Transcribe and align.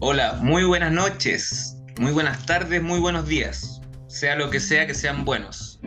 Hola, 0.00 0.38
muy 0.40 0.62
buenas 0.62 0.92
noches, 0.92 1.76
muy 1.98 2.12
buenas 2.12 2.46
tardes, 2.46 2.80
muy 2.80 3.00
buenos 3.00 3.26
días, 3.26 3.80
sea 4.06 4.36
lo 4.36 4.48
que 4.48 4.60
sea 4.60 4.86
que 4.86 4.94
sean 4.94 5.24
buenos. 5.24 5.80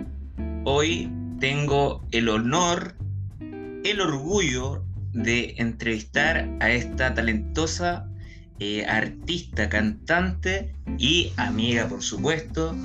Hoy 0.66 1.10
tengo 1.40 2.06
el 2.12 2.28
honor, 2.28 2.98
el 3.40 4.02
orgullo 4.02 4.84
de 5.14 5.56
entrevistar 5.58 6.50
a 6.60 6.70
esta 6.72 7.14
talentosa 7.14 8.06
eh, 8.60 8.86
artista, 8.86 9.70
cantante 9.70 10.76
y 10.98 11.32
amiga, 11.38 11.88
por 11.88 12.04
supuesto, 12.04 12.76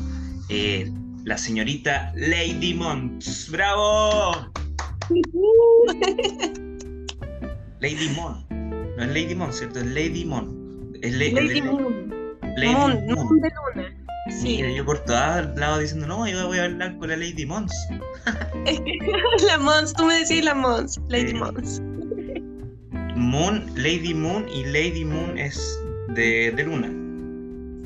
eh, 0.49 0.89
la 1.25 1.37
señorita 1.37 2.13
Lady 2.15 2.73
Mons. 2.73 3.49
¡Bravo! 3.51 4.53
Lady 7.81 8.09
Mon. 8.15 8.47
No 8.97 9.03
es 9.03 9.09
Lady 9.09 9.35
Mon, 9.35 9.53
¿cierto? 9.53 9.81
Es 9.81 9.87
Lady 9.87 10.25
Mon. 10.25 10.56
Es 11.07 11.15
Lady 11.33 11.63
Moon. 11.63 12.13
Lady 12.57 12.75
Moon, 12.75 13.07
de 13.41 13.51
luna. 13.51 13.97
Sí. 14.31 14.57
Mira, 14.57 14.73
yo 14.73 14.85
por 14.85 14.99
todos 15.05 15.57
lados 15.57 15.81
diciendo, 15.81 16.07
no, 16.07 16.27
yo 16.27 16.47
voy 16.47 16.59
a 16.59 16.65
hablar 16.65 16.97
con 16.99 17.09
la 17.09 17.17
Lady 17.17 17.47
Mons. 17.47 17.73
la 19.47 19.59
Mons, 19.59 19.93
tú 19.93 20.05
me 20.05 20.15
decís 20.15 20.45
la 20.45 20.55
Mons. 20.55 21.01
Lady 21.09 21.29
Sí. 21.29 21.35
Mons. 21.35 21.81
Moon, 23.15 23.65
Lady 23.77 24.13
Moon 24.15 24.47
y 24.49 24.65
Lady 24.65 25.05
Moon 25.05 25.39
es 25.39 25.81
de, 26.09 26.51
de 26.51 26.65
luna. 26.65 26.93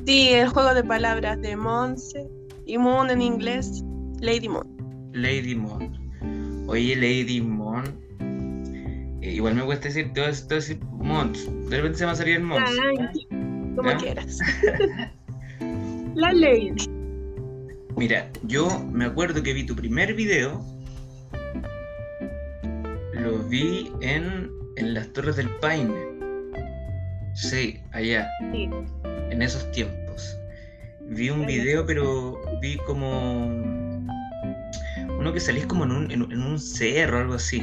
Sí, 0.05 0.29
el 0.29 0.49
juego 0.49 0.73
de 0.73 0.83
palabras 0.83 1.39
de 1.41 1.55
Monse 1.55 2.27
y 2.65 2.77
Moon 2.77 3.09
en 3.11 3.21
inglés, 3.21 3.83
Lady 4.19 4.49
Moon. 4.49 4.67
Lady 5.13 5.55
Moon. 5.55 6.65
Oye, 6.67 6.95
Lady 6.95 7.39
Moon. 7.39 7.83
Igual 9.21 9.55
me 9.55 9.63
cuesta 9.63 9.87
decir, 9.87 10.11
te 10.13 10.21
voy 10.21 10.29
a 10.29 10.33
decir 10.33 10.79
Mons. 10.85 11.49
De 11.69 11.77
repente 11.77 11.97
se 11.99 12.03
me 12.03 12.07
va 12.07 12.11
a 12.13 12.15
salir 12.15 12.35
el 12.37 12.43
Mons. 12.43 12.69
Ay, 12.69 13.27
como 13.75 13.97
quieras. 13.97 14.39
la 16.15 16.33
Lady. 16.33 16.73
Mira, 17.95 18.29
yo 18.43 18.83
me 18.91 19.05
acuerdo 19.05 19.43
que 19.43 19.53
vi 19.53 19.65
tu 19.65 19.75
primer 19.75 20.13
video. 20.13 20.63
Lo 23.13 23.37
vi 23.47 23.91
en, 24.01 24.49
en 24.77 24.93
las 24.93 25.11
Torres 25.13 25.35
del 25.35 25.49
Paine. 25.61 25.93
Sí, 27.35 27.79
allá, 27.91 28.29
Sí. 28.51 28.69
en 29.29 29.41
esos 29.41 29.69
tiempos. 29.71 30.37
Vi 31.09 31.29
un 31.29 31.45
video, 31.45 31.85
pero 31.85 32.41
vi 32.61 32.77
como. 32.77 33.45
Uno 35.19 35.31
que 35.33 35.39
salís 35.39 35.65
como 35.67 35.83
en 35.83 35.91
un, 35.91 36.11
en, 36.11 36.23
en 36.31 36.41
un 36.41 36.57
cerro, 36.59 37.19
algo 37.19 37.35
así. 37.35 37.61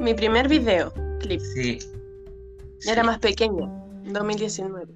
Mi 0.00 0.14
primer 0.14 0.48
video, 0.48 0.92
clip. 1.20 1.40
Sí. 1.54 1.78
Era 2.86 3.02
Sí. 3.02 3.06
más 3.06 3.18
pequeño, 3.18 3.70
2019. 4.12 4.86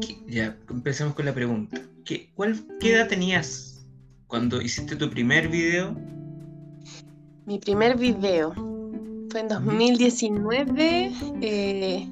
¿Qué- 0.00 0.16
Ya, 0.26 0.56
empecemos 0.70 1.14
con 1.14 1.26
la 1.26 1.34
pregunta. 1.34 1.80
¿Qué, 2.04 2.30
cuál, 2.34 2.56
¿Qué 2.80 2.92
edad 2.94 3.08
tenías 3.08 3.86
cuando 4.26 4.60
hiciste 4.62 4.96
tu 4.96 5.08
primer 5.10 5.48
video? 5.48 5.94
Mi 7.46 7.58
primer 7.58 7.96
video 7.98 8.52
fue 9.30 9.40
en 9.40 9.48
2019. 9.48 11.12
eh, 11.42 12.08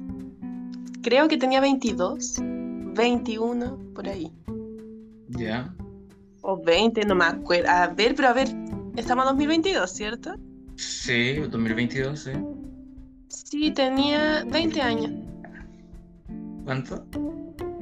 creo 1.01 1.27
que 1.27 1.37
tenía 1.37 1.59
22, 1.61 2.35
21, 2.95 3.77
por 3.95 4.07
ahí. 4.07 4.31
Ya. 5.29 5.73
O 6.41 6.61
20, 6.61 7.05
no 7.05 7.15
me 7.15 7.25
acuerdo. 7.25 7.69
A 7.69 7.87
ver, 7.87 8.13
pero 8.15 8.27
a 8.27 8.33
ver, 8.33 8.49
estamos 8.95 9.23
en 9.25 9.29
2022, 9.29 9.91
¿cierto? 9.91 10.35
Sí, 10.75 11.35
2022, 11.35 12.19
sí. 12.19 12.31
Sí, 13.27 13.71
tenía 13.71 14.43
20 14.49 14.81
años. 14.81 15.11
¿Cuánto? 16.65 17.05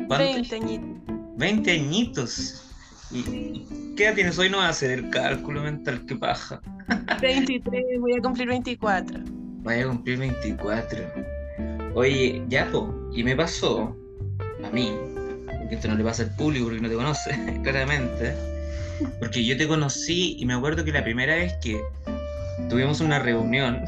¿Cuánto? 0.08 0.18
20 0.18 0.56
añitos. 0.56 1.16
20 1.38 1.72
añitos. 1.72 2.72
¿Y 3.12 3.66
qué 3.96 4.06
edad 4.06 4.16
tienes 4.16 4.38
hoy? 4.38 4.50
No 4.50 4.58
va 4.58 4.68
a 4.68 4.70
hacer 4.70 4.92
el 4.92 5.10
cálculo 5.10 5.62
mental, 5.64 6.06
qué 6.06 6.16
paja. 6.16 6.62
23, 7.22 7.84
voy 8.00 8.14
a 8.18 8.22
cumplir 8.22 8.48
24. 8.48 9.20
Vaya 9.64 9.84
a 9.84 9.88
cumplir 9.88 10.20
24. 10.20 11.04
Oye, 11.94 12.44
ya, 12.48 12.70
po, 12.72 12.94
y 13.14 13.24
me 13.24 13.36
pasó 13.36 13.96
a 14.64 14.70
mí, 14.72 14.94
porque 15.46 15.76
esto 15.76 15.88
no 15.90 15.96
le 15.96 16.04
pasa 16.04 16.24
al 16.24 16.36
público 16.36 16.66
porque 16.66 16.82
no 16.82 16.90
te 16.90 16.96
conoce, 16.96 17.60
claramente. 17.64 18.34
Porque 19.20 19.44
yo 19.44 19.58
te 19.58 19.68
conocí 19.68 20.38
y 20.40 20.46
me 20.46 20.54
acuerdo 20.54 20.84
que 20.84 20.92
la 20.92 21.04
primera 21.04 21.36
vez 21.36 21.54
que 21.62 21.82
tuvimos 22.70 23.02
una 23.02 23.20
reunión, 23.20 23.82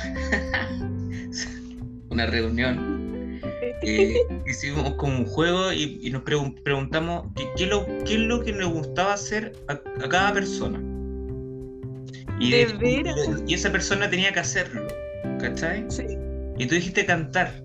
una 2.09 2.25
reunión, 2.25 3.39
eh, 3.81 4.16
hicimos 4.47 4.94
como 4.95 5.17
un 5.19 5.25
juego 5.25 5.72
y, 5.73 6.00
y 6.01 6.09
nos 6.11 6.23
pregun- 6.23 6.61
preguntamos 6.63 7.28
qué, 7.35 7.45
qué 7.57 7.66
lo- 7.67 7.85
qué 8.06 8.13
es 8.16 8.19
lo 8.22 8.41
que 8.44 8.53
nos 8.53 8.72
gustaba 8.72 9.13
hacer 9.13 9.53
a, 9.67 9.73
a 9.73 10.09
cada 10.09 10.33
persona. 10.33 10.81
Y, 12.39 12.51
¿De 12.51 12.66
veras? 12.79 13.16
y 13.47 13.53
esa 13.53 13.72
persona 13.72 14.09
tenía 14.09 14.31
que 14.33 14.39
hacerlo, 14.39 14.88
¿cachai? 15.39 15.85
Sí. 15.89 16.03
Y 16.57 16.66
tú 16.66 16.75
dijiste 16.75 17.06
cantar. 17.06 17.63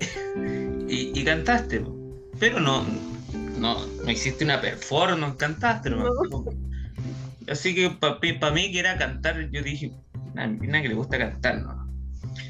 y, 0.88 1.18
y 1.18 1.24
cantaste, 1.24 1.84
pero 2.38 2.60
no, 2.60 2.84
no, 3.58 3.86
no 3.86 4.10
hiciste 4.10 4.44
una 4.44 4.60
performance, 4.60 5.36
cantaste 5.36 5.90
nomás. 5.90 6.10
Así 7.48 7.74
que 7.74 7.90
para 7.90 8.52
mí 8.52 8.72
que 8.72 8.78
era 8.80 8.96
cantar, 8.96 9.50
yo 9.50 9.62
dije, 9.62 9.92
a 10.36 10.46
mí 10.46 10.66
que 10.82 10.88
le 10.88 10.94
gusta 10.94 11.18
cantar, 11.18 11.62
¿no? 11.62 11.88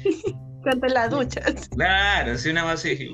Canta 0.63 0.87
en 0.87 0.93
la 0.93 1.07
ducha. 1.07 1.41
Claro, 1.71 2.31
así 2.33 2.49
una 2.49 2.63
base 2.63 2.89
dije. 2.89 3.11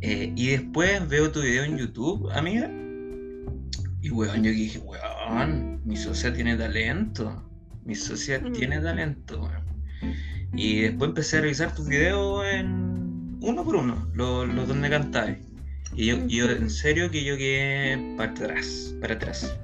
Eh, 0.00 0.32
y 0.36 0.48
después 0.50 1.08
veo 1.08 1.32
tu 1.32 1.40
video 1.42 1.64
en 1.64 1.76
YouTube, 1.76 2.30
amiga. 2.30 2.70
Y 4.00 4.10
weón, 4.10 4.44
yo 4.44 4.50
dije, 4.50 4.78
weón, 4.78 5.80
mi 5.84 5.96
socia 5.96 6.32
tiene 6.32 6.56
talento. 6.56 7.44
Mi 7.84 7.94
socia 7.94 8.38
Mm. 8.38 8.52
tiene 8.52 8.80
talento, 8.80 9.42
weón. 9.42 9.64
Y 10.54 10.82
después 10.82 11.08
empecé 11.08 11.38
a 11.38 11.40
revisar 11.40 11.74
tus 11.74 11.88
videos 11.88 12.44
en 12.46 13.38
uno 13.40 13.64
por 13.64 13.76
uno, 13.76 14.08
los, 14.14 14.48
los 14.48 14.68
donde 14.68 14.88
cantabas. 14.88 15.36
Y 15.94 16.06
yo, 16.06 16.26
yo, 16.26 16.50
en 16.50 16.70
serio 16.70 17.10
que 17.10 17.24
yo 17.24 17.36
quedé 17.36 18.16
para 18.16 18.30
atrás, 18.30 18.94
para 19.00 19.14
atrás. 19.14 19.56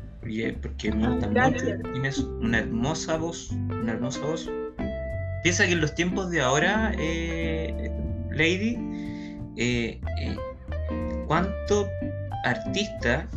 Porque, 0.62 0.90
me 0.90 1.08
gusta 1.08 1.28
mucho. 1.28 1.64
Tienes 1.92 2.18
una 2.18 2.60
hermosa 2.60 3.18
voz, 3.18 3.50
una 3.50 3.92
hermosa 3.92 4.20
voz. 4.20 4.50
Piensa 5.42 5.66
que 5.66 5.72
en 5.72 5.82
los 5.82 5.94
tiempos 5.94 6.30
de 6.30 6.40
ahora, 6.40 6.92
eh, 6.98 7.90
Lady, 8.30 8.78
eh, 9.58 10.00
eh, 10.20 10.36
¿cuánto 11.26 11.86
artista, 12.44 13.28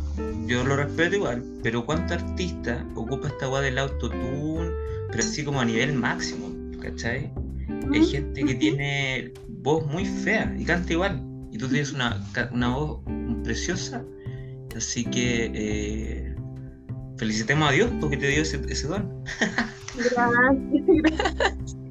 yo 0.46 0.64
lo 0.64 0.76
respeto 0.76 1.16
igual, 1.16 1.44
pero 1.62 1.84
cuánto 1.84 2.14
artista 2.14 2.84
ocupa 2.94 3.28
esta 3.28 3.48
weá 3.50 3.60
del 3.60 3.78
autotune, 3.78 4.70
pero 5.10 5.18
así 5.22 5.44
como 5.44 5.60
a 5.60 5.66
nivel 5.66 5.92
máximo, 5.92 6.50
¿cachai? 6.80 7.30
Hay 7.92 8.06
gente 8.06 8.44
que 8.44 8.54
tiene 8.54 9.32
voz 9.48 9.86
muy 9.86 10.04
fea 10.06 10.54
y 10.58 10.64
canta 10.64 10.92
igual, 10.92 11.22
y 11.50 11.58
tú 11.58 11.68
tienes 11.68 11.92
una, 11.92 12.22
una 12.52 12.68
voz 12.74 13.00
preciosa, 13.44 14.04
así 14.76 15.04
que 15.04 15.50
eh, 15.54 16.34
felicitemos 17.16 17.68
a 17.68 17.72
Dios 17.72 17.90
porque 18.00 18.16
te 18.16 18.28
dio 18.28 18.42
ese, 18.42 18.60
ese 18.68 18.86
don. 18.88 19.24
Gracias, 19.94 20.30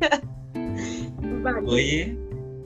gracias. 0.02 0.22
Vale. 1.44 1.60
Oye, 1.66 2.18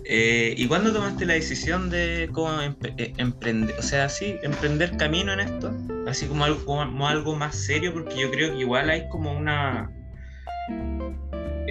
eh, 0.06 0.54
¿y 0.58 0.68
cuándo 0.68 0.92
tomaste 0.94 1.26
la 1.26 1.34
decisión 1.34 1.90
de 1.90 2.30
cómo 2.32 2.50
empe- 2.62 2.94
eh, 2.98 3.14
emprender, 3.18 3.76
o 3.78 3.82
sea, 3.82 4.10
sí, 4.10 4.36
emprender 4.44 4.98
camino 4.98 5.32
en 5.34 5.40
esto? 5.42 5.72
Así 6.08 6.26
como 6.26 6.44
algo, 6.46 6.66
como 6.66 7.08
algo 7.08 7.36
más 7.36 7.56
serio, 7.56 7.94
porque 7.94 8.20
yo 8.20 8.32
creo 8.32 8.54
que 8.54 8.60
igual 8.60 8.90
hay 8.90 9.08
como 9.10 9.32
una 9.38 9.90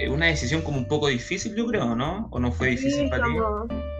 una 0.09 0.25
decisión 0.25 0.61
como 0.63 0.79
un 0.79 0.87
poco 0.87 1.09
difícil, 1.09 1.53
yo 1.55 1.67
creo, 1.67 1.95
¿no? 1.95 2.27
¿O 2.31 2.39
no 2.39 2.51
fue 2.51 2.69
difícil 2.69 3.03
Sí, 3.03 3.07
para 3.09 3.23
ti? 3.23 3.33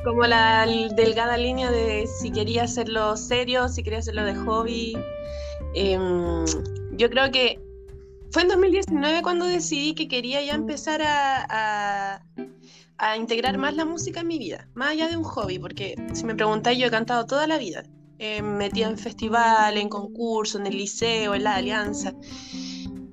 Como, 0.04 0.24
la 0.24 0.66
delgada 0.96 1.38
línea 1.38 1.72
de 1.72 2.08
si 2.08 2.32
quería 2.32 2.64
hacerlo 2.64 3.16
serio, 3.18 3.68
si 3.70 3.84
quería 3.84 4.00
hacerlo 4.00 4.26
de 4.26 4.36
hobby. 4.36 4.98
Em, 5.74 6.46
yo 6.94 7.10
creo 7.10 7.32
que 7.32 7.60
fue 8.32 8.44
en 8.44 8.48
2019 8.48 9.22
cuando 9.22 9.46
decidí 9.46 9.94
que 9.94 10.08
quería 10.08 10.42
ya 10.42 10.54
empezar 10.54 11.02
a, 11.04 12.24
integrar 13.18 13.58
más 13.58 13.76
la 13.76 13.84
música 13.84 14.20
en 14.20 14.28
mi 14.28 14.38
vida, 14.38 14.68
más 14.76 14.92
allá 14.92 15.08
de 15.10 15.18
un 15.18 15.24
hobby, 15.24 15.58
porque 15.58 15.96
si 16.14 16.24
me 16.24 16.36
preguntáis, 16.36 16.78
yo 16.78 16.88
he 16.88 16.92
cantado 16.92 17.26
toda 17.26 17.48
la 17.48 17.58
vida. 17.58 17.84
Eh, 18.20 18.44
metida 18.44 18.88
en 18.88 18.98
festivales, 19.00 19.82
en 19.82 19.90
concursos, 19.90 20.62
en 20.62 20.68
el 20.68 20.78
liceo, 20.78 21.34
en 21.34 21.44
la 21.44 21.56
alianza. 21.56 22.14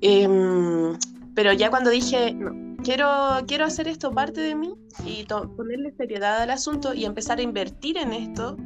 Em, 0.01 0.95
pero 1.33 1.51
ya 1.53 1.71
cuando 1.71 1.89
dije, 1.89 2.31
no, 2.33 2.68
quiero, 2.83 3.09
quiero 3.47 3.65
hacer 3.65 3.87
esto 3.87 4.11
parte 4.11 4.41
de 4.41 4.55
mí 4.55 4.73
y 5.05 5.25
ponerle 5.25 5.91
seriedad 5.97 6.41
al 6.41 6.51
asunto 6.51 6.93
y 6.93 7.05
empezar 7.05 7.39
a 7.39 7.41
invertir 7.41 7.97
en 7.97 8.13
esto, 8.13 8.57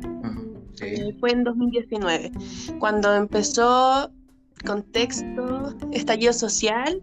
sí. 0.73 0.85
eh, 0.85 1.15
fue 1.19 1.31
en 1.31 1.43
2019, 1.43 2.31
cuando 2.79 3.13
empezó 3.13 4.11
contexto, 4.65 5.75
estallido 5.91 6.33
social, 6.33 7.01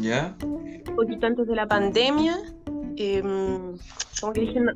¿Ya? 0.00 0.36
un 0.42 0.96
poquito 0.96 1.26
antes 1.26 1.46
de 1.46 1.54
la 1.54 1.66
pandemia, 1.66 2.38
em, 2.96 3.76
como 4.20 4.32
que 4.32 4.40
dije, 4.42 4.60
no, 4.60 4.72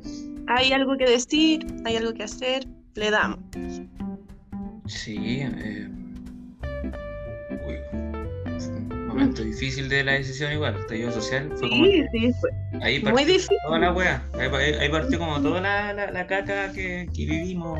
hay 0.47 0.71
algo 0.71 0.97
que 0.97 1.05
decir, 1.05 1.65
hay 1.85 1.95
algo 1.95 2.13
que 2.13 2.23
hacer, 2.23 2.67
le 2.95 3.11
damos. 3.11 3.39
Sí, 4.87 5.41
eh, 5.41 5.89
uy, 7.67 8.06
momento 9.17 9.43
difícil 9.43 9.89
de 9.89 10.03
la 10.03 10.13
decisión 10.13 10.51
igual, 10.53 10.75
el 10.75 10.81
estallido 10.81 11.11
social 11.11 11.49
fue 11.57 11.69
como 11.69 11.85
Sí, 11.85 12.03
sí, 12.11 12.31
fue 12.39 12.49
ahí 12.81 12.95
muy 12.99 13.11
partió 13.11 13.25
difícil. 13.33 13.57
toda 13.65 13.79
la 13.79 13.93
wea, 13.93 14.23
ahí, 14.33 14.89
partió 14.89 15.19
como 15.19 15.41
toda 15.41 15.61
la, 15.61 15.93
la, 15.93 16.11
la 16.11 16.27
caca 16.27 16.71
que, 16.71 17.07
que 17.13 17.25
vivimos, 17.25 17.79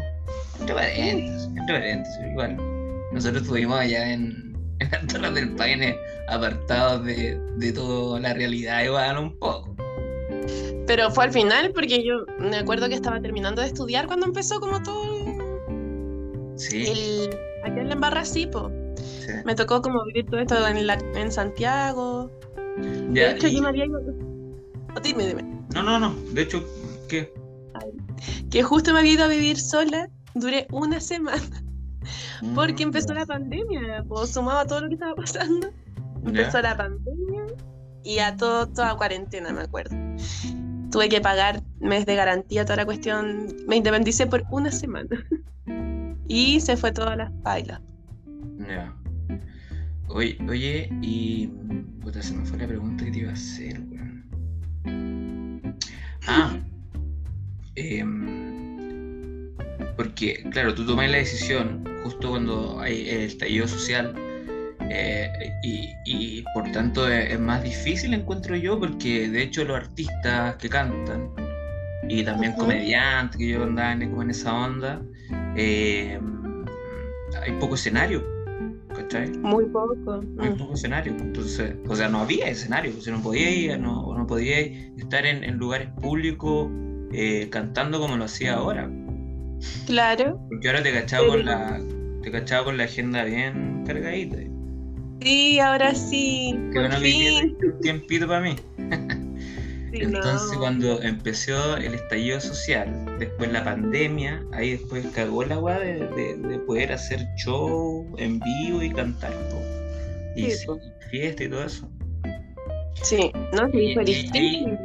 entre 0.60 0.76
paréntesis, 0.76 1.48
entre 1.58 1.76
paréntesis, 1.76 2.20
igual, 2.32 2.58
nosotros 3.14 3.44
estuvimos 3.44 3.80
allá 3.80 4.14
en, 4.14 4.56
en 4.80 4.92
las 4.92 5.08
Torres 5.08 5.34
del 5.34 5.56
Paine 5.56 5.96
apartados 6.30 7.06
de, 7.06 7.40
de 7.58 7.72
toda 7.74 8.20
la 8.20 8.34
realidad 8.34 8.84
igual 8.84 9.18
un 9.18 9.38
poco. 9.40 9.76
Pero 10.88 11.12
fue 11.12 11.26
al 11.26 11.32
final 11.32 11.72
porque 11.74 12.04
yo 12.04 12.26
me 12.40 12.58
acuerdo 12.58 12.88
que 12.88 12.96
estaba 12.96 13.20
terminando 13.22 13.62
de 13.62 13.68
estudiar 13.68 14.08
cuando 14.08 14.26
empezó 14.26 14.60
como 14.60 14.82
todo 14.82 15.18
Sí, 16.56 16.86
el... 16.88 17.30
La 17.88 17.94
embarra 17.94 18.24
sí, 18.24 18.48
po. 18.48 18.72
Sí. 19.28 19.34
Me 19.46 19.54
tocó 19.56 19.82
como 19.82 20.04
vivir 20.06 20.26
todo 20.26 20.40
esto 20.40 20.68
en, 20.68 20.88
la, 20.88 20.94
en 21.16 21.32
Santiago. 21.32 22.32
De 23.10 23.32
hecho, 23.32 23.48
y- 23.48 23.56
yo 23.56 23.62
me 23.62 23.70
había 23.70 23.86
ido... 23.86 24.00
Oh, 24.96 25.00
dime, 25.00 25.28
dime. 25.28 25.44
No, 25.76 25.84
no, 25.84 26.00
no, 26.00 26.16
de 26.34 26.42
hecho, 26.42 26.64
¿qué? 27.10 27.32
Que 28.50 28.64
justo 28.64 28.94
me 28.94 29.00
había 29.00 29.14
ido 29.14 29.24
a 29.26 29.28
vivir 29.28 29.60
sola. 29.60 30.10
Duré 30.34 30.68
una 30.72 31.00
semana 31.00 31.42
porque 32.56 32.86
Mm, 32.86 32.90
empezó 32.90 33.14
la 33.14 33.26
pandemia. 33.26 34.04
Pues 34.08 34.32
sumaba 34.32 34.66
todo 34.66 34.82
lo 34.82 34.88
que 34.88 34.94
estaba 34.96 35.16
pasando. 35.16 35.70
ya. 35.70 36.30
Empezó 36.30 36.62
la 36.62 36.78
pandemia 36.78 37.44
y 38.04 38.20
a 38.20 38.36
todo, 38.38 38.68
toda 38.68 38.96
cuarentena, 38.96 39.52
me 39.52 39.62
acuerdo. 39.62 39.96
Tuve 40.92 41.10
que 41.10 41.20
pagar 41.20 41.62
mes 41.80 42.06
de 42.06 42.16
garantía, 42.16 42.64
toda 42.64 42.78
la 42.78 42.86
cuestión. 42.86 43.48
Me 43.68 43.76
independicé 43.76 44.26
por 44.28 44.44
una 44.52 44.72
semana. 44.72 45.10
Y 46.30 46.60
se 46.60 46.76
fue 46.76 46.92
todas 46.92 47.16
las 47.18 47.32
bailas. 47.42 47.80
Ya. 48.68 48.94
Oye, 50.10 50.38
oye, 50.50 50.90
y. 51.02 51.48
Puta, 52.02 52.22
se 52.22 52.34
me 52.34 52.46
fue 52.46 52.58
la 52.60 52.68
pregunta 52.68 53.06
que 53.06 53.12
te 53.12 53.20
iba 53.20 53.32
a 53.32 53.34
hacer, 53.34 53.80
weón. 53.90 54.26
Ah. 56.28 56.58
em, 57.76 59.56
porque, 59.96 60.44
claro, 60.52 60.74
tú 60.74 60.86
tomas 60.86 61.10
la 61.10 61.18
decisión 61.18 61.84
justo 62.04 62.30
cuando 62.30 62.80
hay 62.80 63.10
el 63.10 63.22
estallido 63.22 63.68
social. 63.68 64.14
eh, 64.90 65.30
y, 65.64 65.90
y 66.06 66.44
por 66.54 66.72
tanto 66.72 67.10
es, 67.10 67.32
es 67.34 67.40
más 67.40 67.64
difícil, 67.64 68.14
encuentro 68.14 68.56
yo, 68.56 68.80
porque 68.80 69.30
de 69.30 69.44
hecho 69.44 69.66
los 69.66 69.78
artistas 69.78 70.56
que 70.58 70.70
cantan 70.70 71.30
y 72.10 72.24
también 72.24 72.54
comediantes 72.54 73.38
que 73.38 73.50
yo 73.50 73.64
andaba 73.64 73.94
en 73.94 74.30
esa 74.30 74.54
onda, 74.54 75.02
eh, 75.56 76.20
hay 77.42 77.52
poco 77.60 77.76
escenario, 77.76 78.24
¿cachai? 79.10 79.30
Muy 79.38 79.66
poco. 79.66 80.22
Hay 80.40 80.50
Mm. 80.50 80.58
poco 80.58 80.74
escenario. 80.74 81.14
Entonces, 81.18 81.76
o 81.88 81.96
sea, 81.96 82.10
no 82.10 82.20
había 82.20 82.48
escenario, 82.50 82.94
o 82.98 83.02
sea, 83.02 83.14
no 83.16 83.22
podía 83.22 83.50
ir, 83.50 83.80
no, 83.80 84.16
no 84.18 84.28
podía 84.28 84.60
estar 84.60 85.26
en, 85.26 85.44
en 85.44 85.58
lugares 85.58 85.90
públicos 86.02 86.70
eh, 87.14 87.48
cantando 87.50 88.00
como 88.00 88.18
lo 88.18 88.26
hacía 88.26 88.56
ahora. 88.56 88.90
Claro. 89.86 90.40
Porque 90.50 90.68
ahora 90.68 90.84
te 90.84 90.94
cachaba 90.94 91.28
con 91.28 91.46
la, 91.46 91.80
te 92.22 92.32
cachaba 92.32 92.66
con 92.66 92.78
la 92.78 92.84
agenda 92.84 93.24
bien 93.24 93.84
cargadita. 93.86 94.38
Sí, 95.22 95.60
ahora 95.60 95.96
sí. 95.96 96.56
Que 96.74 96.80
que 96.82 96.96
fin. 96.98 97.58
un 97.64 97.80
tiempito 97.82 98.28
para 98.28 98.42
mí. 98.42 98.56
Entonces 100.02 100.52
no. 100.54 100.60
cuando 100.60 101.02
empezó 101.02 101.78
el 101.78 101.94
estallido 101.94 102.40
social, 102.42 103.18
después 103.20 103.52
la 103.52 103.64
pandemia, 103.64 104.44
ahí 104.54 104.72
después 104.72 105.06
cagó 105.14 105.44
la 105.44 105.60
weá 105.60 105.80
de, 105.80 106.08
de- 106.08 106.38
de 106.38 106.60
poder 106.60 106.92
hacer 106.94 107.26
show 107.38 108.06
en 108.18 108.40
vivo 108.40 108.82
y 108.84 108.92
cantar. 108.92 109.32
po. 109.50 109.62
Y 110.36 110.52
Sí, 110.52 110.68
fiesta 111.10 111.44
y 111.44 111.50
todo 111.50 111.64
eso. 111.64 111.90
Sí, 113.02 113.32
no, 113.54 113.70
sí, 113.72 113.78
Y- 113.78 114.04
difícil. 114.04 114.78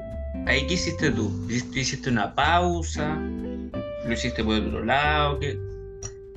Ahí 0.46 0.66
qué 0.66 0.74
hiciste 0.74 1.10
tú? 1.10 1.30
¿Hiciste, 1.48 2.10
una 2.10 2.34
pausa? 2.34 3.16
¿Lo 4.04 4.12
hiciste 4.12 4.42
por 4.42 4.54
otro 4.56 4.84
lado? 4.84 5.38
¿Qué? 5.38 5.56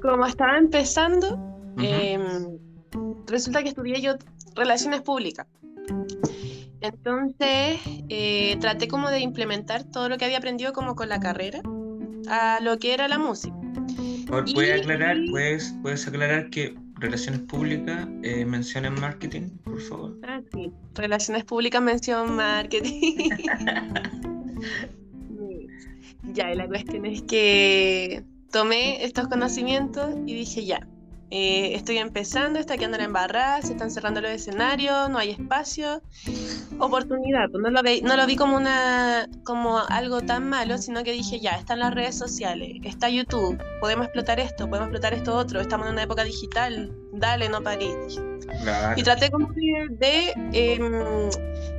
Como 0.02 0.26
estaba 0.26 0.58
empezando, 0.58 1.40
em, 1.80 2.58
resulta 3.28 3.64
que 3.64 3.70
estudié 3.70 4.02
yo 4.02 4.14
relaciones 4.56 5.02
públicas. 5.02 5.48
Entonces, 6.88 7.80
eh, 8.10 8.58
traté 8.60 8.88
como 8.88 9.10
de 9.10 9.20
implementar 9.20 9.84
todo 9.84 10.10
lo 10.10 10.18
que 10.18 10.26
había 10.26 10.38
aprendido 10.38 10.74
como 10.74 10.96
con 10.96 11.10
la 11.10 11.20
carrera 11.20 11.62
a 12.30 12.60
lo 12.62 12.78
que 12.78 12.94
era 12.94 13.08
la 13.08 13.18
música. 13.18 13.56
Por- 14.28 14.52
¿Puedes 14.54 14.78
y- 14.78 14.82
aclarar, 14.82 15.18
puedes, 15.30 15.74
puedes 15.82 16.08
aclarar 16.08 16.50
que 16.50 16.76
relaciones 16.98 17.42
públicas 17.42 18.08
eh, 18.24 18.46
mencionan 18.46 19.00
marketing, 19.00 19.50
por 19.64 19.82
favor? 19.82 20.18
Ah, 20.24 20.42
sí. 20.54 20.72
Relaciones 20.96 21.44
públicas, 21.44 21.82
mención 21.82 22.36
marketing. 22.36 23.30
ya, 26.34 26.52
y 26.52 26.56
la 26.56 26.68
cuestión 26.68 27.06
es 27.06 27.22
que 27.24 28.24
tomé 28.52 29.04
estos 29.04 29.28
conocimientos 29.28 30.16
y 30.26 30.34
dije 30.36 30.66
ya. 30.66 30.88
Eh, 31.32 31.74
estoy 31.74 31.98
empezando, 31.98 32.60
está 32.60 32.78
quedando 32.78 32.98
la 32.98 33.06
embarrada, 33.06 33.62
se 33.62 33.74
están 33.74 33.90
cerrando 33.90 34.22
los 34.22 34.32
escenarios, 34.32 35.10
no 35.10 35.18
hay 35.18 35.32
espacio, 35.32 36.02
oportunidad. 36.80 37.50
pues, 37.50 37.64
No 37.64 37.72
lo, 37.72 37.82
vi, 37.82 38.02
no 38.02 38.16
lo 38.16 38.26
vi 38.28 38.36
como 38.36 38.56
una 38.56 39.28
como 39.44 39.80
algo 39.90 40.22
tan 40.22 40.48
malo, 40.50 40.78
sino 40.78 41.04
que 41.04 41.12
dije 41.12 41.40
ya, 41.40 41.52
están 41.52 41.80
las 41.80 41.94
redes 41.94 42.16
sociales, 42.18 42.80
está 42.84 43.10
YouTube, 43.10 43.58
podemos 43.82 44.06
explotar 44.06 44.40
esto, 44.40 44.70
podemos 44.70 44.88
explotar 44.90 45.14
esto 45.14 45.36
otro, 45.36 45.62
estamos 45.62 45.88
en 45.88 45.94
una 45.94 46.04
época 46.04 46.24
digital, 46.24 46.92
dale, 47.14 47.50
no 47.50 47.62
dije. 47.62 48.22
Claro. 48.62 49.00
Y 49.00 49.04
traté 49.04 49.32
como 49.32 49.48
de, 49.54 49.88
de, 49.98 50.34
em, 50.54 51.30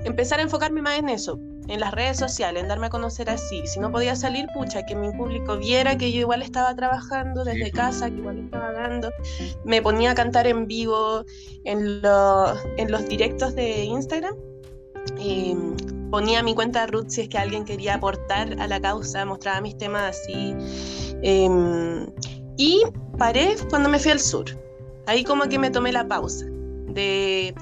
empezar 0.04 0.40
a 0.40 0.42
enfocarme 0.42 0.82
más 0.82 0.98
en 0.98 1.08
eso, 1.08 1.38
en 1.68 1.80
las 1.80 1.92
redes 1.92 2.16
sociales, 2.18 2.62
en 2.62 2.68
darme 2.68 2.86
a 2.86 2.90
conocer 2.90 3.28
así. 3.30 3.66
Si 3.66 3.80
no 3.80 3.90
podía 3.90 4.14
salir, 4.16 4.46
pucha, 4.54 4.84
que 4.86 4.94
mi 4.94 5.10
público 5.12 5.56
viera 5.56 5.96
que 5.98 6.12
yo 6.12 6.20
igual 6.20 6.42
estaba 6.42 6.74
trabajando 6.74 7.44
desde 7.44 7.70
casa, 7.70 8.08
que 8.10 8.16
igual 8.16 8.38
estaba 8.38 8.72
dando. 8.72 9.10
Me 9.64 9.82
ponía 9.82 10.12
a 10.12 10.14
cantar 10.14 10.46
en 10.46 10.66
vivo 10.66 11.24
en, 11.64 12.02
lo- 12.02 12.54
en 12.76 12.90
los 12.90 13.06
directos 13.08 13.54
de 13.54 13.84
Instagram. 13.84 14.34
Y 15.18 15.56
ponía 16.10 16.42
mi 16.42 16.54
cuenta 16.54 16.86
root 16.86 17.08
si 17.10 17.22
es 17.22 17.28
que 17.28 17.38
alguien 17.38 17.64
quería 17.64 17.94
aportar 17.94 18.56
a 18.60 18.66
la 18.66 18.80
causa, 18.80 19.24
mostraba 19.24 19.60
mis 19.60 19.76
temas 19.76 20.16
así. 20.16 20.54
Em, 21.22 22.06
y 22.56 22.82
paré 23.18 23.56
cuando 23.70 23.88
me 23.88 23.98
fui 23.98 24.10
al 24.12 24.20
sur. 24.20 24.44
Ahí 25.06 25.24
como 25.24 25.44
que 25.44 25.58
me 25.58 25.70
tomé 25.70 25.92
la 25.92 26.06
pausa 26.08 26.44
de, 26.46 27.54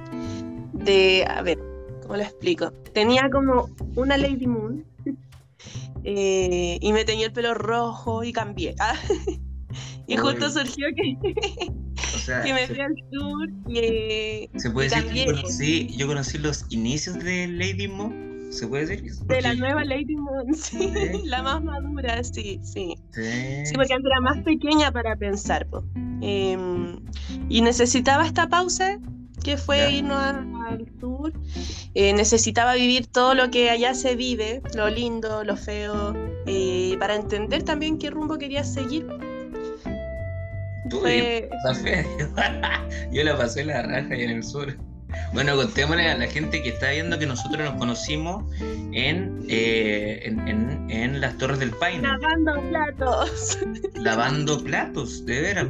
de 0.72 1.26
a 1.28 1.42
ver, 1.42 1.58
¿cómo 2.04 2.16
lo 2.16 2.22
explico? 2.22 2.70
Tenía 2.92 3.28
como 3.32 3.68
una 3.96 4.16
Lady 4.16 4.46
Moon 4.46 4.84
eh, 6.04 6.78
y 6.80 6.92
me 6.92 7.04
tenía 7.04 7.26
el 7.26 7.32
pelo 7.32 7.54
rojo 7.54 8.24
y 8.24 8.32
cambié. 8.32 8.74
Ah, 8.84 8.94
y 10.06 10.16
justo 10.18 10.46
Uy. 10.46 10.52
surgió 10.52 10.86
que, 10.94 11.16
O 12.14 12.18
sea, 12.18 12.42
que 12.42 12.52
me 12.52 12.66
se- 12.66 12.74
fui 12.74 12.80
al 12.80 12.94
sur 13.10 13.48
y, 13.66 13.78
eh, 13.78 14.50
Se 14.56 14.70
puede 14.70 14.86
Y 14.86 14.90
decir 14.90 15.12
que 15.12 15.18
yo 15.20 15.26
conocí, 15.32 15.96
yo 15.96 16.06
conocí 16.06 16.38
los 16.38 16.66
inicios 16.70 17.18
de 17.18 17.48
Lady 17.48 17.88
Mo. 17.88 18.12
¿Se 18.50 18.68
puede 18.68 18.86
decir? 18.86 19.12
de 19.26 19.40
la 19.42 19.54
nueva 19.54 19.82
Lady 19.84 20.14
Moon, 20.14 20.54
sí, 20.54 20.92
la 21.24 21.42
más 21.42 21.64
madura, 21.64 22.22
sí, 22.22 22.60
sí. 22.62 22.94
Sí. 23.10 23.22
Sí, 23.64 23.74
porque 23.74 23.94
antes 23.94 24.10
era 24.12 24.20
más 24.20 24.38
pequeña 24.44 24.92
para 24.92 25.16
pensar. 25.16 25.66
Em, 26.20 27.00
y 27.48 27.60
necesitaba 27.62 28.26
esta 28.26 28.48
pausa, 28.48 28.98
que 29.44 29.56
fue 29.56 29.92
irnos 29.92 30.18
al 30.66 30.84
sur. 30.98 31.32
Eh, 31.94 32.12
necesitaba 32.12 32.74
vivir 32.74 33.06
todo 33.06 33.34
lo 33.34 33.50
que 33.52 33.70
allá 33.70 33.94
se 33.94 34.16
vive, 34.16 34.60
lo 34.74 34.88
lindo, 34.88 35.44
lo 35.44 35.56
feo, 35.56 36.12
eh, 36.46 36.96
para 36.98 37.14
entender 37.14 37.62
también 37.62 37.98
qué 37.98 38.10
rumbo 38.10 38.36
quería 38.38 38.64
seguir. 38.64 39.06
Fue- 41.00 41.48
yo, 43.12 43.22
la 43.22 43.36
pasé 43.38 43.64
la 43.64 43.82
raja 43.82 44.12
allá 44.14 44.24
en 44.24 44.30
el 44.30 44.42
sur. 44.42 44.76
Bueno, 45.32 45.56
contémosle 45.56 46.08
a 46.08 46.16
la 46.16 46.26
gente 46.26 46.62
que 46.62 46.68
está 46.70 46.90
viendo 46.90 47.18
que 47.18 47.26
nosotros 47.26 47.64
nos 47.64 47.74
conocimos 47.78 48.44
en, 48.92 49.40
eh, 49.48 50.20
en, 50.24 50.46
en- 50.48 50.90
en 50.90 51.20
las 51.20 51.36
Torres 51.38 51.58
del 51.58 51.70
Paine, 51.70 52.06
lavando 52.06 52.60
platos. 52.68 53.58
lavando 53.94 54.62
platos, 54.62 55.24
de 55.26 55.40
veras. 55.40 55.66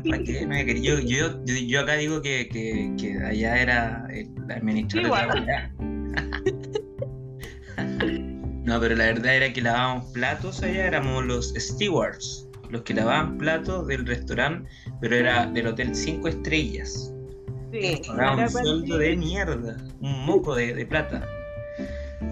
yo, 0.83 0.99
yo, 1.01 1.45
yo, 1.45 1.81
acá 1.81 1.95
digo 1.95 2.21
que, 2.21 2.49
que, 2.49 2.93
que 2.99 3.19
allá 3.25 3.57
era 3.61 4.07
el 4.11 4.29
administrador 4.51 5.11
de 5.11 5.19
la 5.19 5.27
Igual. 5.27 5.45
weá. 5.47 5.71
No, 8.65 8.81
pero 8.81 8.97
la 8.97 9.05
verdad 9.07 9.37
era 9.37 9.53
que 9.53 9.61
lavábamos 9.61 10.07
platos 10.13 10.63
allá, 10.63 10.87
éramos 10.87 11.25
los 11.25 11.53
stewards, 11.57 12.49
los 12.71 12.83
que 12.83 12.95
lavaban 12.95 13.37
platos 13.37 13.87
del 13.87 14.07
restaurante, 14.07 14.69
pero 15.01 15.17
era 15.17 15.47
del 15.47 15.67
hotel 15.67 15.95
5 15.95 16.29
estrellas. 16.29 17.13
Sí, 17.81 18.03
Pagaba 18.07 18.43
un 18.45 18.49
sueldo 18.51 18.99
de 18.99 19.17
mierda, 19.17 19.77
un 20.01 20.25
moco 20.27 20.55
de, 20.55 20.75
de 20.75 20.87
plata. 20.87 21.27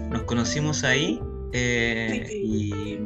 Nos 0.09 0.23
conocimos 0.23 0.83
ahí 0.83 1.19
Eh, 1.51 2.27
y, 2.43 2.97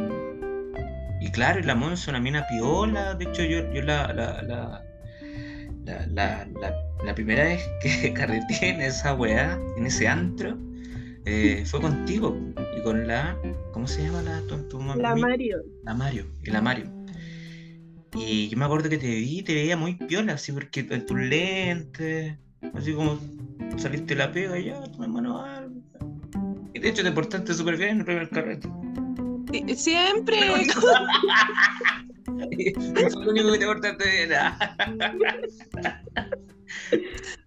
y 1.19 1.31
claro, 1.31 1.59
la 1.61 1.75
Monza, 1.75 2.11
una 2.11 2.19
mina 2.19 2.45
piola. 2.47 3.15
De 3.15 3.25
hecho, 3.25 3.43
yo, 3.43 3.69
yo 3.73 3.81
la, 3.81 4.13
la, 4.13 4.41
la, 4.43 4.85
la, 6.07 6.47
la 7.03 7.15
primera 7.15 7.43
vez 7.43 7.61
que 7.81 8.13
carreteé 8.17 8.69
en 8.69 8.81
esa 8.81 9.13
weá, 9.15 9.59
en 9.75 9.85
ese 9.85 10.07
antro, 10.07 10.57
eh, 11.25 11.63
fue 11.69 11.81
contigo 11.81 12.37
y 12.77 12.81
con 12.83 13.07
la. 13.07 13.35
¿Cómo 13.73 13.87
se 13.87 14.03
llama 14.03 14.21
la 14.21 14.41
tu, 14.47 14.79
La 14.95 15.15
Mario. 15.15 15.57
La 15.83 15.93
Mario, 15.93 16.25
y 16.43 16.51
la 16.51 16.61
Mario. 16.61 16.96
Y 18.13 18.49
yo 18.49 18.57
me 18.57 18.65
acuerdo 18.65 18.89
que 18.89 18.97
te 18.97 19.07
vi, 19.07 19.43
te 19.43 19.53
veía 19.53 19.77
muy 19.77 19.95
piola, 19.95 20.33
así 20.33 20.51
porque 20.51 20.87
en 20.89 21.05
tus 21.05 21.17
lentes, 21.17 22.37
así 22.73 22.93
como 22.93 23.19
saliste 23.77 24.15
la 24.15 24.31
pega 24.31 24.57
y 24.57 24.65
ya, 24.65 24.81
tu 24.83 25.03
hermano 25.03 25.43
algo. 25.43 25.75
Y 26.73 26.79
de 26.79 26.89
hecho 26.89 27.03
te 27.03 27.11
portaste 27.11 27.53
súper 27.53 27.77
bien 27.77 27.89
en 27.89 27.99
el 27.99 28.05
primer 28.05 28.29
carrete. 28.29 28.69
Siempre. 29.75 30.37
Fue 32.25 33.11
lo 33.23 33.31
único 33.31 33.51
que 33.51 33.59
te 33.59 33.65
portaste 33.65 34.27
bien. 34.27 34.31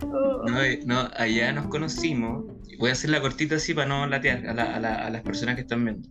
Oh. 0.02 0.45
No, 0.47 0.61
no, 0.87 1.11
allá 1.17 1.52
nos 1.52 1.67
conocimos. 1.69 2.45
Voy 2.79 2.90
a 2.90 2.93
hacer 2.93 3.11
la 3.11 3.21
cortita 3.21 3.57
así 3.57 3.75
para 3.75 3.88
no 3.88 4.07
latear 4.07 4.47
a, 4.59 5.11
las 5.11 5.23
personas 5.23 5.55
que 5.57 5.61
están 5.62 5.85
viendo. 5.85 6.09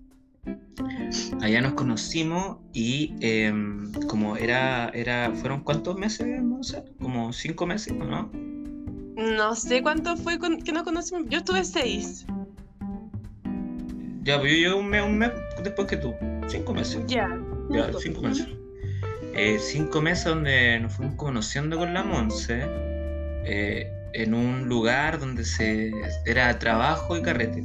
Allá 1.42 1.62
nos 1.62 1.74
conocimos 1.74 2.58
y 2.74 3.16
em, 3.22 3.92
como 4.08 4.38
era, 4.38 4.90
era, 4.90 5.32
¿fueron 5.32 5.62
cuántos 5.62 5.98
meses, 5.98 6.42
Como 7.00 7.34
cinco 7.34 7.66
meses, 7.66 7.94
¿no? 7.94 8.30
No 9.16 9.56
sé 9.56 9.82
cuánto 9.82 10.16
fue 10.16 10.40
que 10.64 10.72
nos 10.72 10.84
conocimos. 10.84 11.24
Yo 11.30 11.40
estuve 11.40 11.64
seis. 11.64 12.26
Ya, 14.24 14.40
pues 14.40 14.52
yo 14.52 14.58
llegué 14.58 14.74
un 14.74 14.88
mes, 14.88 15.04
un 15.04 15.18
mes 15.18 15.32
después 15.64 15.88
que 15.88 15.98
tú. 15.98 16.14
Cinco 16.48 16.74
meses. 16.74 17.04
Ya. 17.08 17.28
Ya, 17.70 17.92
cinco 18.00 18.22
meses. 18.22 18.48
Eh, 19.34 19.58
cinco 19.60 20.02
meses 20.02 20.26
donde 20.26 20.80
nos 20.80 20.94
fuimos 20.94 21.16
conociendo 21.16 21.78
con 21.78 21.94
la 21.94 22.04
Monse 22.04 22.62
eh, 23.46 23.92
en 24.14 24.34
un 24.34 24.68
lugar 24.68 25.20
donde 25.20 25.46
se 25.46 25.92
era 26.26 26.58
trabajo 26.60 27.18
y 27.18 27.22
carrete. 27.22 27.64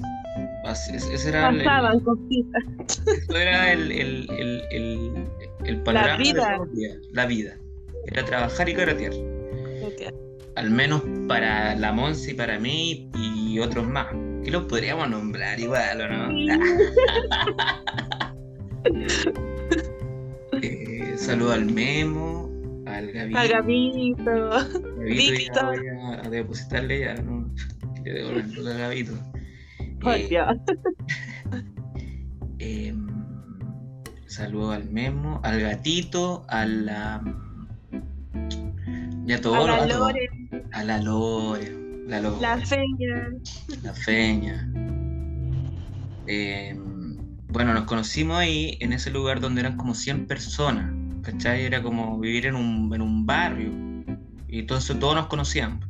Ese 0.65 1.29
era 1.29 1.51
Pasaban 1.51 1.97
el, 1.97 2.03
cositas. 2.03 2.65
Eso 3.07 3.37
era 3.37 3.73
el, 3.73 3.93
el, 3.93 4.29
el, 4.71 5.29
el 5.65 5.83
panorama 5.83 6.13
la 6.13 6.17
vida. 6.17 6.59
De 6.73 7.01
la 7.13 7.27
vida. 7.27 7.57
Era 8.07 8.25
trabajar 8.25 8.69
y 8.69 8.75
carretear. 8.75 9.13
Al 10.57 10.71
menos 10.71 11.03
para 11.27 11.75
la 11.75 11.93
Monse 11.93 12.31
y 12.31 12.35
para 12.35 12.59
mí 12.59 13.11
y 13.15 13.59
otros 13.59 13.87
más. 13.87 14.09
Que 14.45 14.51
los 14.51 14.65
podríamos 14.65 15.09
nombrar 15.09 15.59
igual, 15.59 16.01
¿o 16.01 16.09
no? 16.09 16.31
eh, 20.63 21.15
saludo 21.17 21.53
al 21.53 21.65
Memo, 21.65 22.51
al 22.87 23.11
Gavito. 23.11 23.39
Al 23.39 23.49
Gavito. 23.49 24.51
Víctor. 24.99 25.83
a, 26.23 26.29
depositarle 26.29 27.01
ya, 27.01 27.15
¿no? 27.15 27.51
Le 28.05 28.13
devuelven 28.13 28.67
al 28.67 28.79
Gavito. 28.79 29.13
Eh, 30.07 30.29
em, 32.59 33.07
saludo 34.27 34.73
al 34.73 34.91
Memo, 34.91 35.41
al 35.43 35.61
gatito, 35.61 36.45
a 36.49 36.67
la. 36.67 37.23
Ya 39.25 39.41
todo. 39.41 39.55
A 39.55 39.87
la 39.87 39.87
Lore. 39.87 40.29
A 40.73 40.85
la 40.85 41.01
Lore. 41.01 41.73
La, 42.07 42.21
Lore. 42.21 42.41
la 42.41 42.59
Feña. 42.59 43.31
La 43.83 43.95
Feña. 43.95 44.71
Eh, 46.27 46.79
bueno, 47.49 47.73
nos 47.73 47.85
conocimos 47.85 48.39
ahí 48.39 48.77
en 48.81 48.93
ese 48.93 49.11
lugar 49.11 49.41
donde 49.41 49.61
eran 49.61 49.77
como 49.77 49.95
100 49.95 50.27
personas, 50.27 50.93
¿cachai? 51.23 51.65
Era 51.65 51.83
como 51.83 52.19
vivir 52.19 52.47
en 52.47 52.57
un, 52.57 52.93
en 52.95 53.01
un 53.01 53.25
barrio 53.25 53.71
y 54.49 54.61
entonces 54.61 54.99
todos 54.99 55.15
nos 55.15 55.27
conocían. 55.27 55.81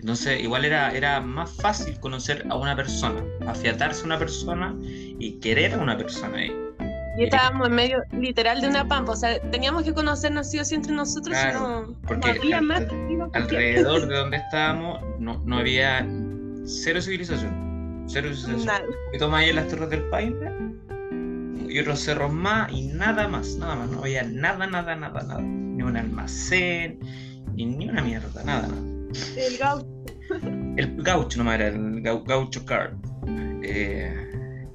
Entonces 0.00 0.42
igual 0.42 0.64
era, 0.64 0.92
era 0.92 1.20
más 1.20 1.52
fácil 1.56 2.00
conocer 2.00 2.46
a 2.48 2.56
una 2.56 2.74
persona, 2.74 3.22
afiatarse 3.46 4.02
a 4.02 4.06
una 4.06 4.18
persona 4.18 4.74
y 4.82 5.38
querer 5.40 5.74
a 5.74 5.78
una 5.78 5.96
persona 5.96 6.38
ahí. 6.38 6.56
Y 7.18 7.24
estábamos 7.24 7.68
en 7.68 7.74
medio 7.74 8.02
literal 8.12 8.62
de 8.62 8.68
una 8.68 8.88
pampa, 8.88 9.12
o 9.12 9.16
sea, 9.16 9.38
teníamos 9.50 9.82
que 9.82 9.92
conocernos 9.92 10.50
sí 10.50 10.58
o 10.58 10.64
sí 10.64 10.76
entre 10.76 10.94
nosotros, 10.94 11.36
no, 11.52 11.94
porque 12.06 12.30
había 12.30 12.62
más 12.62 12.84
alrededor 13.34 14.06
de 14.06 14.16
donde 14.16 14.38
estábamos 14.38 15.02
no, 15.18 15.42
no 15.44 15.58
había 15.58 16.06
cero 16.64 17.02
civilización, 17.02 18.06
cero 18.08 18.30
civilización. 18.34 18.86
Y 19.12 19.18
toma 19.18 19.38
ahí 19.38 19.52
las 19.52 19.68
Torres 19.68 19.90
del 19.90 20.04
Paine 20.04 20.34
y 21.68 21.78
otros 21.78 22.00
cerros 22.00 22.32
más 22.32 22.72
y 22.72 22.86
nada 22.86 23.28
más, 23.28 23.54
nada 23.56 23.76
más, 23.76 23.90
no 23.90 23.98
había 23.98 24.22
nada, 24.22 24.66
nada, 24.66 24.96
nada, 24.96 25.22
nada, 25.22 25.40
ni 25.42 25.82
un 25.82 25.98
almacén, 25.98 27.00
ni, 27.52 27.66
ni 27.66 27.90
una 27.90 28.02
mierda, 28.02 28.42
nada, 28.44 28.66
nada. 28.66 28.89
El 29.36 29.58
gaucho. 29.58 29.86
El 30.76 31.02
gaucho 31.02 31.38
nomás 31.38 31.56
era, 31.56 31.68
el 31.68 32.02
gaucho 32.02 32.64
card. 32.64 32.94
Eh, 33.62 34.66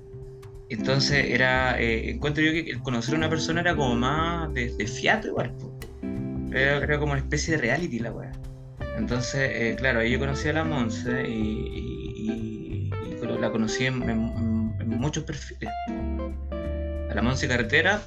entonces 0.69 1.25
era, 1.29 1.79
eh, 1.79 2.11
encuentro 2.11 2.43
yo 2.43 2.51
que 2.51 2.77
conocer 2.79 3.15
a 3.15 3.17
una 3.17 3.29
persona 3.29 3.61
era 3.61 3.75
como 3.75 3.95
más 3.95 4.53
de, 4.53 4.69
fiato 4.87 5.27
igual. 5.27 5.53
Era, 6.51 6.99
como 6.99 7.13
una 7.13 7.21
especie 7.21 7.55
de 7.55 7.61
reality 7.61 7.99
la 7.99 8.11
weá. 8.11 8.31
Entonces, 8.97 9.51
eh, 9.53 9.75
claro, 9.77 9.99
ahí 9.99 10.11
yo 10.11 10.19
conocí 10.19 10.47
a 10.47 10.53
la 10.53 10.63
Monse 10.63 11.27
y, 11.27 12.89
la 13.39 13.51
conocí 13.51 13.85
en 13.85 14.71
muchos 14.77 15.23
perfiles 15.23 15.73
la 17.15 17.21
Monse 17.21 17.47
Carretera, 17.47 18.01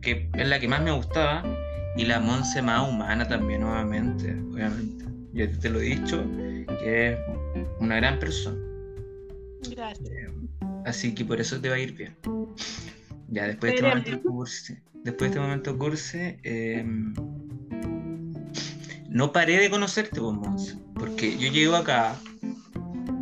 que 0.00 0.30
es 0.34 0.48
la 0.48 0.58
que 0.58 0.66
más 0.66 0.82
me 0.82 0.90
gustaba, 0.90 1.44
y 1.96 2.04
la 2.04 2.20
Monse 2.20 2.62
más 2.62 2.88
humana 2.88 3.26
también, 3.26 3.62
nuevamente, 3.62 4.32
obviamente. 4.52 5.04
Ya 5.32 5.50
te 5.50 5.70
lo 5.70 5.80
he 5.80 5.96
dicho, 5.96 6.24
que 6.80 7.12
es 7.12 7.18
una 7.78 7.96
gran 7.96 8.18
persona. 8.18 8.58
Gracias. 9.70 10.08
Eh, 10.08 10.28
así 10.86 11.14
que 11.14 11.24
por 11.24 11.40
eso 11.40 11.60
te 11.60 11.68
va 11.68 11.76
a 11.76 11.78
ir 11.78 11.94
bien. 11.94 12.16
Ya, 13.28 13.46
después 13.46 13.72
de 13.72 13.76
este 13.76 13.88
momento 13.88 14.22
curse, 14.22 14.82
después 15.04 15.18
de 15.18 15.26
este 15.26 15.40
momento 15.40 15.78
curse, 15.78 16.38
em, 16.42 17.14
no 19.08 19.32
paré 19.32 19.58
de 19.58 19.70
conocerte, 19.70 20.20
vos, 20.20 20.34
Monse, 20.34 20.76
porque 20.94 21.38
yo 21.38 21.50
llego 21.50 21.76
acá 21.76 22.16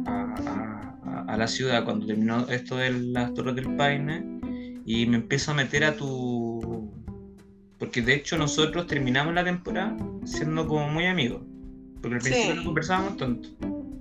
a, 0.06 1.24
a, 1.28 1.36
la 1.36 1.46
ciudad 1.46 1.84
cuando 1.84 2.06
terminó 2.06 2.48
esto 2.48 2.76
de 2.76 2.90
las 2.90 3.34
Torres 3.34 3.54
del 3.54 3.76
Paine 3.76 4.38
y 4.86 5.04
me 5.04 5.16
empiezo 5.16 5.50
a 5.50 5.54
meter 5.54 5.84
a 5.84 5.94
tu... 5.94 6.37
Porque 7.88 8.02
de 8.02 8.16
hecho 8.16 8.36
nosotros 8.36 8.86
terminamos 8.86 9.32
la 9.32 9.42
temporada 9.42 9.96
siendo 10.26 10.68
como 10.68 10.90
muy 10.90 11.06
amigos. 11.06 11.40
Porque 12.02 12.16
al 12.16 12.20
principio 12.20 12.54
no 12.56 12.64
conversábamos 12.64 13.16
tanto. 13.16 13.48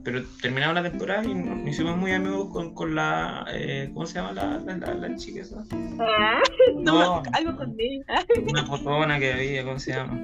Pero 0.04 0.26
terminamos 0.42 0.76
la 0.76 0.84
temporada 0.84 1.24
y 1.24 1.34
nos 1.34 1.66
hicimos 1.70 1.96
muy 1.96 2.12
amigos 2.12 2.50
con, 2.52 2.74
con 2.74 2.96
la... 2.96 3.46
Eh, 3.50 3.90
¿Cómo 3.94 4.06
se 4.06 4.16
llama 4.16 4.34
la, 4.34 4.60
la, 4.60 4.94
la, 4.94 5.16
chica 5.16 5.40
esa? 5.40 5.64
Ah, 6.02 6.42
no, 6.76 7.24
algo 7.32 7.56
con 7.56 7.76
ella. 7.80 8.04
Una 8.50 8.66
fotona 8.66 9.20
que 9.20 9.32
había, 9.32 9.64
¿cómo 9.64 9.80
se 9.80 9.94
llama? 9.94 10.20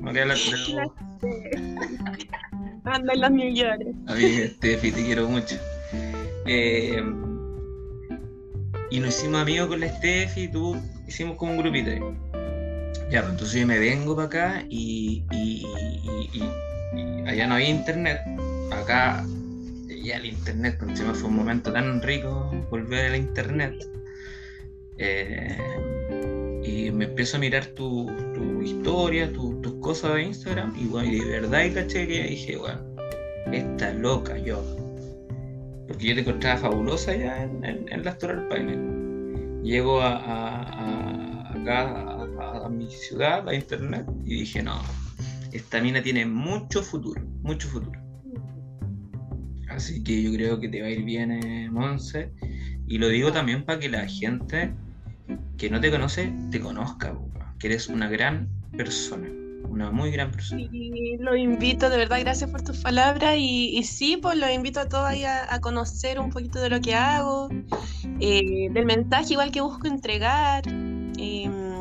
María 0.00 0.24
la, 0.24 0.34
Anda 2.84 3.12
en 3.12 3.20
los 3.20 3.54
York. 3.54 3.82
A 4.06 4.14
mí, 4.14 4.38
Steffi, 4.54 4.90
te 4.90 5.04
quiero 5.04 5.28
mucho. 5.28 5.56
Eh, 6.46 7.04
y 8.90 9.00
nos 9.00 9.18
hicimos 9.18 9.42
amigos 9.42 9.68
con 9.68 9.80
la 9.80 9.88
Steffi 9.98 10.44
y 10.44 10.48
tú 10.48 10.80
hicimos 11.06 11.36
como 11.36 11.52
un 11.52 11.58
grupito 11.58 11.90
ahí. 11.90 12.00
Ya, 13.12 13.20
pues 13.20 13.32
entonces 13.32 13.60
yo 13.60 13.66
me 13.66 13.78
vengo 13.78 14.16
para 14.16 14.26
acá 14.26 14.64
y, 14.70 15.22
allá 17.26 17.46
no 17.46 17.56
había 17.56 17.68
internet. 17.68 18.20
Acá 18.72 19.22
ya 20.02 20.16
el 20.16 20.24
internet, 20.24 20.76
porque 20.78 20.92
encima 20.92 21.12
fue 21.12 21.28
un 21.28 21.36
momento 21.36 21.70
tan 21.70 22.00
rico 22.00 22.50
volver 22.70 23.10
al 23.10 23.16
internet. 23.16 23.86
Eh, 24.96 25.58
y 26.64 26.90
me 26.90 27.04
empiezo 27.04 27.36
a 27.36 27.40
mirar 27.40 27.66
tu, 27.66 28.10
historia, 28.62 29.30
tus 29.30 29.74
cosas 29.80 30.14
de 30.14 30.22
Instagram, 30.22 30.72
y, 30.78 30.86
bueno, 30.86 31.12
y 31.12 31.18
de 31.20 31.40
verdad, 31.40 31.64
y 31.64 31.74
caché 31.74 32.08
que 32.08 32.22
dije, 32.22 32.56
bueno, 32.56 32.80
esta 33.52 33.92
loca 33.92 34.38
yo 34.38 34.64
porque 35.86 36.06
yo 36.06 36.14
te 36.14 36.20
encontraba 36.20 36.56
fabulosa 36.58 37.14
ya 37.14 37.42
en, 37.42 37.86
en, 37.90 38.04
las 38.04 38.18
del 38.20 38.46
Paine. 38.48 38.78
Llego 39.62 40.00
a, 40.00 40.14
a, 40.16 41.52
acá 41.52 42.11
a, 42.64 42.68
mi 42.68 42.90
ciudad, 42.90 43.48
a 43.48 43.54
internet, 43.54 44.06
y 44.24 44.40
dije, 44.40 44.62
no, 44.62 44.80
esta 45.52 45.80
mina 45.80 46.02
tiene 46.02 46.26
mucho 46.26 46.82
futuro, 46.82 47.22
mucho 47.42 47.68
futuro. 47.68 48.00
Así 49.68 50.02
que 50.02 50.22
yo 50.22 50.32
creo 50.32 50.60
que 50.60 50.68
te 50.68 50.80
va 50.80 50.88
a 50.88 50.90
ir 50.90 51.04
bien, 51.04 51.30
eh, 51.30 51.70
Monse. 51.70 52.32
Y 52.86 52.98
lo 52.98 53.08
digo 53.08 53.32
también 53.32 53.64
para 53.64 53.78
que 53.78 53.88
la 53.88 54.06
gente 54.06 54.74
que 55.56 55.70
no 55.70 55.80
te 55.80 55.90
conoce 55.90 56.32
te 56.50 56.60
conozca, 56.60 57.16
que 57.58 57.68
eres 57.68 57.88
una 57.88 58.08
gran 58.08 58.48
persona, 58.76 59.28
una 59.68 59.90
muy 59.90 60.10
gran 60.10 60.30
persona. 60.30 60.62
Y 60.70 61.16
lo 61.18 61.34
invito, 61.36 61.88
de 61.88 61.96
verdad, 61.96 62.20
gracias 62.20 62.50
por 62.50 62.62
tus 62.62 62.78
palabras. 62.78 63.36
Y, 63.38 63.82
sí, 63.84 64.18
pues 64.20 64.36
lo 64.36 64.50
invito 64.50 64.80
a 64.80 64.88
todos 64.88 65.06
a, 65.06 65.54
a, 65.54 65.60
conocer 65.60 66.20
un 66.20 66.30
poquito 66.30 66.60
de 66.60 66.68
lo 66.68 66.80
que 66.80 66.94
hago, 66.94 67.48
eh, 68.20 68.68
del 68.70 68.84
mensaje 68.84 69.32
igual 69.32 69.50
que 69.52 69.60
busco 69.60 69.86
entregar. 69.86 70.64
Em, 70.68 71.71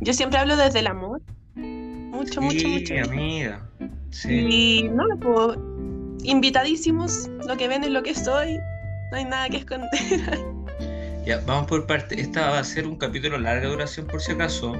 yo 0.00 0.12
siempre 0.12 0.38
hablo 0.38 0.56
desde 0.56 0.80
el 0.80 0.86
amor. 0.86 1.20
Mucho, 1.54 2.40
mucho, 2.40 2.68
mucho. 2.68 2.94
amiga. 3.04 3.68
Sí. 4.10 4.32
Y 4.32 4.82
no, 4.88 5.04
pues 5.20 5.58
invitadísimos. 6.24 7.28
Lo 7.46 7.56
que 7.56 7.68
ven 7.68 7.84
es 7.84 7.90
lo 7.90 8.02
que 8.02 8.14
soy. 8.14 8.58
No 9.10 9.16
hay 9.16 9.24
nada 9.24 9.48
que 9.48 9.58
esconder. 9.58 9.88
Ya, 11.26 11.42
vamos 11.44 11.66
por 11.66 11.86
parte. 11.86 12.18
Esta 12.18 12.48
va 12.48 12.58
a 12.60 12.64
ser 12.64 12.86
un 12.86 12.96
capítulo 12.96 13.36
larga 13.36 13.68
duración 13.68 14.06
por 14.06 14.18
si 14.18 14.32
acaso. 14.32 14.74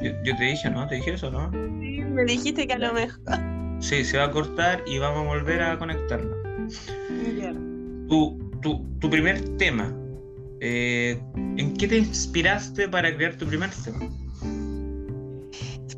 Yo, 0.00 0.36
te 0.36 0.44
dije, 0.44 0.70
¿no? 0.70 0.86
¿Te 0.86 0.94
dije 0.94 1.14
eso, 1.14 1.32
no? 1.32 1.50
Sí, 1.80 2.04
me 2.04 2.24
dijiste 2.26 2.64
que 2.68 2.74
a 2.74 2.78
lo 2.78 2.92
mejor. 2.92 3.18
Sí, 3.80 4.04
se 4.04 4.16
va 4.16 4.24
a 4.24 4.30
cortar 4.30 4.84
y 4.86 4.98
vamos 5.00 5.24
a 5.24 5.28
volver 5.28 5.60
a 5.60 5.76
conectarnos. 5.78 6.36
Tu, 8.08 8.38
tu, 8.62 9.10
primer 9.10 9.40
tema. 9.56 9.92
Eh, 10.60 11.20
¿En 11.34 11.74
qué 11.76 11.88
te 11.88 11.98
inspiraste 11.98 12.88
para 12.88 13.12
crear 13.16 13.34
tu 13.34 13.46
primer 13.46 13.70
tema? 13.70 13.98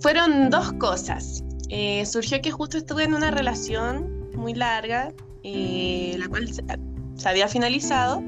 Fueron 0.00 0.50
dos 0.50 0.72
cosas. 0.75 1.44
Eh, 1.68 2.04
surgió 2.06 2.40
que 2.42 2.50
justo 2.50 2.78
estuve 2.78 3.04
en 3.04 3.14
una 3.14 3.30
relación 3.30 4.30
muy 4.34 4.54
larga, 4.54 5.12
eh, 5.42 6.16
la 6.18 6.28
cual 6.28 6.49
se, 6.52 7.28
había 7.28 7.49
finalizado. 7.49 8.22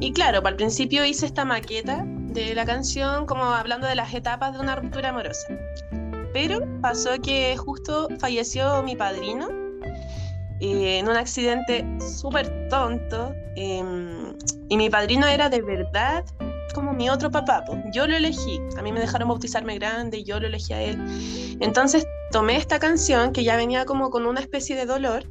Y 0.00 0.12
claro, 0.12 0.40
al 0.44 0.56
principio 0.56 1.04
hice 1.04 1.26
esta 1.26 1.44
maqueta 1.44 2.04
de 2.06 2.54
la 2.54 2.64
canción 2.64 3.26
como 3.26 3.44
hablando 3.44 3.86
de 3.86 3.94
las 3.94 4.14
etapas 4.14 4.52
de 4.52 4.60
una 4.60 4.76
ruptura 4.76 5.10
amorosa. 5.10 5.48
Pero 6.32 6.60
pasó 6.80 7.20
que 7.20 7.56
justo 7.56 8.08
falleció 8.18 8.82
mi 8.82 8.94
padrino 8.94 9.48
eh, 10.60 10.98
en 10.98 11.08
un 11.08 11.16
accidente 11.16 11.84
súper 12.00 12.68
tonto. 12.68 13.34
Em, 13.56 14.36
y 14.68 14.76
mi 14.76 14.90
padrino 14.90 15.26
era 15.26 15.48
de 15.48 15.62
verdad 15.62 16.24
como 16.78 16.92
mi 16.92 17.10
otro 17.10 17.30
papá. 17.30 17.64
Yo 17.92 18.06
lo 18.06 18.16
elegí. 18.16 18.60
A 18.76 18.82
mí 18.82 18.92
me 18.92 19.00
dejaron 19.00 19.28
bautizarme 19.28 19.74
grande 19.78 20.22
yo 20.22 20.38
lo 20.38 20.46
elegí 20.46 20.72
a 20.72 20.82
él. 20.82 21.56
Entonces 21.60 22.06
tomé 22.30 22.56
esta 22.56 22.78
canción 22.78 23.32
que 23.32 23.42
ya 23.42 23.56
venía 23.56 23.84
como 23.84 24.10
con 24.10 24.26
una 24.26 24.40
especie 24.40 24.76
de 24.76 24.86
dolor 24.86 25.24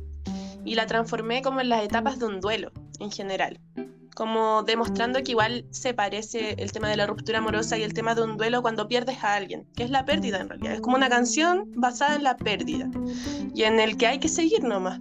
y 0.66 0.76
la 0.76 0.86
transformé 0.88 1.42
como 1.42 1.62
en 1.62 1.70
las 1.70 1.84
etapas 1.84 2.20
de 2.20 2.26
un 2.26 2.42
duelo 2.42 2.72
en 3.00 3.12
general 3.12 3.60
como 4.18 4.64
demostrando 4.64 5.22
que 5.22 5.34
igual 5.34 5.64
se 5.70 5.94
parece 5.94 6.56
el 6.58 6.72
tema 6.72 6.90
de 6.90 6.98
la 6.98 7.06
ruptura 7.06 7.38
amorosa 7.38 7.78
y 7.78 7.84
el 7.84 7.94
tema 7.94 8.16
de 8.16 8.24
un 8.24 8.36
duelo 8.36 8.64
cuando 8.64 8.88
pierdes 8.88 9.24
a 9.24 9.36
alguien, 9.36 9.68
que 9.76 9.84
es 9.84 9.92
la 9.92 10.06
pérdida 10.06 10.40
en 10.40 10.50
realidad. 10.50 10.74
Es 10.74 10.82
como 10.82 10.98
una 10.98 11.08
canción 11.08 11.72
basada 11.76 12.16
en 12.16 12.24
la 12.24 12.36
pérdida 12.36 12.90
y 13.54 13.62
en 13.62 13.80
el 13.80 13.96
que 13.96 14.08
hay 14.08 14.18
que 14.18 14.28
seguir 14.28 14.64
nomás. 14.64 15.00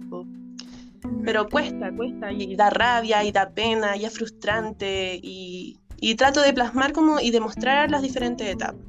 Pero 1.23 1.49
cuesta, 1.49 1.91
cuesta, 1.95 2.31
y 2.31 2.55
da 2.55 2.69
rabia, 2.69 3.23
y 3.23 3.31
da 3.31 3.49
pena, 3.49 3.97
y 3.97 4.05
es 4.05 4.13
frustrante, 4.13 5.19
y, 5.21 5.79
y 5.99 6.15
trato 6.15 6.41
de 6.41 6.53
plasmar 6.53 6.93
como 6.93 7.19
y 7.19 7.31
demostrar 7.31 7.89
las 7.91 8.01
diferentes 8.01 8.47
etapas. 8.47 8.81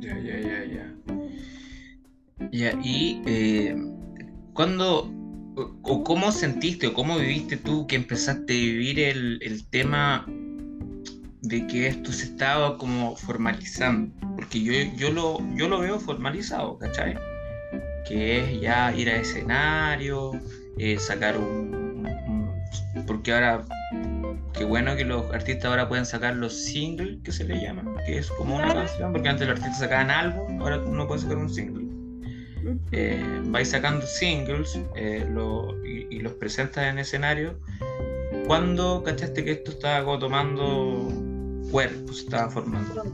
Ya, 0.00 0.18
ya, 0.18 0.38
ya, 0.38 0.64
ya. 0.64 0.94
Ya, 2.52 2.78
y 2.82 3.22
eh, 3.26 3.76
cuando 4.52 5.10
o 5.56 6.04
cómo 6.04 6.32
sentiste 6.32 6.88
o 6.88 6.94
cómo 6.94 7.18
viviste 7.18 7.56
tú 7.56 7.86
que 7.86 7.96
empezaste 7.96 8.52
a 8.52 8.56
vivir 8.56 9.00
el, 9.00 9.66
tema 9.70 10.26
de 11.40 11.66
que 11.66 11.86
esto 11.86 12.12
se 12.12 12.24
estaba 12.26 12.76
como 12.76 13.16
formalizando? 13.16 14.14
Porque 14.36 14.62
yo, 14.62 14.72
yo, 14.96 15.10
lo, 15.10 15.38
yo 15.56 15.68
lo 15.68 15.80
veo 15.80 15.98
formalizado, 15.98 16.78
¿cachai? 16.78 17.16
Que 18.06 18.40
es 18.40 18.60
ya 18.60 18.94
ir 18.94 19.08
a 19.08 19.16
escenario, 19.16 20.32
eh, 20.78 20.98
sacar 20.98 21.38
un, 21.38 22.06
Porque 23.06 23.32
ahora, 23.32 23.64
qué 24.56 24.64
bueno 24.64 24.96
que 24.96 25.04
los 25.04 25.30
artistas 25.32 25.66
ahora 25.66 25.88
pueden 25.88 26.06
sacar 26.06 26.34
los 26.34 26.54
singles 26.54 27.18
que 27.22 27.32
se 27.32 27.44
le 27.44 27.60
llaman, 27.60 27.94
que 28.06 28.18
es 28.18 28.30
como 28.30 28.56
una 28.56 28.72
canción, 28.72 29.12
porque 29.12 29.28
antes 29.28 29.46
los 29.46 29.58
artistas 29.58 29.80
sacaban 29.80 30.10
algo, 30.10 30.46
ahora 30.60 30.78
uno 30.78 31.06
puede 31.06 31.20
sacar 31.20 31.36
un 31.36 31.52
single. 31.52 31.86
Eh, 32.90 33.42
vais 33.44 33.68
sacando 33.68 34.04
singles 34.06 34.80
eh, 34.96 35.24
y, 36.10 36.18
los 36.18 36.32
presentas 36.34 36.84
en 36.84 36.98
escenario, 36.98 37.60
¿cuándo 38.46 39.02
cachaste 39.04 39.44
que 39.44 39.52
esto 39.52 39.70
estaba 39.72 40.18
tomando 40.18 41.08
cuerpo, 41.70 42.12
se 42.12 42.24
estaba 42.24 42.50
formando? 42.50 43.04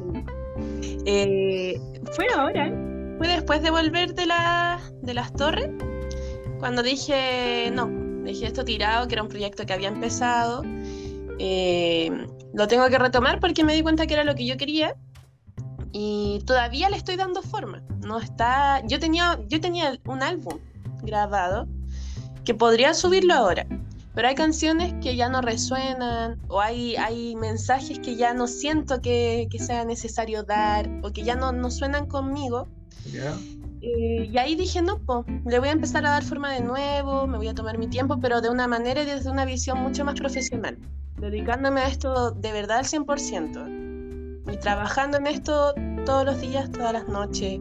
Eh, 1.05 1.78
fue 2.12 2.26
ahora, 2.35 2.72
fue 3.18 3.28
después 3.28 3.62
de 3.62 3.70
volver 3.70 4.14
de, 4.14 4.26
la, 4.26 4.81
de 5.02 5.12
las 5.12 5.33
torres, 5.35 5.68
cuando 6.61 6.83
dije, 6.83 7.70
no, 7.74 7.90
dije 8.24 8.46
esto 8.46 8.64
tirado, 8.64 9.09
que 9.09 9.14
era 9.14 9.22
un 9.22 9.28
proyecto 9.28 9.66
que 9.66 9.72
había 9.72 9.88
empezado, 9.88 10.62
lo 11.38 12.68
tengo 12.68 12.88
que 12.88 12.98
retomar 12.98 13.40
porque 13.40 13.64
me 13.64 13.74
di 13.74 13.82
cuenta 13.82 14.06
que 14.06 14.14
era 14.14 14.24
lo 14.24 14.34
que 14.34 14.46
yo 14.46 14.56
quería 14.56 14.94
y 15.92 16.42
todavía 16.46 16.88
le 16.88 16.96
estoy 16.96 17.16
dando 17.16 17.42
forma. 17.42 17.82
No 18.00 18.18
está, 18.18 18.84
yo 18.86 18.98
tenía, 18.98 19.38
yo 19.48 19.60
tenía 19.60 19.98
un 20.06 20.22
álbum 20.22 20.58
grabado 21.02 21.68
que 22.44 22.54
podría 22.54 22.94
subirlo 22.94 23.34
ahora, 23.34 23.66
pero 24.14 24.28
hay 24.28 24.34
canciones 24.34 24.94
que 25.02 25.16
ya 25.16 25.28
no 25.28 25.40
resuenan 25.40 26.40
o 26.48 26.60
hay, 26.60 26.96
hay 26.96 27.36
mensajes 27.36 27.98
que 27.98 28.16
ya 28.16 28.34
no 28.34 28.46
siento 28.46 29.00
que, 29.00 29.48
sea 29.58 29.84
necesario 29.84 30.42
dar 30.42 30.88
o 31.02 31.12
que 31.12 31.22
ya 31.22 31.36
no, 31.36 31.52
no 31.52 31.70
suenan 31.70 32.06
conmigo. 32.06 32.68
Eh, 33.82 34.30
y 34.32 34.38
ahí 34.38 34.54
dije, 34.54 34.80
no, 34.80 35.00
le 35.44 35.58
voy 35.58 35.68
a 35.68 35.72
empezar 35.72 36.06
a 36.06 36.10
dar 36.10 36.22
forma 36.22 36.52
de 36.52 36.60
nuevo, 36.60 37.26
me 37.26 37.36
voy 37.36 37.48
a 37.48 37.54
tomar 37.54 37.78
mi 37.78 37.88
tiempo, 37.88 38.20
pero 38.20 38.40
de 38.40 38.48
una 38.48 38.68
manera 38.68 39.02
y 39.02 39.06
desde 39.06 39.28
una 39.28 39.44
visión 39.44 39.82
mucho 39.82 40.04
más 40.04 40.14
profesional, 40.14 40.78
dedicándome 41.16 41.80
a 41.80 41.88
esto 41.88 42.30
de 42.30 42.52
verdad 42.52 42.78
al 42.78 42.84
100% 42.84 44.52
y 44.52 44.56
trabajando 44.58 45.18
en 45.18 45.26
esto 45.26 45.74
todos 46.06 46.24
los 46.24 46.40
días, 46.40 46.70
todas 46.70 46.92
las 46.92 47.08
noches. 47.08 47.60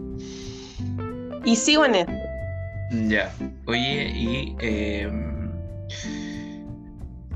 Y 1.44 1.56
sigo 1.56 1.86
en 1.86 1.96
esto. 1.96 2.14
Ya. 3.08 3.34
Oye, 3.66 4.12
y 4.16 4.56
eh, 4.60 5.10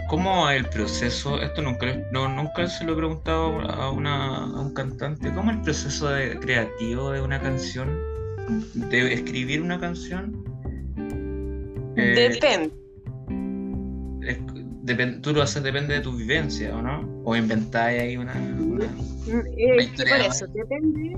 ¿cómo 0.10 0.48
el 0.50 0.66
proceso? 0.70 1.42
Esto 1.42 1.64
nunca, 1.64 1.88
no, 2.12 2.28
nunca 2.28 2.68
se 2.68 2.84
lo 2.84 2.94
he 2.94 2.96
preguntado 2.98 3.62
a, 3.62 3.90
una, 3.90 4.38
a 4.38 4.60
un 4.60 4.74
cantante. 4.76 5.34
¿Cómo 5.34 5.50
el 5.50 5.62
proceso 5.62 6.10
de, 6.10 6.40
creativo 6.40 7.12
de 7.12 7.22
una 7.22 7.42
canción? 7.42 8.15
¿De 8.74 9.14
escribir 9.14 9.62
una 9.62 9.80
canción? 9.80 10.44
Eh, 11.98 12.30
Depende 12.32 12.86
tú 15.22 15.34
lo 15.34 15.42
haces 15.42 15.64
depende 15.64 15.96
de 15.96 16.02
tu 16.02 16.16
vivencia, 16.16 16.76
¿o 16.76 16.82
no? 16.82 17.22
O 17.24 17.36
inventáis 17.36 18.02
ahí 18.02 18.18
una... 18.18 18.34
una, 18.34 18.86
eh, 18.86 19.90
por 19.98 20.20
eso, 20.20 20.46
depende, 20.48 21.16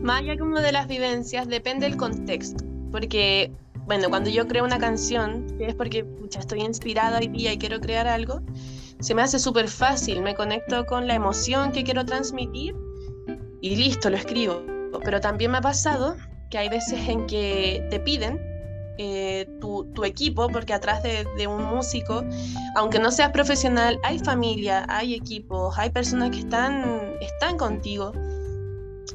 más 0.00 0.20
allá 0.20 0.38
como 0.38 0.60
de 0.60 0.72
las 0.72 0.86
vivencias, 0.86 1.48
depende 1.48 1.86
del 1.86 1.96
contexto. 1.96 2.64
Porque, 2.92 3.50
bueno, 3.86 4.08
cuando 4.08 4.30
yo 4.30 4.46
creo 4.46 4.64
una 4.64 4.78
canción, 4.78 5.46
es 5.58 5.74
porque 5.74 6.06
ya 6.30 6.40
estoy 6.40 6.60
inspirada 6.60 7.18
hoy 7.18 7.28
día 7.28 7.52
y 7.52 7.58
quiero 7.58 7.80
crear 7.80 8.06
algo, 8.06 8.40
se 9.00 9.14
me 9.14 9.22
hace 9.22 9.38
súper 9.38 9.68
fácil, 9.68 10.22
me 10.22 10.34
conecto 10.34 10.86
con 10.86 11.06
la 11.06 11.14
emoción 11.14 11.72
que 11.72 11.82
quiero 11.82 12.04
transmitir 12.04 12.74
y 13.60 13.76
listo, 13.76 14.10
lo 14.10 14.16
escribo. 14.16 14.62
Pero 15.04 15.20
también 15.20 15.50
me 15.50 15.58
ha 15.58 15.60
pasado 15.60 16.16
que 16.50 16.58
hay 16.58 16.68
veces 16.68 17.08
en 17.08 17.26
que 17.26 17.86
te 17.90 18.00
piden 18.00 18.40
eh, 19.00 19.46
tu, 19.60 19.86
equipo, 20.04 20.48
porque 20.48 20.72
atrás 20.72 21.02
de, 21.04 21.46
un 21.46 21.64
músico, 21.64 22.24
aunque 22.74 22.98
no 22.98 23.12
seas 23.12 23.30
profesional, 23.30 24.00
hay 24.02 24.18
familia, 24.18 24.86
hay 24.88 25.14
equipos, 25.14 25.78
hay 25.78 25.90
personas 25.90 26.30
que 26.30 26.40
están, 26.40 27.12
están 27.20 27.56
contigo. 27.56 28.12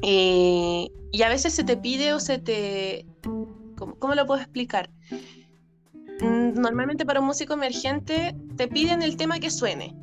Eh, 0.02 0.90
y 1.12 1.22
a 1.22 1.30
veces 1.30 1.54
se 1.54 1.66
te 1.66 1.76
pide 1.76 2.14
o 2.14 2.20
se 2.20 2.38
te... 2.38 3.06
¿Cómo, 4.00 4.16
lo 4.16 4.26
puedo 4.26 4.40
explicar? 4.40 4.90
Normalmente 6.22 7.06
para 7.06 7.20
un 7.20 7.26
músico 7.26 7.54
emergente 7.54 8.36
te 8.56 8.70
piden 8.70 9.02
el 9.02 9.18
tema 9.18 9.40
que 9.40 9.50
suene, 9.50 9.96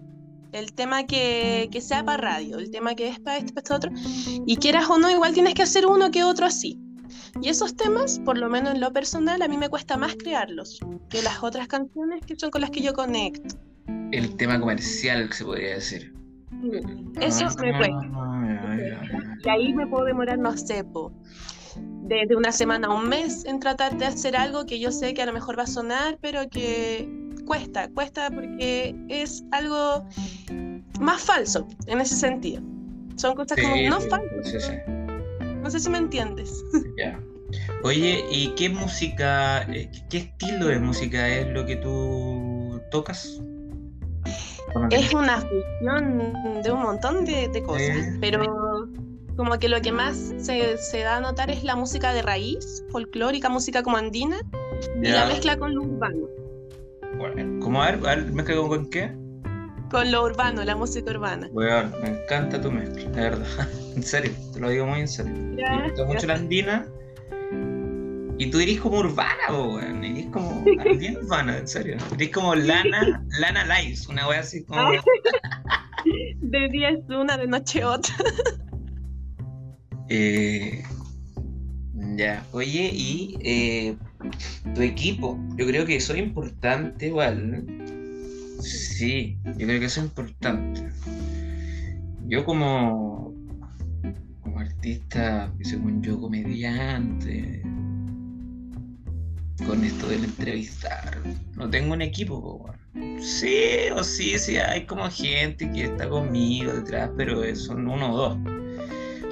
el 0.52 0.74
tema 0.74 1.06
que, 1.06 1.70
que 1.72 1.80
sea 1.80 2.04
para 2.04 2.18
radio, 2.18 2.58
el 2.58 2.70
tema 2.70 2.94
que 2.94 3.08
es 3.08 3.18
para 3.18 3.38
este, 3.38 3.52
para 3.54 3.62
este 3.62 3.74
otro, 3.74 3.90
y 4.44 4.56
quieras 4.56 4.90
o 4.90 4.98
no, 4.98 5.10
igual 5.10 5.32
tienes 5.32 5.54
que 5.54 5.62
hacer 5.62 5.86
uno 5.86 6.10
que 6.10 6.24
otro 6.24 6.44
así. 6.44 6.78
Y 7.40 7.48
esos 7.48 7.76
temas, 7.76 8.20
por 8.20 8.38
lo 8.38 8.48
menos 8.48 8.74
en 8.74 8.80
lo 8.80 8.92
personal, 8.92 9.42
a 9.42 9.48
mí 9.48 9.56
me 9.56 9.68
cuesta 9.68 9.96
más 9.96 10.16
crearlos 10.16 10.80
que 11.08 11.22
las 11.22 11.42
otras 11.42 11.68
canciones 11.68 12.24
que 12.26 12.36
son 12.36 12.50
con 12.50 12.60
las 12.60 12.70
que 12.70 12.80
yo 12.80 12.92
conecto. 12.92 13.56
El 14.12 14.36
tema 14.36 14.58
comercial, 14.58 15.32
se 15.32 15.44
podría 15.44 15.74
decir. 15.74 16.12
Eso 17.20 17.46
me 17.58 17.76
cuesta. 17.76 18.00
Y 19.44 19.48
ahí 19.48 19.72
me 19.72 19.86
puedo 19.86 20.04
demorar, 20.04 20.38
no 20.38 20.56
sé, 20.56 20.84
desde 22.10 22.36
una 22.36 22.52
semana 22.52 22.88
a 22.88 22.94
un 22.94 23.08
mes 23.08 23.44
en 23.44 23.60
tratar 23.60 23.96
de 23.96 24.06
hacer 24.06 24.36
algo 24.36 24.66
que 24.66 24.80
yo 24.80 24.90
sé 24.90 25.14
que 25.14 25.22
a 25.22 25.26
lo 25.26 25.32
mejor 25.32 25.58
va 25.58 25.62
a 25.62 25.68
sonar, 25.68 26.18
pero 26.20 26.48
que 26.50 27.08
cuesta, 27.46 27.88
cuesta 27.88 28.30
porque 28.30 28.96
es 29.08 29.44
algo 29.52 30.04
más 31.00 31.22
falso 31.22 31.68
en 31.86 32.00
ese 32.00 32.16
sentido. 32.16 32.62
Son 33.16 33.34
cosas 33.34 33.58
como 33.60 33.76
no 33.76 34.00
falsas. 34.00 34.72
No 34.88 34.99
No 35.70 35.78
sé 35.78 35.84
si 35.84 35.90
me 35.90 35.98
entiendes. 35.98 36.64
Ya. 36.98 37.22
Oye, 37.84 38.24
¿y 38.28 38.48
qué 38.56 38.68
música, 38.68 39.62
eh, 39.72 39.88
qué 40.10 40.18
estilo 40.18 40.66
de 40.66 40.80
música 40.80 41.28
es 41.28 41.46
lo 41.46 41.64
que 41.64 41.76
tú 41.76 42.80
tocas? 42.90 43.40
Es 44.90 45.14
una 45.14 45.40
fusión 45.40 46.62
de 46.64 46.72
un 46.72 46.82
montón 46.82 47.24
de, 47.24 47.62
cosas, 47.64 48.18
pero 48.20 48.88
como 49.36 49.60
que 49.60 49.68
lo 49.68 49.80
que 49.80 49.92
más 49.92 50.34
se, 50.38 50.98
da 50.98 51.18
a 51.18 51.20
notar 51.20 51.50
es 51.52 51.62
la 51.62 51.76
música 51.76 52.12
de 52.12 52.22
raíz, 52.22 52.84
folclórica, 52.90 53.48
música 53.48 53.84
como 53.84 53.96
andina, 53.96 54.40
y 55.00 55.06
la 55.06 55.26
mezcla 55.26 55.56
con 55.56 55.76
lo 55.76 55.82
urbano. 55.82 56.28
Bueno, 57.16 57.60
¿cómo 57.60 57.80
a 57.80 57.92
ver, 57.92 58.32
mezcla 58.32 58.56
con, 58.56 58.90
qué? 58.90 59.12
Con 59.90 60.12
lo 60.12 60.22
urbano, 60.22 60.62
la 60.62 60.76
música 60.76 61.10
urbana. 61.10 61.48
Bueno, 61.52 61.90
me 62.00 62.10
encanta 62.10 62.60
tu 62.60 62.70
mezcla, 62.70 63.10
de 63.10 63.20
verdad. 63.20 63.68
en 63.96 64.02
serio, 64.02 64.32
te 64.52 64.60
lo 64.60 64.68
digo 64.70 64.86
muy 64.86 65.00
en 65.00 65.08
serio. 65.08 65.32
me 65.32 65.88
gusta 65.88 66.04
mucho 66.04 66.26
la 66.28 66.34
andina. 66.34 66.86
Y 68.38 68.50
tú 68.50 68.60
eres 68.60 68.80
como 68.80 69.00
urbana, 69.00 69.48
weón. 69.50 70.04
Eres 70.04 70.26
como 70.26 70.64
bien 70.98 71.16
urbana, 71.16 71.58
en 71.58 71.66
serio. 71.66 71.96
Eres 72.14 72.30
como 72.30 72.54
Lana, 72.54 73.22
Lana 73.40 73.64
Lives, 73.80 74.06
una 74.06 74.28
wea 74.28 74.40
así 74.40 74.64
como. 74.64 74.92
de 76.40 76.68
día 76.68 76.90
es 76.90 77.08
una, 77.08 77.36
de 77.36 77.48
noche 77.48 77.84
otra. 77.84 78.14
eh, 80.08 80.84
ya, 82.16 82.46
oye, 82.52 82.90
y 82.94 83.36
eh, 83.42 83.96
tu 84.74 84.82
equipo, 84.82 85.38
yo 85.56 85.66
creo 85.66 85.84
que 85.84 85.96
eso 85.96 86.12
es 86.14 86.20
importante 86.20 87.08
igual. 87.08 87.66
Sí, 88.60 89.38
yo 89.44 89.66
creo 89.66 89.80
que 89.80 89.86
eso 89.86 90.00
es 90.00 90.06
importante. 90.06 90.88
Yo 92.26 92.44
como, 92.44 93.34
como 94.40 94.60
artista, 94.60 95.52
según 95.62 96.02
yo, 96.02 96.20
comediante, 96.20 97.62
con 99.66 99.84
esto 99.84 100.08
del 100.08 100.24
entrevistar, 100.24 101.22
no 101.56 101.68
tengo 101.68 101.94
un 101.94 102.02
equipo. 102.02 102.72
Sí, 103.20 103.90
o 103.94 104.02
sí, 104.02 104.38
sí, 104.38 104.56
hay 104.56 104.86
como 104.86 105.10
gente 105.10 105.70
que 105.70 105.84
está 105.84 106.08
conmigo 106.08 106.72
detrás, 106.72 107.10
pero 107.16 107.54
son 107.56 107.88
uno 107.88 108.12
o 108.12 108.16
dos. 108.16 108.38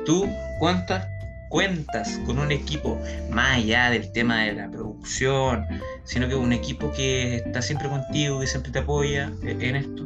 ¿Tú 0.04 0.26
cuántas 0.58 1.06
cuentas 1.48 2.20
con 2.26 2.38
un 2.38 2.52
equipo 2.52 2.98
más 3.30 3.58
allá 3.58 3.90
del 3.90 4.10
tema 4.12 4.44
de 4.44 4.54
la 4.54 4.70
producción, 4.70 5.64
sino 6.04 6.28
que 6.28 6.34
un 6.34 6.52
equipo 6.52 6.92
que 6.92 7.36
está 7.36 7.62
siempre 7.62 7.88
contigo, 7.88 8.40
que 8.40 8.46
siempre 8.46 8.72
te 8.72 8.80
apoya 8.80 9.32
en 9.42 9.76
esto? 9.76 10.04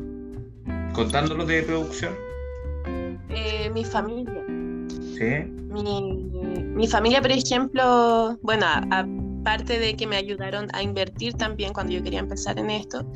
Contándolo 0.92 1.46
de 1.46 1.62
producción. 1.62 2.14
Eh, 3.30 3.70
mi 3.72 3.84
familia. 3.84 4.44
¿Sí? 5.16 5.50
Mi, 6.74 6.86
familia, 6.86 7.22
por 7.22 7.30
ejemplo, 7.30 8.38
bueno, 8.42 8.66
aparte 8.90 9.78
de 9.78 9.96
que 9.96 10.06
me 10.06 10.16
ayudaron 10.16 10.68
a 10.74 10.82
invertir 10.82 11.34
también 11.34 11.72
cuando 11.72 11.92
yo 11.92 12.02
quería 12.02 12.20
empezar 12.20 12.58
en 12.58 12.70
esto, 12.70 13.06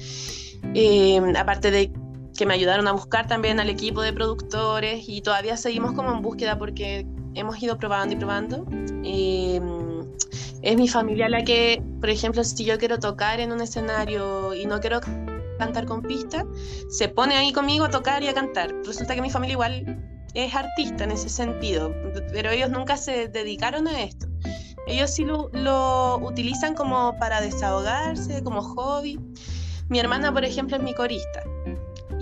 eh, 0.75 1.21
aparte 1.37 1.71
de 1.71 1.93
que 2.37 2.47
me 2.47 2.55
ayudaron 2.55 2.87
a 2.87 2.93
buscar 2.93 3.27
también 3.27 3.61
al 3.61 3.69
equipo 3.69 4.03
de 4.03 4.13
productores 4.13 5.09
y 5.09 5.23
todavía 5.23 5.57
seguimos 5.57 5.93
como 5.93 6.13
en 6.13 6.23
búsqueda 6.23 6.59
porque 6.59 7.07
hemos 7.37 7.63
ido 7.63 7.79
probando 7.79 8.15
y 8.15 8.19
probando. 8.19 8.67
Eh, 9.05 9.61
es 10.63 10.77
mi 10.77 10.89
familia 10.89 11.29
la 11.29 11.45
que, 11.45 11.83
por 12.01 12.11
ejemplo, 12.11 12.43
si 12.43 12.65
yo 12.65 12.79
quiero 12.79 12.99
tocar 12.99 13.39
en 13.41 13.53
un 13.53 13.61
escenario 13.61 14.55
y 14.55 14.67
no 14.67 14.81
quiero 14.81 15.01
cantar 15.59 15.87
con 15.87 16.03
pista, 16.03 16.45
se 16.91 17.09
pone 17.09 17.37
ahí 17.37 17.53
conmigo 17.53 17.85
a 17.85 17.91
tocar 17.91 18.23
y 18.23 18.29
a 18.29 18.35
cantar. 18.35 18.75
Resulta 18.85 19.15
que 19.15 19.23
mi 19.23 19.31
familia 19.31 19.53
igual 19.53 20.03
es 20.35 20.55
artista 20.55 21.05
en 21.05 21.13
ese 21.13 21.29
sentido, 21.29 21.95
pero 22.33 22.51
ellos 22.51 22.71
nunca 22.71 22.97
se 22.97 23.29
dedicaron 23.29 23.87
a 23.87 24.03
esto. 24.03 24.27
Ellos 24.87 25.11
sí 25.11 25.25
lo, 25.25 25.51
lo 25.53 26.19
utilizan 26.19 26.75
como 26.75 27.17
para 27.19 27.41
desahogarse, 27.41 28.43
como 28.43 28.63
hobby. 28.63 29.19
Mi 29.89 29.99
hermana, 29.99 30.33
por 30.33 30.45
ejemplo, 30.45 30.77
es 30.77 30.83
mi 30.83 30.95
corista 30.95 31.43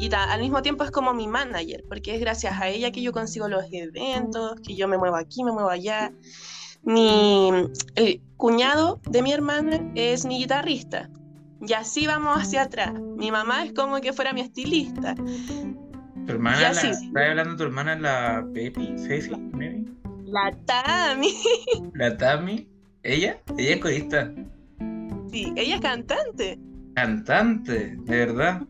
y 0.05 0.11
al 0.15 0.41
mismo 0.41 0.61
tiempo 0.61 0.85
es 0.85 0.91
como 0.91 1.15
mi 1.15 1.27
manager, 1.27 1.83
porque 1.89 2.15
es 2.15 2.21
gracias 2.21 2.61
a 2.61 2.69
ella 2.69 2.91
que 2.91 3.01
yo 3.01 3.13
consigo 3.13 3.49
los 3.49 3.65
eventos, 3.73 4.61
que 4.61 4.77
yo 4.77 4.87
me 4.87 4.99
muevo 4.99 5.17
aquí, 5.17 5.43
me 5.43 5.53
muevo 5.53 5.71
allá. 5.71 6.13
Mi 6.83 7.51
el 7.95 8.21
cuñado 8.37 9.01
de 9.09 9.23
mi 9.23 9.33
hermana 9.33 9.81
es 9.95 10.27
mi 10.27 10.39
guitarrista. 10.39 11.09
Y 11.67 11.73
así 11.73 12.07
vamos 12.07 12.37
hacia 12.37 12.63
atrás. 12.63 12.93
Mi 12.93 13.31
mamá 13.31 13.65
es 13.65 13.73
como 13.73 13.99
que 14.03 14.13
fuera 14.13 14.35
mi 14.35 14.43
estilista. 14.43 15.15
¿Tu 15.15 16.33
hermana? 16.33 16.71
¿Estás 16.71 17.03
hablando 17.15 17.53
de 17.53 17.57
tu 17.57 17.63
hermana, 17.63 17.97
la 17.97 18.47
Pepi? 18.53 18.99
¿Fefi? 19.07 19.31
La 20.27 20.53
Tami. 20.67 21.35
¿La 21.95 22.15
Tami? 22.15 22.69
¿Ella? 23.03 23.41
Ella 23.57 23.75
es 23.75 23.81
corista. 23.81 24.31
Sí, 25.31 25.53
ella 25.57 25.77
es 25.77 25.81
cantante. 25.81 26.59
Cantante, 26.95 27.97
de 27.97 28.27
verdad. 28.27 28.63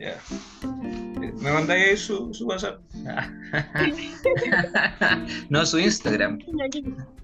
¿Me 0.00 1.52
mandáis 1.52 2.00
su, 2.00 2.32
su 2.32 2.46
WhatsApp? 2.46 2.80
no, 5.50 5.66
su 5.66 5.78
Instagram. 5.78 6.38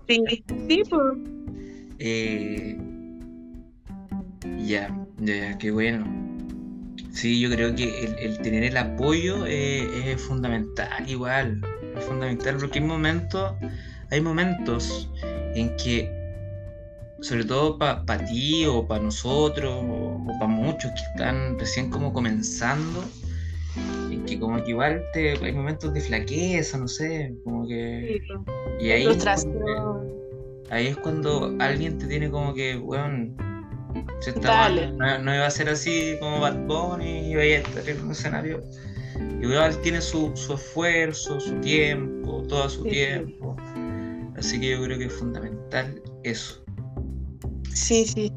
Sí, 0.07 0.23
sí, 0.69 0.83
eh, 1.99 2.79
ya, 4.59 4.95
ya, 5.19 5.59
qué 5.59 5.71
bueno. 5.71 6.07
Sí, 7.13 7.41
yo 7.41 7.51
creo 7.51 7.75
que 7.75 8.15
el, 8.21 8.39
tener 8.41 8.65
el 8.65 8.77
apoyo 8.77 9.47
es 9.47 10.21
fundamental, 10.21 11.09
igual. 11.09 11.63
Es 11.97 12.05
fundamental 12.05 12.59
porque 12.59 12.79
hay 12.79 12.85
momentos, 12.85 13.55
hay 14.11 14.21
momentos 14.21 15.11
en 15.55 15.75
que 15.79 16.26
sobre 17.21 17.45
todo 17.45 17.79
para 17.79 18.25
ti 18.27 18.67
o 18.67 18.87
para 18.87 19.03
nosotros 19.03 19.75
o, 19.75 20.25
para 20.39 20.47
muchos 20.47 20.91
que 20.93 21.01
están 21.13 21.59
recién 21.59 21.91
como 21.91 22.13
comenzando, 22.13 23.05
en 24.11 24.25
que 24.25 24.39
como 24.39 24.63
que 24.63 24.71
igual 24.71 25.03
te, 25.13 25.33
hay 25.33 25.53
momentos 25.53 25.93
de 25.95 26.01
flaqueza, 26.01 26.79
no 26.79 26.89
sé, 26.89 27.35
como 27.45 27.67
que... 27.67 28.21
y 28.81 28.91
ahí, 28.91 29.07
ahí 30.71 30.87
es 30.89 30.97
cuando 30.97 31.55
alguien 31.59 31.99
te 31.99 32.07
tiene 32.07 32.31
como 32.31 32.55
que, 32.55 32.77
bueno, 32.77 33.35
se 34.21 34.31
está 34.31 34.69
no, 34.69 35.35
iba 35.35 35.47
a 35.47 35.51
ser 35.51 35.69
así 35.69 36.17
como 36.21 36.41
Bad 36.41 36.67
Bunny, 36.67 37.31
iba 37.31 37.43
a 37.43 37.45
estar 37.45 37.89
en 37.89 38.01
un 38.03 38.11
escenario. 38.13 38.63
Igual 39.41 39.81
tiene 39.81 40.01
su, 40.01 40.33
su 40.35 40.55
esfuerzo, 40.55 41.41
su 41.41 41.55
tiempo, 41.61 42.43
todo 42.49 42.69
su 42.69 42.85
tiempo. 42.85 43.57
Así 44.37 44.61
que 44.61 44.71
yo 44.71 44.83
creo 44.83 44.99
que 44.99 45.07
es 45.07 45.13
fundamental 45.13 46.03
eso. 46.23 46.66
Sí, 47.77 48.07
sí. 48.07 48.33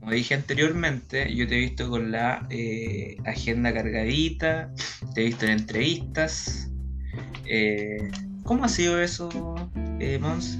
Como 0.00 0.12
dije 0.12 0.34
anteriormente, 0.34 1.34
yo 1.34 1.48
te 1.48 1.56
he 1.56 1.60
visto 1.60 1.88
con 1.88 2.12
la 2.12 2.46
eh, 2.50 3.16
agenda 3.24 3.72
cargadita, 3.72 4.70
te 5.14 5.22
he 5.22 5.24
visto 5.24 5.46
en 5.46 5.52
entrevistas. 5.52 6.70
Eh, 7.46 8.10
¿Cómo 8.44 8.64
ha 8.64 8.68
sido 8.68 9.00
eso, 9.00 9.30
eh, 9.98 10.18
Mons? 10.20 10.58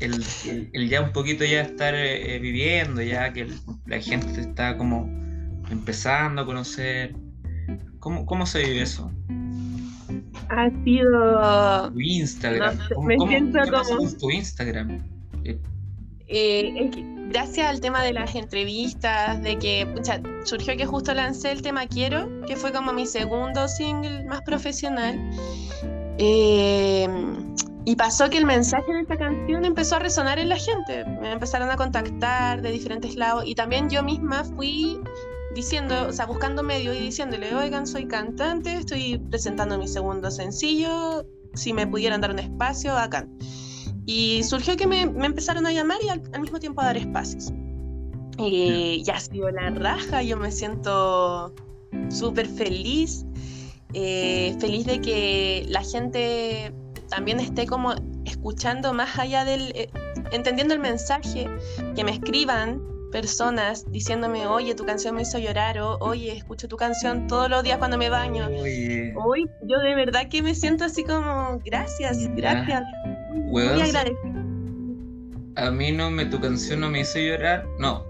El, 0.00 0.88
ya 0.88 1.00
un 1.00 1.12
poquito 1.12 1.44
ya 1.44 1.62
estar 1.62 1.94
viviendo, 2.40 3.00
ya 3.00 3.32
que 3.32 3.46
la 3.86 4.00
gente 4.00 4.40
está 4.40 4.76
como 4.76 5.08
empezando 5.70 6.42
a 6.42 6.46
conocer. 6.46 7.14
¿Cómo, 8.00 8.26
cómo 8.26 8.44
se 8.44 8.64
vive 8.64 8.82
eso? 8.82 9.10
Ha 10.48 10.68
sido... 10.84 11.92
Tu 11.92 12.00
Instagram. 12.00 12.76
me 13.04 13.16
siento 13.18 13.60
como... 13.70 14.10
tu 14.18 14.30
Instagram? 14.32 15.16
Eh, 16.28 16.90
gracias 17.28 17.68
al 17.68 17.80
tema 17.80 18.02
de 18.02 18.12
las 18.12 18.34
entrevistas, 18.34 19.42
de 19.42 19.58
que 19.58 19.86
surgió 20.44 20.76
que 20.76 20.86
justo 20.86 21.14
lancé 21.14 21.52
el 21.52 21.62
tema 21.62 21.86
Quiero, 21.86 22.28
que 22.46 22.56
fue 22.56 22.72
como 22.72 22.92
mi 22.92 23.06
segundo 23.06 23.68
single 23.68 24.24
más 24.24 24.42
profesional. 24.42 25.18
Eh, 26.18 27.08
y 27.84 27.94
pasó 27.94 28.28
que 28.28 28.38
el 28.38 28.46
mensaje 28.46 28.92
de 28.92 29.00
esta 29.02 29.16
canción 29.16 29.64
empezó 29.64 29.96
a 29.96 29.98
resonar 30.00 30.40
en 30.40 30.48
la 30.48 30.56
gente. 30.56 31.04
Me 31.04 31.30
empezaron 31.30 31.70
a 31.70 31.76
contactar 31.76 32.60
de 32.60 32.72
diferentes 32.72 33.14
lados 33.14 33.44
y 33.46 33.54
también 33.54 33.88
yo 33.88 34.02
misma 34.02 34.42
fui 34.42 35.00
diciendo, 35.54 36.08
o 36.08 36.12
sea, 36.12 36.26
buscando 36.26 36.64
medios 36.64 36.96
y 36.96 37.00
diciéndole, 37.00 37.54
oigan, 37.54 37.86
soy 37.86 38.06
cantante, 38.06 38.74
estoy 38.74 39.18
presentando 39.30 39.78
mi 39.78 39.86
segundo 39.86 40.30
sencillo, 40.30 41.24
si 41.54 41.72
me 41.72 41.86
pudieran 41.86 42.20
dar 42.20 42.32
un 42.32 42.40
espacio, 42.40 42.96
acá. 42.96 43.26
Y 44.06 44.42
surgió 44.44 44.76
que 44.76 44.86
me, 44.86 45.02
empezaron 45.02 45.66
a 45.66 45.72
llamar 45.72 45.98
y 46.02 46.08
al, 46.08 46.40
mismo 46.40 46.60
tiempo 46.60 46.80
a 46.80 46.86
dar 46.86 46.96
espacios. 46.96 47.52
Y 48.38 49.02
ya 49.02 49.16
ha 49.16 49.20
sido 49.20 49.50
la 49.50 49.70
raja, 49.70 50.22
yo 50.22 50.36
me 50.36 50.52
siento 50.52 51.52
súper 52.08 52.46
feliz, 52.46 53.24
eh, 53.94 54.54
feliz 54.60 54.86
de 54.86 55.00
que 55.00 55.66
la 55.68 55.82
gente 55.82 56.72
también 57.08 57.40
esté 57.40 57.66
como 57.66 57.94
escuchando 58.24 58.92
más 58.92 59.18
allá 59.18 59.44
del, 59.44 59.72
eh, 59.74 59.90
entendiendo 60.32 60.74
el 60.74 60.80
mensaje, 60.80 61.48
que 61.94 62.04
me 62.04 62.12
escriban 62.12 62.95
personas 63.12 63.90
diciéndome, 63.90 64.46
oye, 64.46 64.74
tu 64.74 64.84
canción 64.84 65.14
me 65.14 65.22
hizo 65.22 65.38
llorar, 65.38 65.78
o 65.78 65.96
oye, 66.00 66.32
escucho 66.32 66.68
tu 66.68 66.76
canción 66.76 67.26
todos 67.26 67.48
los 67.48 67.62
días 67.62 67.78
cuando 67.78 67.98
me 67.98 68.10
baño. 68.10 68.48
Hoy 69.16 69.46
yo 69.62 69.78
de 69.80 69.94
verdad 69.94 70.28
que 70.28 70.42
me 70.42 70.54
siento 70.54 70.84
así 70.84 71.04
como, 71.04 71.58
gracias, 71.64 72.28
gracias 72.34 72.82
muy 73.34 73.62
a 75.56 75.70
mí 75.70 75.90
no 75.90 76.10
me, 76.10 76.26
tu 76.26 76.40
canción 76.40 76.80
no 76.80 76.90
me 76.90 77.00
hizo 77.00 77.18
llorar. 77.18 77.66
No, 77.78 78.04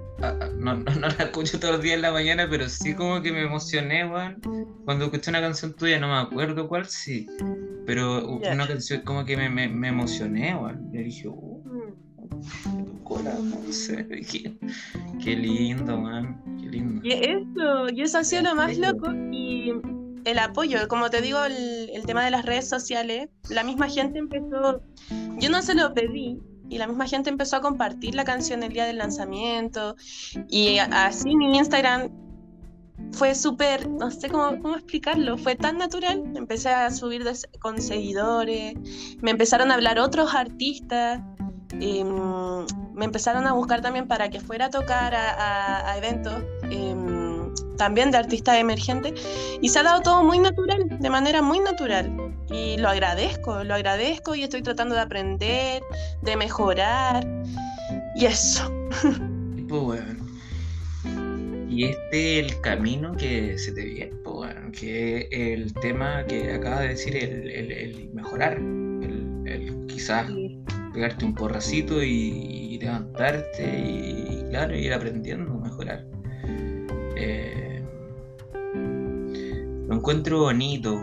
no, 0.58 0.74
no, 0.74 0.84
no 0.94 1.08
la 1.08 1.24
escucho 1.24 1.58
todos 1.58 1.74
los 1.74 1.82
días 1.82 1.96
en 1.96 2.02
la 2.02 2.12
mañana, 2.12 2.46
pero 2.50 2.68
sí 2.68 2.94
como 2.94 3.22
que 3.22 3.32
me 3.32 3.42
emocioné, 3.42 4.06
weón. 4.06 4.40
Cuando 4.84 5.06
escuché 5.06 5.30
una 5.30 5.40
canción 5.40 5.74
tuya, 5.74 5.98
no 5.98 6.08
me 6.08 6.18
acuerdo 6.18 6.68
cuál, 6.68 6.86
sí. 6.86 7.26
Pero 7.86 8.26
una 8.26 8.66
canción 8.66 9.02
como 9.02 9.24
que 9.24 9.36
me, 9.36 9.48
me, 9.48 9.68
me 9.68 9.88
emocioné, 9.88 10.54
weón. 10.54 10.90
Yo 10.92 11.00
dije, 11.00 11.28
Mm. 11.28 12.05
Tu 12.26 13.72
sé. 13.72 14.02
Dije, 14.10 14.56
qué 15.22 15.36
lindo, 15.36 15.96
man. 15.98 16.42
Qué 16.60 16.68
lindo. 16.68 17.00
Y 17.04 17.12
eso, 17.12 17.88
y 17.92 18.02
eso 18.02 18.18
ha 18.18 18.24
sido 18.24 18.42
lo 18.42 18.54
más 18.54 18.76
loco. 18.78 19.12
Y 19.32 19.72
el 20.24 20.38
apoyo, 20.38 20.88
como 20.88 21.10
te 21.10 21.20
digo, 21.20 21.44
el, 21.44 21.90
el 21.92 22.06
tema 22.06 22.24
de 22.24 22.30
las 22.30 22.44
redes 22.44 22.68
sociales, 22.68 23.28
la 23.48 23.62
misma 23.62 23.88
gente 23.88 24.18
empezó, 24.18 24.82
yo 25.38 25.50
no 25.50 25.62
se 25.62 25.74
lo 25.74 25.94
pedí, 25.94 26.40
y 26.68 26.78
la 26.78 26.86
misma 26.86 27.06
gente 27.06 27.30
empezó 27.30 27.56
a 27.56 27.60
compartir 27.60 28.14
la 28.14 28.24
canción 28.24 28.62
el 28.62 28.72
día 28.72 28.86
del 28.86 28.98
lanzamiento. 28.98 29.96
Y 30.48 30.78
así 30.78 31.36
mi 31.36 31.56
Instagram 31.56 32.10
fue 33.12 33.34
súper, 33.34 33.88
no 33.88 34.10
sé 34.10 34.28
cómo, 34.28 34.60
cómo 34.60 34.74
explicarlo, 34.74 35.38
fue 35.38 35.54
tan 35.54 35.78
natural. 35.78 36.24
Empecé 36.34 36.70
a 36.70 36.90
subir 36.90 37.24
con 37.60 37.80
seguidores, 37.80 38.74
me 39.20 39.30
empezaron 39.30 39.70
a 39.70 39.74
hablar 39.74 39.98
otros 39.98 40.34
artistas. 40.34 41.20
Em, 41.80 42.64
me 42.94 43.04
empezaron 43.04 43.46
a 43.46 43.52
buscar 43.52 43.80
también 43.82 44.06
para 44.08 44.30
que 44.30 44.40
fuera 44.40 44.66
a 44.66 44.70
tocar 44.70 45.14
a, 45.14 45.30
a- 45.32 45.90
a 45.92 45.98
eventos 45.98 46.34
em, 46.70 47.54
también 47.76 48.10
de 48.10 48.16
artistas 48.18 48.56
emergentes 48.56 49.12
y 49.60 49.68
se 49.68 49.78
ha 49.78 49.82
dado 49.82 50.00
todo 50.00 50.24
muy 50.24 50.38
natural, 50.38 50.86
de 50.88 51.10
manera 51.10 51.42
muy 51.42 51.60
natural 51.60 52.10
y 52.50 52.76
lo 52.78 52.88
agradezco, 52.88 53.64
lo 53.64 53.74
agradezco 53.74 54.34
y 54.34 54.42
estoy 54.44 54.62
tratando 54.62 54.94
de 54.94 55.00
aprender, 55.02 55.82
de 56.22 56.36
mejorar 56.36 57.26
y 58.14 58.24
eso. 58.26 58.70
Pues, 59.68 59.82
weón. 59.82 60.26
Y 61.68 61.84
este 61.84 62.38
el 62.38 62.60
camino 62.62 63.12
que 63.16 63.58
se 63.58 63.72
te 63.72 63.84
viene, 63.84 64.12
pues, 64.24 64.36
weón, 64.54 64.72
que 64.72 65.28
el 65.30 65.74
tema 65.74 66.24
que 66.24 66.52
acabas 66.52 66.80
de 66.80 66.88
decir, 66.88 67.16
el, 67.16 67.50
el- 67.50 67.72
el 67.72 68.10
mejorar, 68.14 68.54
el, 68.54 69.42
el 69.44 69.86
quizás 69.86 70.26
pegarte 70.96 71.26
un 71.26 71.34
porracito 71.34 72.02
y, 72.02 72.08
y 72.08 72.78
levantarte 72.78 73.62
y, 73.62 74.44
claro, 74.48 74.74
ir 74.74 74.94
aprendiendo 74.94 75.52
mejorar. 75.54 76.06
Eh, 77.18 77.82
lo 79.88 79.94
encuentro 79.94 80.40
bonito, 80.40 80.94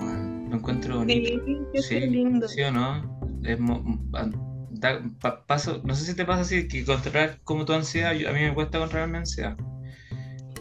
lo 0.50 0.56
encuentro 0.58 0.98
bonito. 0.98 1.44
Sí, 1.76 2.00
lindo. 2.00 2.48
¿sí 2.48 2.62
o 2.64 2.72
no? 2.72 3.20
Es 3.44 3.60
mo- 3.60 3.84
a- 4.14 4.30
da- 4.72 5.00
pa- 5.22 5.46
paso, 5.46 5.80
no 5.86 5.94
sé 5.94 6.06
si 6.06 6.16
te 6.16 6.26
pasa 6.26 6.42
así, 6.42 6.68
que 6.68 6.84
controlar 6.84 7.40
como 7.44 7.64
tu 7.64 7.74
ansiedad, 7.74 8.14
yo- 8.14 8.30
a 8.30 8.34
mí 8.34 8.40
me 8.42 8.54
cuesta 8.56 8.80
controlar 8.80 9.10
mi 9.10 9.18
ansiedad. 9.20 9.56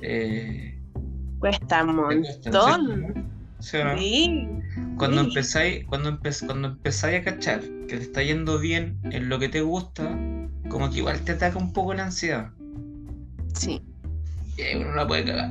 Eh, 0.03 0.79
Cuesta 1.39 1.85
un 1.85 1.97
cuesta, 1.97 2.51
montón. 2.51 3.31
¿sí 3.61 3.77
o 3.79 3.85
no? 3.85 3.99
Sí, 3.99 4.49
Cuando 5.03 5.23
empezáis, 5.23 5.85
cuando 5.87 6.11
empe- 6.13 6.47
cuando 6.47 6.69
empezáis 6.69 7.21
a 7.21 7.25
cachar 7.25 7.61
que 7.89 7.97
te 7.97 8.03
está 8.03 8.23
yendo 8.23 8.61
bien 8.61 8.99
en 9.11 9.29
lo 9.29 9.41
que 9.41 9.49
te 9.49 9.61
gusta, 9.61 10.17
como 10.69 10.91
que 10.91 10.99
igual 10.99 11.21
te 11.23 11.33
ataca 11.33 11.59
un 11.59 11.73
poco 11.73 11.93
la 11.93 12.05
ansiedad. 12.05 12.53
sí. 13.53 13.83
Y 14.57 14.63
ahí 14.63 14.77
uno 14.77 14.95
la 14.95 15.07
puede 15.07 15.25
cagar. 15.25 15.51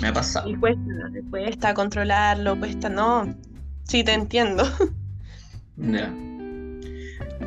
Me 0.00 0.08
ha 0.08 0.12
pasado. 0.12 0.48
Y 0.48 0.54
cuesta, 0.54 0.80
cuesta 1.30 1.74
controlarlo, 1.74 2.56
cuesta, 2.58 2.88
no. 2.88 3.34
Sí, 3.82 4.04
te 4.04 4.12
entiendo. 4.14 4.62
Ya. 5.76 6.14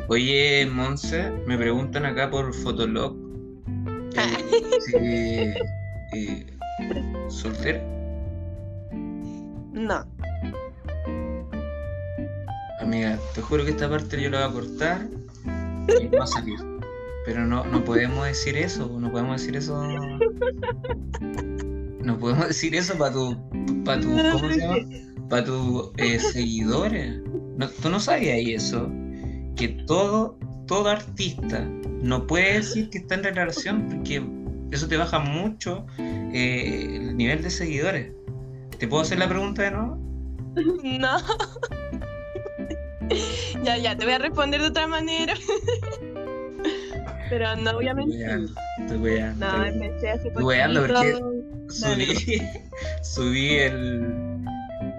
Oye, 0.08 0.66
Monse, 0.70 1.30
me 1.46 1.56
preguntan 1.56 2.04
acá 2.04 2.28
por 2.28 2.52
Fotolog. 2.52 3.16
eh, 4.16 5.54
si, 6.12 6.18
eh, 6.18 6.46
¿Soltero? 7.28 7.80
No. 9.72 10.04
Amiga, 12.84 13.18
te 13.34 13.40
juro 13.40 13.64
que 13.64 13.70
esta 13.70 13.88
parte 13.88 14.20
yo 14.20 14.28
la 14.28 14.46
voy 14.46 14.50
a 14.50 14.52
cortar 14.52 15.08
y 15.98 16.04
no 16.04 16.18
va 16.18 16.24
a 16.24 16.26
salir. 16.26 16.58
Pero 17.24 17.46
no, 17.46 17.64
no 17.64 17.82
podemos 17.82 18.26
decir 18.26 18.58
eso, 18.58 19.00
no 19.00 19.10
podemos 19.10 19.40
decir 19.40 19.56
eso. 19.56 19.82
No 22.00 22.18
podemos 22.18 22.48
decir 22.48 22.74
eso 22.74 22.98
para 22.98 23.14
tu, 23.14 23.34
para 23.86 24.02
tu, 24.02 24.08
¿cómo 24.10 24.50
se 24.50 24.58
llama? 24.58 24.76
Para 25.30 25.44
tus 25.46 25.92
eh, 25.96 26.18
seguidores. 26.18 27.22
No, 27.56 27.70
Tú 27.70 27.88
no 27.88 27.98
sabías 27.98 28.36
eso, 28.46 28.90
que 29.56 29.68
todo, 29.86 30.38
todo 30.66 30.90
artista 30.90 31.66
no 32.02 32.26
puede 32.26 32.56
decir 32.56 32.90
que 32.90 32.98
está 32.98 33.14
en 33.14 33.24
relación 33.24 33.88
porque 33.88 34.22
eso 34.72 34.86
te 34.86 34.98
baja 34.98 35.20
mucho 35.20 35.86
eh, 35.98 36.98
el 37.00 37.16
nivel 37.16 37.42
de 37.42 37.48
seguidores. 37.48 38.12
¿Te 38.78 38.86
puedo 38.86 39.02
hacer 39.02 39.18
la 39.18 39.28
pregunta 39.30 39.62
de 39.62 39.70
nuevo? 39.70 39.98
No. 40.54 41.16
ya, 43.64 43.76
ya, 43.78 43.96
te 43.96 44.04
voy 44.04 44.14
a 44.14 44.18
responder 44.18 44.60
de 44.60 44.68
otra 44.68 44.86
manera. 44.86 45.34
Pero 47.30 47.56
no 47.56 47.74
voy 47.74 47.88
a 47.88 47.94
Estoy 48.80 48.98
weando, 48.98 49.46
No, 49.46 49.64
empecé 49.64 50.10
hace 50.10 50.28
weando 50.30 50.86
poquito. 50.86 51.32
subí, 51.68 52.42
subí 53.02 53.54
el, 53.56 54.04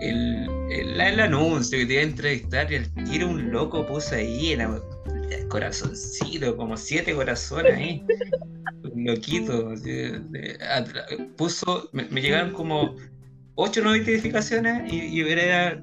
el, 0.02 0.50
el, 0.72 1.00
el 1.02 1.20
anuncio 1.20 1.78
que 1.78 1.86
te 1.86 1.94
iba 1.94 2.02
a 2.02 2.06
entrevistar 2.06 2.72
y 2.72 2.76
el 2.76 2.94
tiro 3.06 3.30
un 3.30 3.52
loco 3.52 3.86
puso 3.86 4.16
ahí 4.16 4.54
el, 4.54 4.62
el 4.62 5.48
corazoncito, 5.48 6.58
como 6.58 6.76
siete 6.78 7.14
corazones 7.14 7.74
ahí. 7.76 8.04
Un 8.92 9.06
loquito. 9.06 9.70
así, 9.70 10.12
puso, 11.38 11.90
me, 11.94 12.06
me 12.06 12.22
llegaron 12.22 12.52
como 12.54 12.96
ocho 13.56 13.82
notificaciones 13.82 14.92
y, 14.92 15.06
y 15.06 15.22
era, 15.22 15.82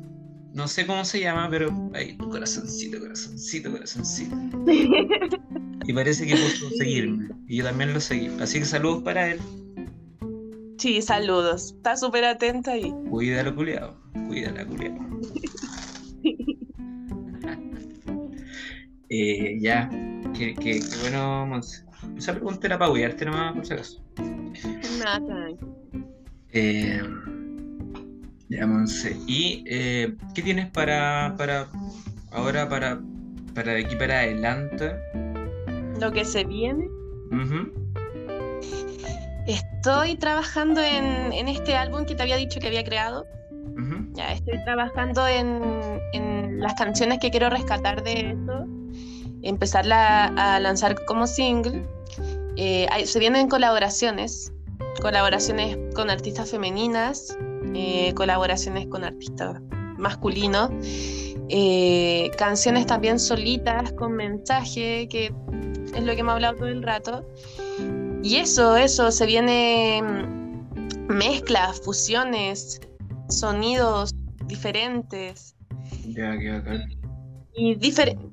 no 0.54 0.68
sé 0.68 0.86
cómo 0.86 1.04
se 1.04 1.20
llama, 1.20 1.48
pero 1.50 1.90
ahí, 1.94 2.16
corazoncito, 2.16 2.98
corazoncito, 3.00 3.70
corazoncito. 3.72 4.36
Y 5.84 5.92
parece 5.92 6.24
que 6.24 6.36
puso 6.36 6.70
seguirme. 6.76 7.28
Y 7.48 7.56
yo 7.56 7.64
también 7.64 7.92
lo 7.92 7.98
seguí. 7.98 8.28
Así 8.40 8.60
que 8.60 8.64
saludos 8.64 9.02
para 9.02 9.30
él. 9.32 9.40
Sí, 10.78 11.02
saludos. 11.02 11.72
Está 11.76 11.96
súper 11.96 12.24
atenta 12.24 12.70
ahí. 12.70 12.94
Cuídalo, 13.10 13.52
culiao. 13.56 13.96
Cuídala, 14.28 14.64
culiao. 14.64 14.94
eh, 19.08 19.58
ya. 19.60 19.90
Qué, 20.38 20.54
qué- 20.54 20.78
qué 20.80 20.96
bueno, 21.00 21.46
Monse. 21.46 21.84
Esa 22.16 22.32
pregunta 22.34 22.66
era 22.66 22.78
para 22.78 22.92
huearte 22.92 23.24
nomás, 23.24 23.52
por 23.54 23.66
si 23.66 23.72
acaso. 23.74 24.00
Nada. 24.98 25.48
Eh, 26.52 27.00
ya, 28.52 28.66
Monse. 28.66 29.16
¿Y 29.26 29.64
eh, 29.66 30.14
qué 30.34 30.42
tienes 30.42 30.70
para, 30.70 31.34
para 31.38 31.68
ahora, 32.30 32.68
para, 32.68 33.00
para 33.54 33.72
de 33.74 33.84
aquí 33.84 33.96
para 33.96 34.20
adelante? 34.20 34.92
Lo 36.00 36.10
que 36.12 36.24
se 36.24 36.44
viene. 36.44 36.88
Estoy 39.46 40.16
trabajando 40.16 40.80
en, 40.80 41.32
en 41.32 41.48
este 41.48 41.74
álbum 41.74 42.04
que 42.04 42.14
te 42.14 42.22
había 42.22 42.36
dicho 42.36 42.60
que 42.60 42.68
había 42.68 42.84
creado. 42.84 43.26
Ya 44.14 44.32
estoy 44.34 44.62
trabajando 44.64 45.26
en, 45.26 45.60
en 46.12 46.60
las 46.60 46.74
canciones 46.74 47.18
que 47.18 47.30
quiero 47.30 47.48
rescatar 47.48 48.02
de 48.04 48.30
eso, 48.32 48.66
empezarla 49.42 50.26
a 50.26 50.60
lanzar 50.60 50.94
como 51.06 51.26
single. 51.26 51.82
Eh, 52.56 52.86
hay- 52.90 53.06
se 53.06 53.18
vienen 53.18 53.48
colaboraciones, 53.48 54.52
colaboraciones 55.00 55.78
con 55.94 56.10
artistas 56.10 56.50
femeninas, 56.50 57.36
eh, 57.74 58.12
colaboraciones 58.14 58.86
con 58.86 59.04
artistas 59.04 59.60
masculinos, 59.98 60.70
eh, 61.48 62.30
canciones 62.38 62.86
también 62.86 63.18
solitas 63.18 63.92
con 63.92 64.12
mensaje, 64.12 65.08
que 65.08 65.32
es 65.94 66.02
lo 66.02 66.14
que 66.16 66.22
me 66.22 66.30
ha 66.30 66.34
hablado 66.34 66.56
todo 66.56 66.68
el 66.68 66.82
rato. 66.82 67.26
Y 68.22 68.36
eso, 68.36 68.76
eso, 68.76 69.10
se 69.10 69.26
viene 69.26 70.00
mm, 70.02 71.12
mezclas, 71.12 71.80
fusiones, 71.82 72.80
sonidos 73.28 74.14
diferentes 74.46 75.54
y 77.54 77.74
diferentes. 77.76 78.30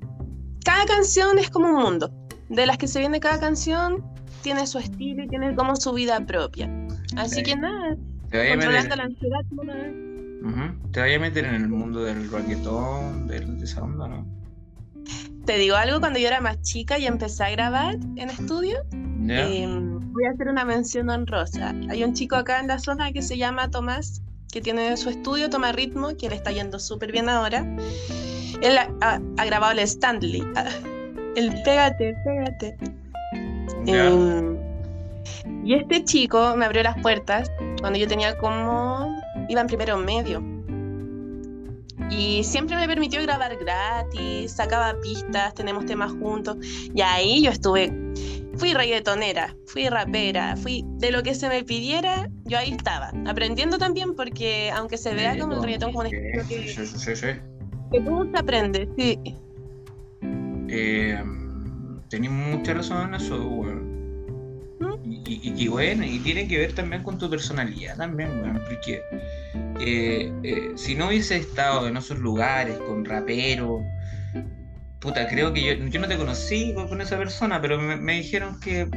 Cada 0.63 0.85
canción 0.85 1.39
es 1.39 1.49
como 1.49 1.69
un 1.69 1.75
mundo. 1.75 2.11
De 2.49 2.65
las 2.65 2.77
que 2.77 2.87
se 2.87 2.99
viene 2.99 3.19
cada 3.19 3.39
canción, 3.39 4.03
tiene 4.41 4.65
su 4.67 4.79
estilo 4.79 5.23
y 5.23 5.27
tiene 5.27 5.55
como 5.55 5.75
su 5.75 5.93
vida 5.93 6.19
propia. 6.25 6.69
Así 7.15 7.37
Sí. 7.37 7.43
que 7.43 7.55
nada, 7.55 7.95
Te 8.29 8.37
vaya 8.37 8.53
a 8.53 8.55
meter- 8.57 8.69
controlando 8.71 8.95
la 8.95 9.03
ansiedad. 9.03 9.39
como 9.49 9.61
una 9.63 9.75
vez. 9.75 9.93
Ujú. 10.41 10.91
Te 10.91 10.99
vaya 11.01 11.15
a 11.15 11.19
meter 11.19 11.45
en 11.45 11.55
el 11.55 11.67
mundo 11.67 12.03
del 12.03 12.29
reggaetón, 12.31 13.27
del, 13.27 13.57
de 13.59 13.65
esa 13.65 13.81
onda, 13.83 14.07
¿no? 14.07 14.25
Te 15.45 15.57
digo 15.57 15.75
algo, 15.75 15.99
cuando 15.99 16.19
yo 16.19 16.27
era 16.27 16.41
más 16.41 16.61
chica 16.61 16.97
y 16.99 17.07
empecé 17.07 17.43
a 17.43 17.49
grabar 17.49 17.95
en 18.15 18.29
estudio, 18.29 18.83
¿Ya? 19.25 19.47
eh, 19.49 19.67
voy 19.67 20.25
a 20.25 20.31
hacer 20.31 20.47
una 20.47 20.63
mención 20.63 21.09
honrosa. 21.09 21.73
Hay 21.89 22.03
un 22.03 22.13
chico 22.13 22.35
acá 22.35 22.59
en 22.59 22.67
la 22.67 22.77
zona 22.79 23.11
que 23.11 23.21
se 23.21 23.37
llama 23.37 23.69
Tomás, 23.71 24.21
que 24.51 24.61
tiene 24.61 24.95
su 24.97 25.09
estudio, 25.09 25.49
toma 25.49 25.71
ritmo, 25.71 26.15
que 26.17 26.29
le 26.29 26.35
está 26.35 26.51
yendo 26.51 26.79
súper 26.79 27.11
bien 27.11 27.29
ahora. 27.29 27.65
Él 28.61 28.77
ha, 29.01 29.19
grabado 29.45 29.73
el 29.73 29.79
Stanley. 29.79 30.43
El 31.35 31.53
Pégate, 31.63 32.15
Pégate. 32.25 32.77
Em, 33.87 34.57
y 35.63 35.73
este 35.73 36.03
chico 36.03 36.55
me 36.55 36.65
abrió 36.65 36.83
las 36.83 36.99
puertas 37.01 37.51
cuando 37.79 37.99
yo 37.99 38.07
tenía 38.07 38.37
como. 38.37 39.21
iba 39.47 39.61
en 39.61 39.67
primero 39.67 39.97
medio. 39.97 40.43
Y 42.09 42.43
siempre 42.43 42.75
me 42.75 42.87
permitió 42.87 43.21
grabar 43.21 43.55
gratis, 43.57 44.51
sacaba 44.53 44.95
pistas, 45.01 45.53
tenemos 45.53 45.85
temas 45.85 46.11
juntos. 46.13 46.57
Y 46.93 47.01
ahí 47.01 47.43
yo 47.43 47.51
estuve 47.51 47.93
fui 48.57 48.73
reggaetonera, 48.73 49.55
fui 49.67 49.87
rapera, 49.87 50.57
fui 50.57 50.83
de 50.97 51.11
lo 51.11 51.23
que 51.23 51.33
se 51.33 51.47
me 51.47 51.63
pidiera, 51.63 52.29
yo 52.45 52.57
ahí 52.57 52.71
estaba. 52.71 53.11
Aprendiendo 53.25 53.77
también 53.77 54.15
porque 54.15 54.69
aunque 54.71 54.97
se 54.97 55.13
vea 55.13 55.37
como 55.37 55.53
el 55.53 55.63
reggaetón 55.63 55.93
como 55.93 56.01
un 56.01 56.13
estilo 56.13 56.47
que, 56.47 56.67
sí, 56.67 56.85
sí, 56.85 57.15
sí, 57.15 57.27
que 57.91 58.01
todo 58.01 58.29
se 58.29 58.37
aprende, 58.37 58.89
sí. 58.97 59.19
Eh, 60.67 61.23
Tenés 62.09 62.31
mucha 62.31 62.73
razón 62.73 63.09
en 63.09 63.21
eso. 63.21 63.37
Y, 65.25 65.63
y, 65.63 65.67
bueno, 65.67 66.05
y 66.05 66.19
tiene 66.19 66.47
que 66.47 66.57
ver 66.57 66.73
también 66.73 67.03
con 67.03 67.17
tu 67.17 67.29
personalidad 67.29 67.97
también, 67.97 68.29
porque 68.67 69.01
eh, 69.79 70.31
eh, 70.43 70.71
si 70.75 70.95
no 70.95 71.07
hubiese 71.07 71.37
estado 71.37 71.87
en 71.87 71.97
esos 71.97 72.19
lugares 72.19 72.77
con 72.79 73.05
raperos, 73.05 73.81
puta, 74.99 75.27
creo 75.27 75.53
que 75.53 75.63
yo, 75.63 75.85
yo 75.85 75.99
no 75.99 76.07
te 76.07 76.17
conocí 76.17 76.73
con, 76.73 77.01
esa 77.01 77.17
persona, 77.17 77.61
pero 77.61 77.79
me, 77.79 78.13
dijeron 78.13 78.59
que 78.59 78.87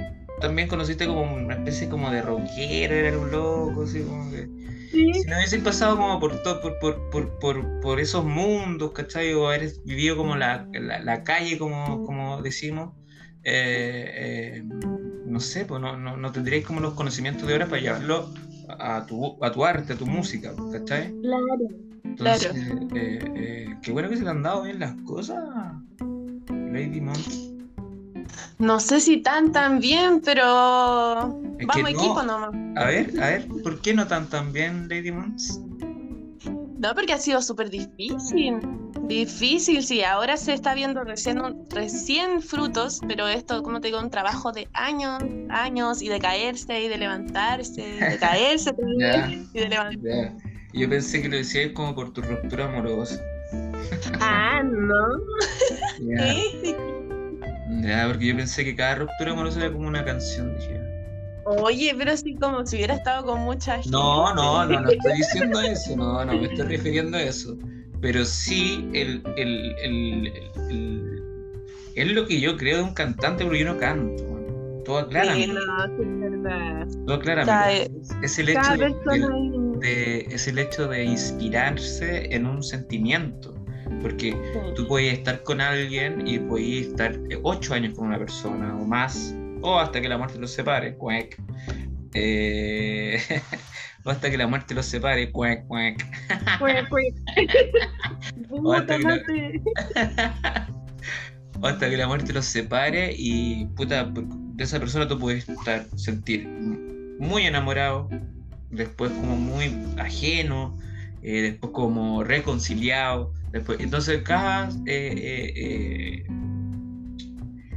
también 0.41 0.69
conociste 0.69 1.07
como 1.07 1.35
una 1.35 1.55
especie 1.55 1.89
como 1.89 2.11
de 2.11 2.23
rockero, 2.23 2.95
era 2.95 3.19
un 3.19 3.31
loco, 3.31 3.85
así 3.85 4.03
como 4.03 4.31
que... 4.31 4.49
Si 4.93 5.25
no 5.27 5.37
hubiese 5.39 5.59
pasado 5.61 5.97
como 5.97 6.21
por, 6.21 6.43
todo, 6.43 6.61
por, 6.61 6.79
por, 6.79 7.11
por, 7.11 7.39
por, 7.39 7.81
por 7.81 7.99
esos 7.99 8.27
mundos, 8.27 8.93
¿cachai? 8.93 9.33
O 9.33 9.49
haber 9.49 9.73
vivido 9.87 10.19
como 10.19 10.37
la, 10.37 10.69
la, 10.73 11.25
calle, 11.25 11.57
como, 11.57 12.05
como 12.05 12.43
decimos, 12.43 12.91
eh, 13.43 14.61
eh, 14.61 14.65
no 15.33 15.41
sé, 15.41 15.65
pues 15.65 15.81
no, 15.81 15.97
no, 15.97 16.17
no, 16.17 16.31
tendríais 16.31 16.67
como 16.67 16.81
los 16.81 16.93
conocimientos 16.93 17.47
de 17.47 17.55
ahora 17.55 17.67
para 17.67 17.81
llevarlo 17.81 18.29
a 18.69 19.07
tu, 19.07 19.43
a 19.43 19.51
tu 19.51 19.65
arte, 19.65 19.95
a 19.95 19.97
tu 19.97 20.07
música, 20.07 20.53
¿cachai? 20.71 21.13
Claro. 21.23 21.69
Entonces, 22.05 22.53
eh, 22.95 23.75
qué 23.83 23.93
bueno 23.93 24.11
que 24.11 24.19
se 24.19 24.25
le 24.25 24.31
han 24.31 24.43
dado 24.43 24.63
bien 24.63 24.79
las 24.79 24.95
cosas. 25.07 25.43
Lady 26.51 27.01
Mons. 27.01 27.51
No 28.59 28.79
sé 28.79 29.01
si 29.01 29.19
tan 29.19 29.53
tan 29.53 29.81
bien, 29.81 30.21
pero 30.23 30.45
vamos 30.45 31.91
equipo 31.91 32.23
nomás. 32.23 32.55
A 32.77 32.87
ver, 32.87 33.11
a 33.21 33.27
ver, 33.29 33.49
¿por 33.63 33.81
qué 33.81 33.95
no 33.95 34.07
tan 34.07 34.29
tan 34.29 34.53
bien, 34.53 34.89
Lady 34.89 35.11
Mons? 35.11 35.61
No, 36.83 36.95
porque 36.97 37.13
ha 37.13 37.19
sido 37.19 37.41
súper 37.41 37.71
difícil. 37.71 38.59
Difícil, 39.07 39.85
sí. 39.85 40.03
Ahora 40.03 40.37
se 40.37 40.53
está 40.53 40.75
viendo 40.75 41.05
recién, 41.05 41.41
recién 41.71 42.43
frutos, 42.43 43.01
pero 43.07 43.29
esto, 43.29 43.63
como 43.63 43.81
te 43.81 43.87
digo, 43.87 44.01
un 44.01 44.11
trabajo 44.11 44.51
de 44.51 44.67
años, 44.73 45.23
años, 45.49 46.03
y 46.03 46.09
de 46.09 46.19
caerse, 46.19 46.83
y 46.83 46.89
de 46.89 46.99
levantarse, 46.99 47.83
de 47.83 48.17
caerse 48.19 48.75
y 49.55 49.61
de 49.61 49.69
levantarse. 49.69 50.33
Yo 50.73 50.89
pensé 50.89 51.23
que 51.23 51.29
lo 51.29 51.37
decías 51.37 51.71
como 51.73 51.95
por 51.95 52.13
tu 52.13 52.21
ruptura 52.21 52.65
amorosa. 52.65 53.23
Ah, 54.19 54.61
no. 54.65 55.21
Ya. 56.01 56.35
porque 58.09 58.27
yo 58.27 58.37
pensé 58.37 58.65
que 58.65 58.75
cada 58.75 58.97
ruptura 58.97 59.31
amorosa 59.31 59.61
era 59.61 59.73
como 59.73 59.87
una 59.87 60.05
canción, 60.05 60.53
dije. 60.59 60.82
Oye, 61.45 61.95
pero 61.97 62.17
sí 62.17 62.35
como 62.35 62.65
si 62.67 62.77
hubiera 62.77 62.95
estado 62.95 63.25
con 63.25 63.41
mucha 63.41 63.75
gente. 63.75 63.91
No, 63.91 64.35
no, 64.35 64.65
no, 64.65 64.81
no 64.81 64.91
estoy 64.91 65.13
diciendo 65.17 65.61
eso, 65.61 65.97
no, 65.97 66.25
no 66.25 66.33
me 66.39 66.47
estoy 66.47 66.67
refiriendo 66.67 67.17
a 67.17 67.23
eso. 67.23 67.57
Pero 68.01 68.25
sí, 68.25 68.89
el, 68.93 69.23
el, 69.37 69.77
el, 69.83 70.33
el 70.69 71.23
es 71.95 72.13
lo 72.13 72.27
que 72.27 72.41
yo 72.41 72.57
creo 72.57 72.79
de 72.79 72.83
un 72.85 72.95
cantante, 72.95 73.45
pero 73.45 73.57
yo 73.57 73.67
no 73.67 73.79
canto. 73.79 74.25
Todo 74.85 75.07
claramente. 75.09 75.47
Sí, 75.47 75.53
no, 75.53 75.85
es 75.85 76.21
verdad. 76.21 76.89
Todo 77.07 77.21
claramente. 77.21 77.93
es, 78.23 78.39
el 78.39 78.49
hecho 78.49 78.77
de, 79.81 80.27
es 80.31 80.49
el 80.49 80.59
hecho 80.59 80.89
de 80.89 81.05
inspirarse 81.05 82.35
en 82.35 82.47
un 82.47 82.63
sentimiento. 82.63 83.55
Porque 84.01 84.37
tú 84.75 84.89
puedes 84.89 85.13
estar 85.13 85.43
con 85.43 85.61
alguien 85.61 86.27
y 86.27 86.39
puedes 86.39 86.89
estar 86.89 87.17
ocho 87.43 87.75
años 87.75 87.95
con 87.95 88.09
una 88.09 88.19
persona 88.19 88.77
o 88.77 88.85
más, 88.85 89.35
o 89.63 89.79
hasta 89.79 90.01
que 90.01 90.09
la 90.09 90.19
muerte 90.19 90.39
los 90.39 90.53
separe, 90.53 90.97
cuec. 90.97 91.41
Eh, 92.15 93.19
o 94.05 94.11
hasta 94.11 94.31
que 94.31 94.37
la 94.37 94.47
muerte 94.47 94.75
los 94.75 94.87
separe, 94.87 95.31
cuec, 95.31 95.67
cuec. 95.67 96.05
o, 98.51 98.73
hasta 98.73 98.99
que 98.99 99.05
la... 99.05 99.21
o 101.61 101.67
hasta 101.67 101.91
que 101.91 101.97
la 101.97 102.07
muerte 102.07 102.33
los 102.33 102.45
separe 102.45 103.15
y 103.17 103.67
puta, 103.77 104.05
de 104.05 104.65
esa 104.65 104.79
persona 104.79 105.09
tú 105.09 105.19
puedes 105.19 105.49
estar, 105.49 105.87
sentir 105.97 106.47
muy 107.19 107.47
enamorado, 107.47 108.09
después 108.71 109.11
como 109.13 109.37
muy 109.37 109.73
ajeno, 109.99 110.77
eh, 111.23 111.43
después 111.43 111.73
como 111.73 112.25
reconciliado, 112.25 113.33
después, 113.53 113.79
entonces 113.81 114.23
cada 114.23 114.69
eh, 114.87 116.25
eh, 116.27 116.27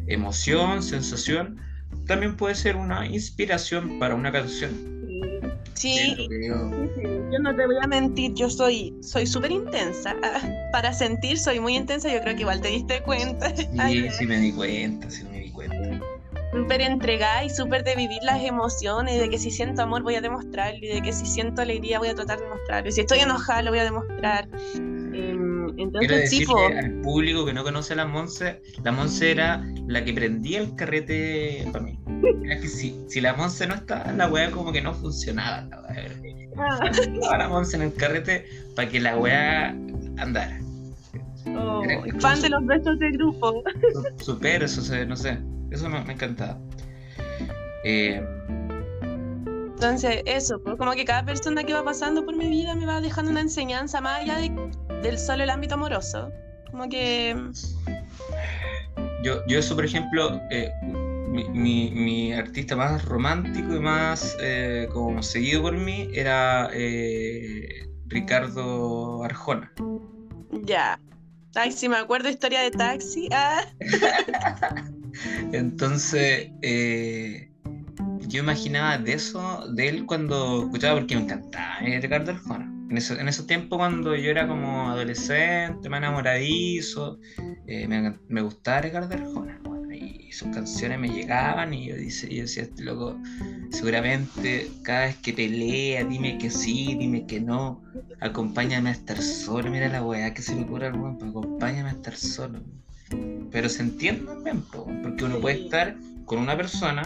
emoción, 0.08 0.82
sensación, 0.82 1.60
también 2.06 2.36
puede 2.36 2.56
ser 2.56 2.76
una 2.76 3.06
inspiración 3.06 4.00
para 4.00 4.16
una 4.16 4.32
canción. 4.32 4.96
Sí, 5.74 6.16
yo... 6.48 6.56
no 7.40 7.56
te 7.56 7.66
voy 7.66 7.76
a 7.82 7.88
mentir, 7.88 8.34
yo 8.34 8.50
soy 8.50 8.96
soy 9.02 9.28
súper 9.28 9.52
intensa. 9.52 10.16
Para 10.72 10.94
sentir 10.94 11.38
soy 11.38 11.60
muy 11.60 11.76
intensa, 11.76 12.12
yo 12.12 12.22
creo 12.22 12.36
que 12.36 12.42
igual 12.42 12.62
te 12.62 12.70
diste 12.70 13.02
cuenta. 13.04 13.54
Sí, 13.56 14.10
sí 14.18 14.26
me 14.26 14.38
di 14.40 14.52
cuenta, 14.54 15.10
sí 15.10 15.24
me 15.26 15.40
di 15.42 15.52
cuenta 15.52 16.00
súper 16.56 16.82
entregada 16.82 17.44
y 17.44 17.50
súper 17.50 17.84
de 17.84 17.96
vivir 17.96 18.24
las 18.24 18.42
emociones, 18.42 19.20
de 19.20 19.30
que 19.30 19.38
si 19.38 19.52
siento 19.52 19.82
amor 19.82 20.04
voy 20.04 20.16
a 20.16 20.22
demostrarlo, 20.22 20.80
y 20.82 20.88
de 20.88 21.02
que 21.02 21.12
si 21.12 21.26
siento 21.26 21.62
alegría 21.62 22.00
voy 22.00 22.08
a 22.08 22.16
tratar 22.16 22.40
de 22.40 22.48
mostrarlo, 22.48 22.90
y 22.90 22.92
si 22.94 23.02
estoy 23.02 23.20
enojada 23.20 23.62
lo 23.64 23.72
voy 23.72 23.80
a 23.80 23.84
demostrar. 23.84 24.48
Em, 24.76 25.45
entonces, 25.78 26.30
Quiero 26.30 26.68
al 26.68 27.02
público 27.02 27.46
que 27.46 27.54
no 27.54 27.64
conoce 27.64 27.94
a 27.94 27.98
la 27.98 28.06
Monse, 28.06 28.62
la 28.84 28.92
Monse 28.92 29.32
era 29.32 29.66
la 29.88 30.04
que 30.04 30.14
prendía 30.14 30.60
el 30.62 30.76
carrete 30.76 31.68
para 31.72 31.86
mí. 31.86 32.00
Era 32.44 32.60
que 32.60 32.68
si, 32.68 32.96
si 33.08 33.22
la 33.22 33.34
Monse 33.34 33.68
no 33.68 33.76
estaba, 33.76 34.12
la 34.12 34.28
weá 34.30 34.52
como 34.52 34.72
que 34.72 34.82
no 34.82 34.94
funcionaba. 34.94 35.68
La 35.70 35.84
ah. 36.58 36.90
Estaba 36.90 37.38
la 37.38 37.50
Monse 37.50 37.78
en 37.78 37.84
el 37.84 37.94
carrete 37.94 38.46
para 38.76 38.90
que 38.90 39.00
la 39.00 39.18
weá 39.18 39.70
andara. 40.18 40.60
Oh, 41.58 41.84
fan 42.20 42.42
de 42.42 42.50
los 42.50 42.66
besos 42.66 42.98
de 43.00 43.12
grupo. 43.12 43.64
Super, 44.18 44.64
eso, 44.64 44.82
no 45.06 45.16
sé. 45.16 45.38
Eso 45.72 45.90
me, 45.90 46.04
me 46.04 46.14
encantaba. 46.14 46.58
Eh, 47.84 48.24
Entonces, 49.76 50.22
eso, 50.26 50.60
pues 50.62 50.76
como 50.78 50.94
que 50.94 51.06
cada 51.06 51.24
persona 51.24 51.64
que 51.64 51.74
va 51.74 51.84
pasando 51.84 52.26
por 52.26 52.36
mi 52.36 52.50
vida 52.50 52.76
me 52.76 52.86
va 52.86 53.00
dejando 53.00 53.32
una 53.32 53.42
enseñanza 53.42 54.02
más 54.02 54.22
allá 54.22 54.38
del 55.06 55.20
solo 55.20 55.44
el 55.44 55.50
ámbito 55.50 55.76
amoroso. 55.76 56.32
Como 56.72 56.90
que... 56.90 57.36
Yo, 59.24 59.46
yo 59.48 59.60
eso, 59.60 59.76
por 59.76 59.86
ejemplo, 59.86 60.40
eh, 60.52 60.72
mi, 61.30 61.90
mi, 61.92 62.34
artista 62.34 62.76
más 62.76 63.04
romántico 63.06 63.76
y 63.76 63.80
más 63.80 64.38
eh, 64.40 64.88
como 64.94 65.24
seguido 65.24 65.64
por 65.64 65.78
mí 65.78 66.10
era 66.14 66.70
Ricardo 68.08 69.24
Arjona. 69.24 69.72
Ya. 70.64 71.00
Ay, 71.56 71.72
si 71.72 71.88
me 71.88 71.98
acuerdo 71.98 72.30
historia 72.30 72.62
de 72.62 72.72
taxi. 72.72 73.30
Ah. 73.32 73.66
Entonces, 75.54 76.50
eh, 76.62 77.50
yo 78.28 78.42
imaginaba 78.42 78.98
de 78.98 79.14
eso, 79.14 79.66
de 79.74 79.88
él 79.88 80.06
cuando 80.06 80.64
escuchaba, 80.64 81.00
porque 81.00 81.16
me 81.16 81.22
encantaba 81.22 81.80
eh, 81.80 82.00
Ricardo 82.02 82.32
Arjona. 82.32 82.75
En, 82.90 82.98
eso, 82.98 83.20
en 83.20 83.28
esos 83.28 83.48
tiempos, 83.48 83.78
cuando 83.78 84.16
yo 84.16 84.30
era 84.30 84.48
como 84.48 84.90
adolescente, 84.90 85.88
enamoradizo, 85.88 87.20
eh, 87.68 87.88
me, 87.88 88.18
me, 88.28 88.42
gustaba 88.42 88.82
Ricardo 88.82 89.14
Arjona. 89.14 89.60
y 89.92 90.32
sus 90.32 90.50
canciones 90.50 91.00
me 91.00 91.10
llegaban 91.10 91.74
y 91.74 91.88
yo, 91.88 91.96
dice, 91.96 92.34
yo 92.34 92.44
decía, 92.44 92.64
este 92.64 92.84
loco, 92.84 93.18
seguramente 93.72 94.70
cada 94.84 95.06
vez 95.06 95.18
que 95.18 95.34
pelea, 95.34 96.04
dime 96.04 96.38
que 96.38 96.50
sí, 96.50 96.96
dime 97.00 97.26
que 97.26 97.40
no, 97.40 97.82
acompáñame 98.20 98.90
a 98.90 98.94
estar 98.94 99.22
solo. 99.22 99.72
Mira 99.72 99.90
la 99.90 100.04
weá 100.04 100.34
que 100.34 100.42
se 100.42 100.56
me 100.56 100.64
ocurre 100.64 100.88
al 100.88 100.96
acompáñame 100.96 101.90
a 101.90 101.94
estar 101.94 102.16
solo 102.16 102.62
pero 103.52 103.70
se 103.70 103.84
entiende 103.84 104.26
también, 104.26 104.64
porque 104.64 105.24
uno 105.24 105.40
puede 105.40 105.64
estar 105.66 105.96
con 106.26 106.40
una 106.40 106.58
persona, 106.58 107.04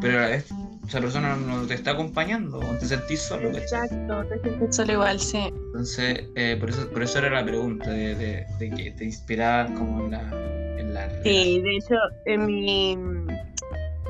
pero 0.00 0.18
a 0.18 0.22
la 0.22 0.28
vez 0.28 0.46
esa 0.86 1.00
persona 1.00 1.36
no 1.36 1.66
te 1.66 1.74
está 1.74 1.92
acompañando, 1.92 2.58
o 2.58 2.78
te 2.78 2.86
sentís 2.86 3.22
solo. 3.22 3.56
Exacto, 3.56 4.24
te 4.26 4.40
sientes 4.40 4.76
solo 4.76 4.92
igual, 4.92 5.20
sí. 5.20 5.38
Entonces, 5.38 6.24
eh, 6.34 6.56
por, 6.58 6.70
eso, 6.70 6.88
por 6.90 7.02
eso 7.02 7.18
era 7.18 7.30
la 7.30 7.44
pregunta, 7.44 7.90
de, 7.90 8.14
de, 8.14 8.70
que 8.70 8.90
te 8.92 9.04
inspirabas 9.04 9.70
como 9.78 10.04
en 10.04 10.10
la... 10.10 10.20
En 10.78 10.94
la 10.94 11.08
sí, 11.22 11.60
de 11.60 11.76
hecho, 11.76 11.94
en 12.26 12.46
mi, 12.46 12.96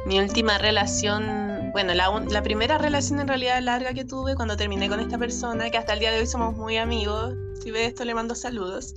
mi 0.07 0.19
última 0.19 0.59
relación 0.59 1.53
bueno, 1.73 1.95
la, 1.95 2.11
la 2.31 2.43
primera 2.43 2.79
relación 2.79 3.21
en 3.21 3.29
realidad 3.29 3.61
larga 3.63 3.95
que 3.95 4.05
tuve 4.05 4.35
cuando 4.37 4.57
terminé 4.57 4.89
con 4.89 5.01
esta 5.01 5.19
persona, 5.19 5.71
que 5.71 5.79
hasta 5.79 5.95
el 5.95 6.01
día 6.01 6.13
de 6.13 6.21
hoy 6.21 6.27
somos 6.27 6.55
muy 6.55 6.77
amigos, 6.77 7.35
si 7.63 7.71
ve 7.71 7.87
esto 7.87 8.05
le 8.05 8.15
mando 8.15 8.35
saludos, 8.35 8.95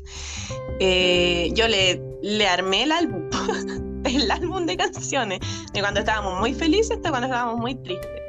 eh, 0.80 1.52
yo 1.54 1.68
le, 1.68 2.02
le 2.22 2.48
armé 2.48 2.84
el 2.84 2.92
álbum, 2.92 3.30
el 4.16 4.30
álbum 4.30 4.66
de 4.66 4.78
canciones, 4.78 5.39
de 5.74 5.80
cuando 5.80 5.99
estábamos 6.01 6.39
muy 6.39 6.53
felices 6.53 6.97
hasta 6.97 7.10
cuando 7.10 7.28
estábamos 7.28 7.60
muy 7.60 7.76
tristes. 7.76 8.22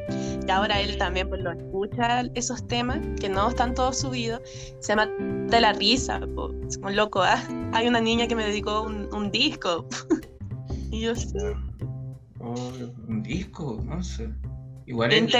Y 0.47 0.51
ahora 0.51 0.81
él 0.81 0.97
también 0.97 1.29
pues, 1.29 1.41
lo 1.43 1.51
escucha 1.53 2.21
esos 2.35 2.67
temas, 2.69 3.01
que 3.21 3.29
no 3.29 3.49
están 3.49 3.75
todos 3.75 3.99
subidos, 3.99 4.41
se 4.81 4.89
llama 4.95 5.07
De 5.49 5.61
la 5.61 5.73
risa, 5.73 6.21
po. 6.35 6.53
es 6.69 6.79
como 6.79 6.91
loco, 6.91 7.23
¿ah? 7.23 7.43
hay 7.73 7.89
una 7.89 8.01
niña 8.01 8.29
que 8.29 8.37
me 8.37 8.45
dedicó 8.45 8.83
un, 8.83 9.13
un 9.13 9.31
disco. 9.31 9.89
y 10.93 11.01
yo 11.01 11.17
sí, 11.17 11.37
Oh, 12.39 12.55
un 13.09 13.23
disco, 13.23 13.81
no 13.85 14.03
sé. 14.05 14.29
Igual 14.87 15.13
es, 15.13 15.35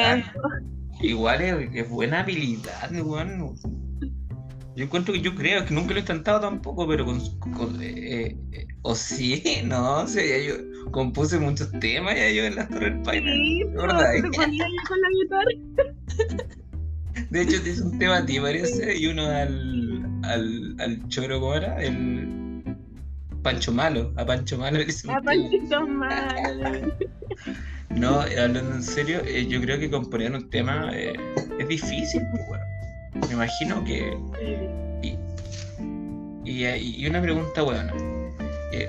igual 1.01 1.41
es, 1.41 1.71
es 1.73 1.89
buena 1.89 2.21
habilidad, 2.21 2.91
weón. 2.93 3.57
Yo 4.77 4.85
encuentro 4.85 5.15
que 5.15 5.23
yo 5.23 5.35
creo 5.35 5.65
que 5.65 5.73
nunca 5.73 5.93
lo 5.93 5.97
he 5.97 6.01
intentado 6.01 6.41
tampoco, 6.41 6.87
pero 6.87 7.07
con, 7.07 7.19
con- 7.39 7.81
eh, 7.83 8.37
eh, 8.53 8.67
o 8.83 8.95
sí, 8.95 9.43
no, 9.65 10.03
o 10.03 10.07
sea, 10.07 10.23
ya 10.25 10.39
yo 10.47 10.91
compuse 10.91 11.39
muchos 11.39 11.71
temas 11.81 12.15
ya 12.15 12.31
yo 12.31 12.45
en 12.45 12.57
las 12.57 12.69
Torres 12.69 12.95
Paine. 13.03 13.33
Sí, 13.33 13.65
¿verdad? 13.75 14.13
se 14.13 14.23
ponía 14.23 14.65
ahí 14.65 14.77
con 14.87 15.01
la 15.01 15.09
guitarra. 15.23 16.47
De 17.31 17.43
hecho, 17.43 17.63
te 17.63 17.71
hice 17.71 17.83
un 17.83 17.99
tema 17.99 18.19
a 18.19 18.27
ti, 18.27 18.39
parece, 18.39 18.97
y 18.99 19.07
uno 19.07 19.27
al, 19.27 20.05
al, 20.23 20.77
al 20.79 21.09
choro, 21.09 21.41
¿cómo 21.41 21.55
era? 21.55 21.83
El 21.83 22.63
Pancho 23.43 23.73
Malo, 23.73 24.13
a 24.17 24.27
Pancho 24.27 24.59
Malo 24.59 24.77
le 24.79 24.85
hice 24.85 25.09
un 25.09 25.15
A. 25.15 25.23
Panchito 25.23 25.87
Mal. 25.87 26.95
No, 27.91 28.21
hablando 28.21 28.59
en 28.61 28.83
serio, 28.83 29.21
eh, 29.25 29.47
yo 29.47 29.59
creo 29.63 29.79
que 29.79 29.89
componer 29.91 30.31
un 30.33 30.51
tema 30.51 30.91
es 30.95 31.69
difícil, 31.69 32.21
pues. 32.47 32.56
Me 33.29 33.35
imagino 33.35 33.83
que. 33.85 34.17
Y, 35.03 35.17
y, 36.65 36.67
y 37.03 37.07
una 37.07 37.21
pregunta, 37.21 37.65
weón. 37.65 37.91
Eh, 38.73 38.89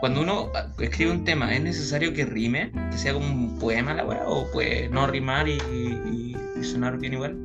cuando 0.00 0.20
uno 0.22 0.50
escribe 0.80 1.10
un 1.10 1.24
tema, 1.24 1.54
¿es 1.54 1.62
necesario 1.62 2.12
que 2.12 2.24
rime? 2.24 2.70
¿Que 2.90 2.98
sea 2.98 3.12
como 3.14 3.26
un 3.26 3.58
poema 3.58 3.94
la 3.94 4.04
weá? 4.04 4.22
¿O 4.26 4.50
puede 4.52 4.88
no 4.88 5.06
rimar 5.06 5.48
y, 5.48 5.52
y- 5.72 6.36
y 6.60 6.64
sonar 6.64 6.98
bien 6.98 7.14
igual? 7.14 7.36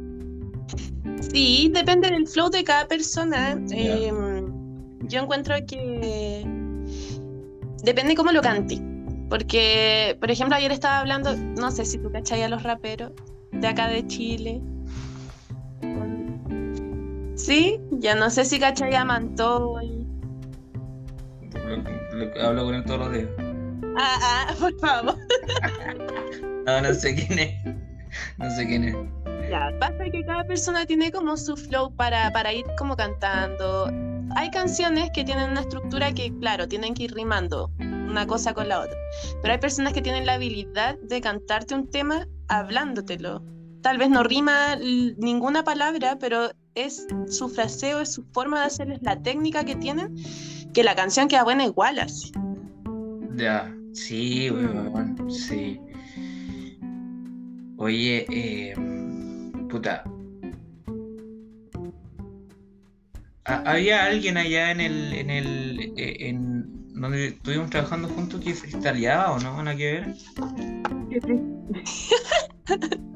Sí, 1.34 1.72
depende 1.74 2.10
del 2.10 2.28
flow 2.28 2.50
de 2.50 2.64
cada 2.64 2.88
persona. 2.88 3.60
Eh, 3.72 4.12
yo 5.08 5.22
encuentro 5.22 5.56
que 5.68 6.46
depende 7.84 8.16
cómo 8.16 8.32
lo 8.32 8.42
cante. 8.42 8.80
Porque, 9.30 10.16
por 10.20 10.30
ejemplo, 10.30 10.56
ayer 10.56 10.72
estaba 10.72 11.00
hablando, 11.00 11.36
no 11.36 11.72
sé 11.72 11.86
si 11.86 11.98
tú 11.98 12.12
cachai 12.12 12.44
a 12.44 12.50
los 12.50 12.62
raperos 12.62 13.12
de 13.52 13.68
acá 13.68 13.88
de 13.88 14.06
Chile. 14.06 14.62
Sí, 17.44 17.78
ya 17.92 18.16
no 18.16 18.30
sé 18.30 18.46
si 18.46 18.58
cachai 18.58 18.96
a 18.96 19.04
Mantoy. 19.04 20.08
Lo, 21.54 21.76
lo- 22.26 22.42
hablo 22.42 22.64
con 22.66 22.76
él 22.76 22.84
todos 22.86 23.00
los 23.02 23.12
días. 23.12 23.28
Ah, 23.98 24.18
ah, 24.22 24.54
por 24.60 24.80
favor. 24.80 25.16
No, 26.66 26.82
no 26.82 26.94
sé 26.94 27.14
quién 27.16 27.40
es. 27.40 27.66
No 28.38 28.50
sé 28.56 28.66
quién 28.66 28.86
es. 28.86 28.96
Ya, 29.50 29.70
pasa 29.78 30.06
que 30.10 30.24
cada 30.26 30.46
persona 30.46 30.86
tiene 30.86 31.12
como 31.12 31.36
su 31.36 31.58
flow 31.58 31.94
para, 31.96 32.32
para 32.32 32.54
ir 32.54 32.64
como 32.78 32.96
cantando. 32.96 33.92
Hay 34.38 34.50
canciones 34.52 35.10
que 35.14 35.26
tienen 35.26 35.52
una 35.52 35.62
estructura 35.62 36.14
que, 36.14 36.34
claro, 36.40 36.68
tienen 36.70 36.94
que 36.94 37.04
ir 37.04 37.14
rimando 37.14 37.70
una 37.80 38.26
cosa 38.26 38.54
con 38.54 38.70
la 38.70 38.80
otra. 38.80 38.96
Pero 39.42 39.54
hay 39.54 39.60
personas 39.60 39.92
que 39.92 40.02
tienen 40.02 40.26
la 40.26 40.36
habilidad 40.36 40.98
de 41.00 41.20
cantarte 41.20 41.76
un 41.76 41.90
tema 41.92 42.26
hablándotelo. 42.48 43.44
Tal 43.82 43.98
vez 43.98 44.10
no 44.10 44.24
rima 44.24 44.78
ninguna 44.78 45.64
palabra, 45.66 46.18
pero 46.20 46.52
es 46.76 47.08
su 47.28 47.50
fraseo, 47.50 48.00
es 48.02 48.12
su 48.14 48.24
forma 48.24 48.60
de 48.62 48.66
hacer, 48.68 48.92
es 48.92 49.02
la 49.02 49.22
técnica 49.22 49.64
que 49.64 49.76
tienen, 49.76 50.16
que 50.74 50.84
la 50.84 50.96
canción 50.96 51.28
queda 51.28 51.44
buena 51.44 51.66
igual 51.66 52.00
así. 52.00 52.32
Ya, 53.36 53.74
sí, 53.94 54.50
weón, 54.52 55.30
sí. 55.32 55.80
Oye, 57.78 58.26
eh, 58.30 58.74
puta. 59.70 60.04
Ha- 63.46 63.64
Había 63.72 64.06
alguien 64.06 64.38
allá 64.38 64.72
en 64.72 64.80
el, 64.82 65.14
en 65.14 65.30
el, 65.30 65.80
eh, 65.98 66.16
en 66.30 66.94
donde 66.94 67.28
estuvimos 67.28 67.70
trabajando 67.70 68.08
juntos 68.08 68.40
que 68.40 68.54
freestyleaba 68.54 69.32
o 69.34 69.40
no, 69.40 69.58
¿O 69.58 69.64
nada 69.64 69.76
que 69.76 69.92
ver. 69.94 70.16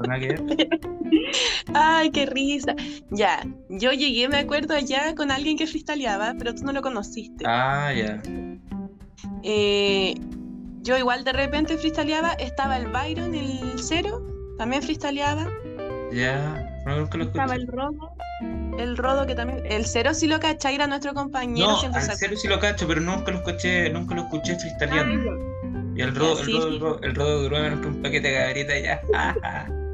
Ay, 1.73 2.09
qué 2.11 2.25
risa. 2.25 2.73
Ya, 3.11 3.45
yo 3.69 3.91
llegué, 3.91 4.27
me 4.27 4.37
acuerdo, 4.37 4.73
allá 4.73 5.15
con 5.15 5.31
alguien 5.31 5.57
que 5.57 5.67
freestyleaba, 5.67 6.35
pero 6.37 6.53
tú 6.53 6.63
no 6.63 6.71
lo 6.71 6.81
conociste. 6.81 7.45
Ah, 7.47 7.91
ya. 7.93 8.21
Eh, 9.43 10.15
yo 10.81 10.97
igual 10.97 11.23
de 11.23 11.33
repente 11.33 11.77
freestyleaba, 11.77 12.33
estaba 12.33 12.77
el 12.77 12.87
Byron, 12.87 13.33
el 13.35 13.73
Cero, 13.77 14.21
también 14.57 14.81
freestyleaba, 14.81 15.47
Ya, 16.11 16.81
no 16.85 16.99
nunca 16.99 17.17
lo 17.17 17.25
estaba 17.25 17.55
el 17.55 17.67
Rodo, 17.67 18.11
el 18.77 18.97
Rodo 18.97 19.25
que 19.25 19.35
también, 19.35 19.61
el 19.65 19.85
Cero 19.85 20.13
sí 20.13 20.27
lo 20.27 20.39
cachai, 20.39 20.75
era 20.75 20.87
nuestro 20.87 21.13
compañero, 21.13 21.71
No, 21.71 22.01
se 22.01 22.15
serio 22.15 22.37
sí 22.37 22.47
lo 22.47 22.59
cacho, 22.59 22.87
pero 22.87 23.01
nunca 23.01 23.31
lo 23.31 23.39
escuché, 23.39 23.89
nunca 23.89 24.15
lo 24.15 24.23
escuché 24.23 24.57
freestyleando. 24.57 25.31
acuerda. 25.31 25.56
Y 25.97 26.01
el 26.03 26.13
rodo, 26.13 26.39
el 26.39 26.45
rodo, 26.45 26.67
el 26.67 26.79
rodo, 26.79 26.99
el 27.01 27.15
rodo 27.15 27.41
duró 27.41 27.59
menos 27.59 27.79
que 27.79 27.87
un 27.87 28.01
paquete 28.03 28.27
de 28.27 28.35
cabrita 28.35 28.79
ya. 28.79 29.01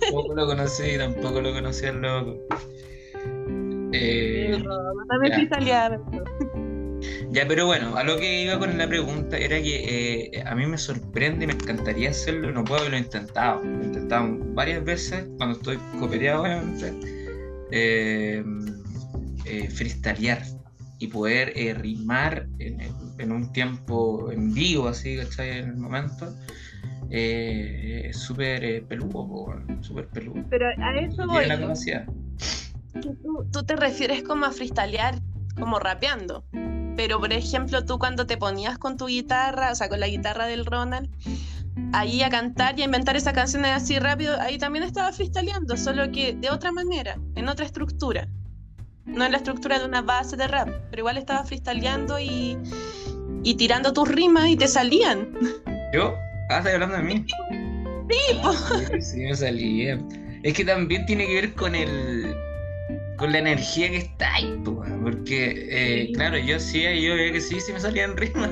Tampoco 0.00 0.34
lo 0.34 0.46
conocí, 0.46 0.96
tampoco 0.96 1.40
lo 1.42 1.52
conocí 1.52 1.84
al 1.84 2.00
loco. 2.00 2.38
Eh, 3.92 4.64
ya. 5.60 6.00
ya, 7.30 7.46
pero 7.46 7.66
bueno, 7.66 7.94
a 7.96 8.04
lo 8.04 8.16
que 8.16 8.44
iba 8.44 8.58
con 8.58 8.78
la 8.78 8.88
pregunta 8.88 9.36
era 9.36 9.60
que 9.60 10.30
eh, 10.32 10.42
a 10.46 10.54
mí 10.54 10.64
me 10.66 10.78
sorprende 10.78 11.44
y 11.44 11.48
me 11.48 11.52
encantaría 11.52 12.08
hacerlo, 12.10 12.50
no 12.52 12.64
puedo 12.64 12.80
haberlo 12.80 12.96
intentado. 12.96 13.62
Lo 13.62 13.82
he 13.82 13.84
intentado 13.84 14.38
varias 14.54 14.82
veces 14.82 15.26
cuando 15.36 15.58
estoy 15.58 15.76
cooperado, 15.98 16.42
obviamente. 16.42 16.94
Eh, 17.70 18.42
eh, 19.44 19.68
y 21.02 21.08
poder 21.08 21.52
eh, 21.56 21.74
rimar 21.74 22.46
en, 22.60 22.80
en 23.18 23.32
un 23.32 23.52
tiempo 23.52 24.30
en 24.30 24.54
vivo, 24.54 24.86
así, 24.86 25.16
¿cachai? 25.16 25.58
En 25.58 25.70
el 25.70 25.76
momento. 25.76 26.32
Eh, 27.10 28.02
es 28.10 28.18
súper 28.18 28.62
eh, 28.64 28.84
peludo, 28.88 29.60
súper 29.80 30.06
peludo. 30.06 30.44
Pero 30.48 30.68
a 30.68 30.96
eso 31.00 31.26
voy. 31.26 31.46
la 31.46 31.58
capacidad. 31.58 32.06
que 32.94 33.10
tú, 33.20 33.44
tú 33.52 33.64
te 33.64 33.74
refieres 33.74 34.22
como 34.22 34.46
a 34.46 34.52
freestylear, 34.52 35.18
como 35.58 35.80
rapeando. 35.80 36.44
Pero, 36.96 37.18
por 37.18 37.32
ejemplo, 37.32 37.84
tú 37.84 37.98
cuando 37.98 38.24
te 38.24 38.36
ponías 38.36 38.78
con 38.78 38.96
tu 38.96 39.06
guitarra, 39.06 39.72
o 39.72 39.74
sea, 39.74 39.88
con 39.88 39.98
la 39.98 40.06
guitarra 40.06 40.46
del 40.46 40.64
Ronald, 40.64 41.10
ahí 41.92 42.22
a 42.22 42.30
cantar 42.30 42.78
y 42.78 42.82
a 42.82 42.84
inventar 42.84 43.16
esas 43.16 43.32
canciones 43.32 43.72
así 43.72 43.98
rápido, 43.98 44.40
ahí 44.40 44.56
también 44.56 44.84
estaba 44.84 45.12
freestyleando, 45.12 45.76
solo 45.76 46.12
que 46.12 46.34
de 46.34 46.48
otra 46.50 46.70
manera, 46.70 47.18
en 47.34 47.48
otra 47.48 47.66
estructura. 47.66 48.28
No 49.04 49.24
en 49.24 49.32
la 49.32 49.38
estructura 49.38 49.78
de 49.78 49.84
una 49.84 50.02
base 50.02 50.36
de 50.36 50.46
rap, 50.48 50.68
pero 50.90 51.00
igual 51.00 51.18
estaba 51.18 51.44
freestyleando 51.44 52.18
y, 52.20 52.56
y 53.42 53.54
tirando 53.56 53.92
tus 53.92 54.08
rimas 54.08 54.48
y 54.48 54.56
te 54.56 54.68
salían. 54.68 55.28
¿Yo? 55.92 56.14
Ah, 56.50 56.58
¿estás 56.58 56.74
hablando 56.74 56.96
de 56.96 57.02
mí? 57.02 57.26
Sí, 58.10 58.34
po. 58.42 58.52
Sí, 58.52 59.00
sí, 59.02 59.16
me 59.20 59.34
salía. 59.34 59.98
Es 60.42 60.54
que 60.54 60.64
también 60.64 61.06
tiene 61.06 61.26
que 61.26 61.34
ver 61.34 61.54
con 61.54 61.74
el 61.74 62.34
con 63.16 63.30
la 63.30 63.38
energía 63.38 63.88
que 63.90 63.98
está 63.98 64.34
ahí, 64.34 64.58
po, 64.64 64.82
porque 65.02 65.66
eh, 65.70 66.06
Sí. 66.08 66.12
claro, 66.14 66.38
yo 66.38 66.56
hacía 66.56 66.92
y 66.94 67.02
yo 67.06 67.14
veía 67.14 67.32
que 67.32 67.40
sí, 67.40 67.60
sí 67.60 67.72
me 67.72 67.78
salían 67.78 68.16
rimas 68.16 68.50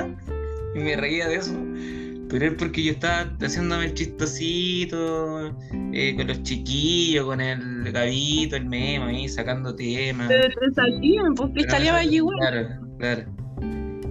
y 0.77 0.79
me 0.79 0.95
reía 0.97 1.27
de 1.27 1.37
eso. 1.37 1.53
Pero 2.31 2.47
es 2.47 2.55
porque 2.55 2.83
yo 2.85 2.93
estaba 2.93 3.29
haciéndome 3.43 3.87
el 3.87 3.95
chistosito 3.95 5.49
eh, 5.93 6.15
con 6.17 6.27
los 6.29 6.43
chiquillos, 6.45 7.25
con 7.27 7.41
el 7.41 7.91
gabito, 7.93 8.57
el 8.57 8.67
memo 8.67 9.07
ahí, 9.07 9.29
sacando 9.29 9.75
temas. 9.75 10.29
Te, 10.29 10.39
te 10.41 10.75
salían, 10.75 11.35
pues 11.35 11.51
freestyleaba 11.53 12.05
yo 12.05 12.13
igual. 12.13 12.37
Claro, 12.39 12.69
claro. 12.99 13.23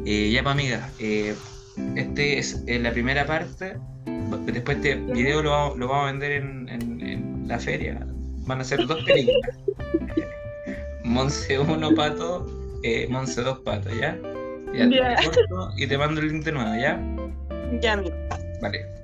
Eh, 0.06 0.32
ya, 0.32 0.44
pues, 0.44 0.54
amiga, 0.54 0.90
eh, 1.00 1.34
este 1.96 2.40
es 2.40 2.64
eh, 2.68 2.80
la 2.80 2.92
primera 2.92 3.26
parte. 3.26 3.78
Después 4.46 4.78
este 4.78 4.96
video 4.96 5.42
lo 5.42 5.52
vamos, 5.52 5.78
lo 5.78 5.88
vamos 5.88 6.04
a 6.04 6.12
vender 6.12 6.32
en, 6.34 6.70
en- 6.70 7.02
en 7.02 7.48
la 7.48 7.58
feria. 7.58 8.06
Van 8.46 8.60
a 8.62 8.64
ser 8.64 8.86
dos 8.86 9.02
películas. 9.04 9.58
Monse 11.04 11.58
1 11.60 11.92
pato, 11.96 12.46
eh, 12.84 13.08
Monse 13.10 13.42
2 13.42 13.60
pato, 13.60 13.90
¿ya? 13.96 14.18
Ya, 14.74 14.88
te 14.90 15.26
corto 15.26 15.72
y 15.78 15.88
te 15.88 15.98
mando 15.98 16.22
el 16.22 16.28
link 16.32 16.44
de 16.46 16.52
nuevo, 16.52 16.76
¿ya? 16.80 17.02
Ya, 17.82 17.94
amigo. 17.94 18.16
Vale. 18.62 19.00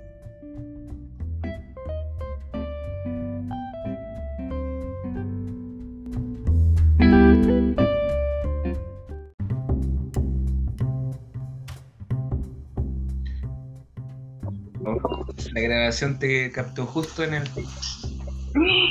la 15.54 15.62
grabación 15.62 16.20
te 16.20 16.52
captó 16.52 16.86
justo 16.86 17.24
en 17.24 17.36
el. 17.36 17.44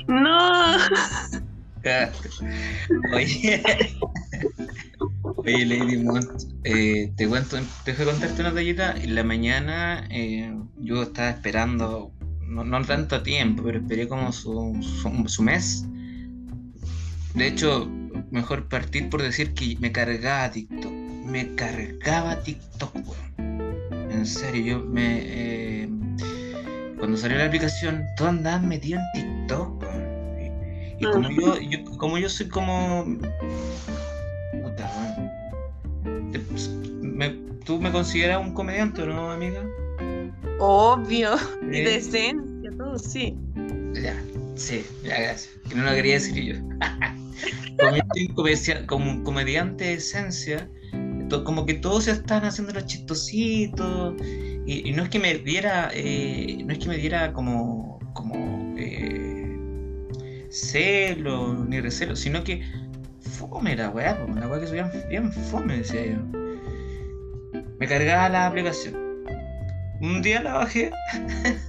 No. 0.08 0.76
Oye, 3.12 3.62
Oye 5.44 5.64
Lady 5.66 5.98
Mont, 5.98 6.53
eh, 6.64 7.12
te 7.16 7.28
cuento, 7.28 7.58
dejo 7.84 8.04
de 8.04 8.10
contarte 8.10 8.40
una 8.40 8.54
tallita. 8.54 8.94
En 8.96 9.14
la 9.14 9.22
mañana 9.22 10.06
eh, 10.10 10.52
yo 10.78 11.02
estaba 11.02 11.30
esperando, 11.30 12.10
no, 12.40 12.64
no, 12.64 12.82
tanto 12.84 13.22
tiempo, 13.22 13.62
pero 13.64 13.78
esperé 13.78 14.08
como 14.08 14.32
su, 14.32 14.74
su, 14.82 15.28
su, 15.28 15.42
mes. 15.42 15.84
De 17.34 17.48
hecho, 17.48 17.86
mejor 18.30 18.66
partir 18.68 19.10
por 19.10 19.20
decir 19.20 19.52
que 19.52 19.76
me 19.78 19.92
cargaba 19.92 20.50
TikTok. 20.50 20.92
Me 21.26 21.54
cargaba 21.54 22.40
TikTok, 22.42 22.94
weón. 22.94 24.10
En 24.10 24.24
serio, 24.24 24.64
yo 24.64 24.84
me. 24.86 25.20
Eh, 25.22 25.88
cuando 26.98 27.18
salió 27.18 27.36
la 27.36 27.46
aplicación, 27.46 28.04
todos 28.16 28.30
andaban 28.30 28.68
metidos 28.68 29.02
en 29.14 29.22
TikTok, 29.22 29.82
weón. 29.82 30.94
Y, 30.98 31.04
y 31.04 31.10
como, 31.10 31.30
yo, 31.30 31.60
yo, 31.60 31.84
como 31.98 32.18
yo 32.18 32.28
soy 32.30 32.48
como 32.48 33.04
¿Tú 37.64 37.80
me 37.80 37.90
consideras 37.90 38.44
un 38.44 38.52
comediante 38.52 39.02
o 39.02 39.06
no, 39.06 39.30
amiga? 39.30 39.64
Obvio, 40.58 41.36
y 41.62 41.80
decencia, 41.80 42.70
todo, 42.76 42.98
sí. 42.98 43.34
Ya, 43.94 44.22
sí, 44.54 44.84
ya, 45.02 45.20
gracias. 45.20 45.50
Que 45.68 45.74
no 45.74 45.84
lo 45.84 45.92
quería 45.92 46.14
decir 46.14 46.44
yo. 46.44 46.54
como, 48.86 49.10
un 49.10 49.24
comediante 49.24 49.84
de 49.84 49.94
esencia, 49.94 50.68
como 51.44 51.64
que 51.64 51.74
todos 51.74 52.04
se 52.04 52.12
están 52.12 52.44
haciendo 52.44 52.74
los 52.74 52.84
chistositos. 52.84 54.14
Y, 54.66 54.88
y 54.88 54.92
no 54.92 55.04
es 55.04 55.08
que 55.08 55.18
me 55.18 55.34
diera, 55.34 55.90
eh, 55.94 56.62
no 56.66 56.72
es 56.72 56.78
que 56.78 56.88
me 56.88 56.98
diera 56.98 57.32
como, 57.32 57.98
como 58.12 58.74
eh, 58.76 59.56
celo 60.50 61.64
ni 61.64 61.80
recelo, 61.80 62.14
sino 62.14 62.44
que 62.44 62.62
fome 63.20 63.74
la 63.74 63.88
weá, 63.88 64.18
la 64.34 64.48
weá 64.48 64.60
que 64.60 64.66
soy 64.66 64.82
bien 65.08 65.32
fome, 65.32 65.78
decía 65.78 66.06
yo 66.06 66.43
me 67.78 67.88
cargaba 67.88 68.28
la 68.28 68.46
aplicación. 68.46 68.94
Un 70.00 70.22
día 70.22 70.42
la 70.42 70.54
bajé 70.54 70.90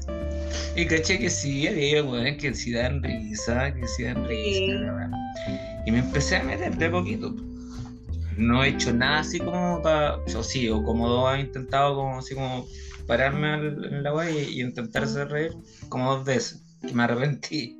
y 0.76 0.86
caché 0.86 1.20
que 1.20 1.30
sí, 1.30 1.68
había 1.68 2.04
weones 2.04 2.38
que 2.38 2.54
sí 2.54 2.72
dan 2.72 3.02
risa, 3.02 3.74
que 3.74 3.88
sí 3.88 4.04
dan 4.04 4.28
risa. 4.28 5.10
Y 5.86 5.92
me 5.92 6.00
empecé 6.00 6.38
a 6.38 6.44
meter 6.44 6.76
de 6.76 6.90
poquito. 6.90 7.36
No 8.38 8.64
he 8.64 8.70
hecho 8.70 8.92
nada 8.94 9.20
así 9.20 9.40
como 9.40 9.82
para. 9.82 10.18
Yo 10.26 10.44
sí, 10.44 10.68
o 10.70 10.84
como 10.84 11.08
dos 11.08 11.36
he 11.36 11.40
intentado 11.40 11.96
como 11.96 12.20
así 12.20 12.36
como 12.36 12.66
pararme 13.08 13.54
en 13.54 14.04
la 14.04 14.14
web 14.14 14.30
y, 14.36 14.62
intentar 14.62 15.04
hacer 15.04 15.30
reír 15.30 15.54
como 15.90 16.16
dos 16.16 16.26
veces. 16.26 16.62
Que 16.82 16.94
me 16.94 17.04
arrepentí. 17.04 17.78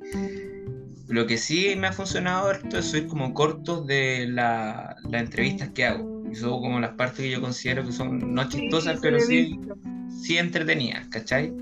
Lo 1.08 1.26
que 1.26 1.36
sí 1.36 1.74
me 1.76 1.88
ha 1.88 1.92
funcionado 1.92 2.50
esto 2.50 2.78
es 2.78 2.86
subir 2.86 3.06
como 3.06 3.34
cortos 3.34 3.86
de 3.86 4.26
las 4.28 4.96
entrevistas 5.12 5.68
que 5.70 5.84
hago 5.84 6.15
y 6.30 6.34
son 6.34 6.60
como 6.60 6.80
las 6.80 6.92
partes 6.92 7.20
que 7.20 7.30
yo 7.30 7.40
considero 7.40 7.84
que 7.84 7.92
son 7.92 8.34
no 8.34 8.48
chistosas, 8.48 8.98
pero 9.00 9.18
sí, 9.20 9.58
sí 10.08 10.38
entretenidas, 10.38 11.06
¿cachai? 11.08 11.52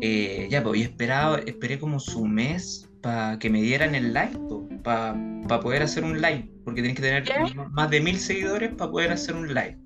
Eh, 0.00 0.48
ya, 0.50 0.62
pues, 0.62 0.80
y 0.80 0.82
esperaba, 0.82 1.38
esperé 1.38 1.78
como 1.78 2.00
su 2.00 2.26
mes 2.26 2.88
para 3.00 3.38
que 3.38 3.48
me 3.50 3.62
dieran 3.62 3.94
el 3.94 4.12
like, 4.12 4.38
para 4.82 5.16
pa 5.48 5.60
poder 5.60 5.82
hacer 5.82 6.04
un 6.04 6.20
live, 6.20 6.50
porque 6.64 6.82
tienes 6.82 6.96
que 6.96 7.02
tener 7.02 7.24
más 7.70 7.90
de 7.90 8.00
mil 8.00 8.18
seguidores 8.18 8.74
para 8.74 8.90
poder 8.90 9.12
hacer 9.12 9.36
un 9.36 9.48
live. 9.48 9.78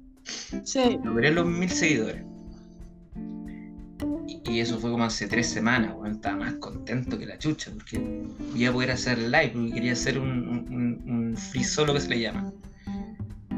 Sí. 0.64 0.99
Logré 1.05 1.31
los 1.33 1.47
mil 1.47 1.71
seguidores. 1.71 2.25
Y, 4.27 4.59
eso 4.59 4.79
fue 4.79 4.91
como 4.91 5.05
hace 5.05 5.29
tres 5.29 5.49
semanas, 5.49 5.95
bueno, 5.95 6.14
estaba 6.14 6.37
más 6.37 6.55
contento 6.55 7.18
que 7.18 7.27
la 7.27 7.39
chucha, 7.39 7.71
porque 7.73 8.25
iba 8.57 8.71
a 8.71 8.73
poder 8.73 8.91
hacer 8.91 9.18
live, 9.18 9.51
porque 9.53 9.73
quería 9.73 9.93
hacer 9.93 10.18
un, 10.18 10.49
un, 10.49 11.03
un 11.07 11.37
free 11.37 11.62
solo 11.62 11.95
que 11.95 12.01
se 12.01 12.09
le 12.09 12.21
llama 12.21 12.53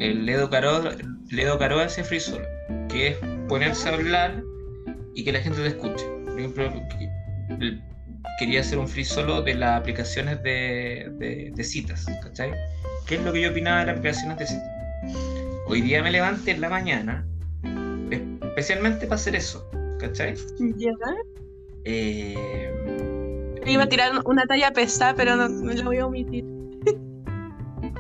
el 0.03 0.27
Ledo 0.27 0.51
Caro, 0.51 0.83
Ledo 1.31 1.59
Caro 1.59 1.79
hace 1.79 2.03
free 2.03 2.19
solo, 2.19 2.45
que 2.89 3.09
es 3.09 3.17
ponerse 3.49 3.89
a 3.89 3.95
hablar 3.95 4.43
y 5.15 5.25
que 5.25 5.33
la 5.33 5.41
gente 5.41 5.61
te 5.61 5.69
escuche. 5.69 6.05
Por 6.27 6.39
ejemplo, 6.39 6.73
quería 8.39 8.61
hacer 8.61 8.79
un 8.79 8.89
free 8.89 9.05
solo 9.05 9.43
de 9.43 9.55
las 9.55 9.81
aplicaciones 9.81 10.43
de, 10.43 11.53
de, 11.55 11.65
citas, 11.65 12.05
¿cachai? 12.23 12.51
¿Qué 13.07 13.15
es 13.15 13.23
lo 13.23 13.33
que 13.33 13.43
yo 13.43 13.51
opinaba 13.51 13.81
de 13.81 13.87
las 13.87 13.99
aplicaciones 13.99 14.39
de 14.39 14.47
citas? 14.47 14.71
Hoy 15.69 15.81
día 15.83 16.03
me 16.03 16.11
levanté 16.11 16.51
en 16.51 16.61
la 16.61 16.69
mañana, 16.69 17.25
especialmente 18.43 19.07
para 19.07 19.15
hacer 19.15 19.37
eso, 19.37 19.71
¿cachai? 20.01 20.35
¿Ya? 20.77 20.91
Eh, 21.85 22.73
iba 23.67 23.85
a 23.85 23.89
tirar 23.89 24.13
una 24.25 24.47
talla 24.47 24.73
pesada, 24.73 25.15
pero 25.15 25.37
no, 25.37 25.49
me 25.49 25.75
la 25.75 25.85
voy 25.85 25.99
a 25.99 26.07
omitir. 26.07 26.62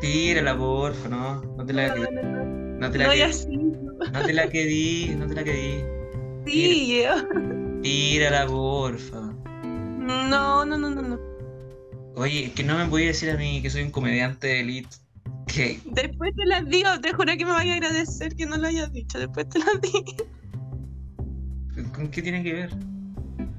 Tírala, 0.02 0.58
porfa, 0.58 1.08
no. 1.08 1.40
No 1.56 1.64
te 1.64 1.72
la 1.72 1.86
no, 1.86 1.94
no, 1.94 2.90
te 2.90 2.98
la 2.98 3.06
no 4.12 4.20
te 4.26 4.32
la 4.32 4.48
quedí, 4.50 5.14
no 5.16 5.28
te 5.28 5.34
la 5.36 5.44
quedí. 5.44 5.84
Sí, 6.44 7.04
Tírala, 7.82 8.48
porfa. 8.48 9.20
No, 9.62 10.64
no, 10.64 10.76
no, 10.76 10.76
no, 10.76 10.90
no. 10.90 11.20
Oye, 12.16 12.50
que 12.50 12.64
no 12.64 12.78
me 12.78 12.86
voy 12.86 13.04
a 13.04 13.06
decir 13.06 13.30
a 13.30 13.36
mí 13.36 13.62
que 13.62 13.70
soy 13.70 13.82
un 13.82 13.92
comediante 13.92 14.48
de 14.48 14.60
elite. 14.62 14.96
Que... 15.46 15.78
Después 15.84 16.34
te 16.34 16.46
las 16.46 16.68
digo, 16.68 16.88
te 17.00 17.12
juro 17.12 17.36
que 17.36 17.44
me 17.44 17.52
vaya 17.52 17.74
a 17.74 17.76
agradecer 17.76 18.34
que 18.34 18.44
no 18.44 18.56
lo 18.56 18.66
hayas 18.66 18.92
dicho, 18.92 19.20
después 19.20 19.48
te 19.50 19.60
las 19.60 19.80
digo. 19.80 20.26
¿Con 21.94 22.08
qué 22.08 22.22
tiene 22.22 22.42
que 22.42 22.52
ver? 22.54 22.70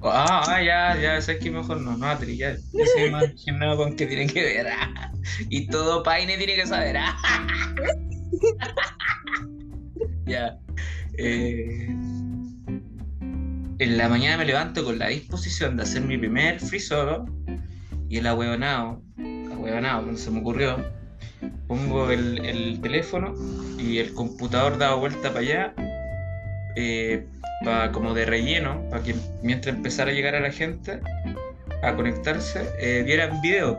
Ah, 0.06 0.43
ah, 0.47 0.62
ya, 0.62 0.99
ya, 0.99 1.22
sé 1.22 1.39
que 1.39 1.49
mejor 1.49 1.80
no, 1.80 1.95
no, 1.97 2.20
ya, 2.26 2.56
ya 2.56 2.86
sé 2.93 3.10
más 3.10 3.26
con 3.78 3.95
qué 3.95 4.06
tiene 4.06 4.28
que 4.28 4.43
ver. 4.43 4.68
y 5.49 5.68
todo 5.68 6.04
Paine 6.04 6.38
tiene 6.38 6.56
que 6.56 6.68
saber. 6.68 6.97
ya. 10.26 10.58
Eh, 11.18 11.88
en 13.80 13.97
la 13.97 14.10
mañana 14.10 14.38
me 14.38 14.45
levanto 14.45 14.84
con 14.84 14.99
la 14.99 15.08
disposición 15.08 15.78
de 15.78 15.84
hacer 15.84 16.01
mi 16.01 16.18
primer 16.18 16.60
free 16.60 16.80
solo 16.80 17.26
y 18.10 18.18
el 18.18 18.28
ahueonado, 18.28 19.01
ahueonado, 19.51 20.01
no 20.08 20.18
se 20.18 20.32
me 20.32 20.39
ocurrió, 20.39 20.78
pongo 21.68 22.12
el, 22.12 22.43
el 22.45 22.82
teléfono 22.82 23.34
y 23.78 23.99
el 23.99 24.14
computador 24.14 24.78
daba 24.78 24.95
vuelta 24.95 25.30
para 25.30 25.39
allá 25.39 25.74
eh, 26.76 27.28
como 27.91 28.14
de 28.14 28.26
relleno, 28.26 28.82
para 28.89 29.03
que 29.03 29.16
mientras 29.41 29.76
empezara 29.76 30.11
a 30.11 30.14
llegar 30.14 30.36
a 30.36 30.39
la 30.39 30.51
gente 30.51 30.99
a 31.82 31.95
conectarse, 31.95 32.70
eh, 32.80 33.03
vieran 33.03 33.41
videos. 33.41 33.78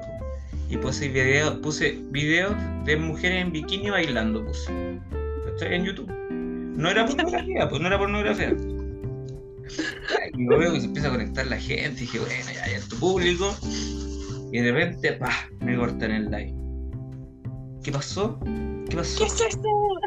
Y 0.68 0.76
puse 0.78 1.08
videos 1.08 1.58
puse 1.58 1.98
videos 2.10 2.54
de 2.84 2.96
mujeres 2.96 3.42
en 3.42 3.52
bikini 3.52 3.90
bailando, 3.90 4.44
puse. 4.44 4.72
Estoy 5.46 5.74
en 5.74 5.84
YouTube. 5.84 6.10
No 6.76 6.90
era 6.90 7.06
pornografía, 7.06 7.68
pues 7.68 7.80
no 7.80 7.88
era 7.88 7.98
pornografía. 7.98 8.54
Y 10.36 10.44
luego 10.44 10.78
se 10.78 10.86
empieza 10.86 11.08
a 11.08 11.12
conectar 11.12 11.46
la 11.46 11.58
gente, 11.58 11.98
y 11.98 12.06
dije, 12.06 12.18
bueno, 12.18 12.34
ya, 12.46 12.66
ya 12.66 12.76
es 12.76 12.88
tu 12.88 12.98
público. 12.98 13.54
Y 14.52 14.60
de 14.60 14.72
repente, 14.72 15.12
pa, 15.12 15.30
me 15.60 15.76
cortan 15.76 16.10
el 16.10 16.30
live. 16.30 16.54
¿Qué 17.82 17.92
pasó? 17.92 18.38
¿Qué 18.88 18.96
pasó? 18.96 19.18
¿Qué 19.18 19.24
es 19.26 19.40
eso? 19.40 19.60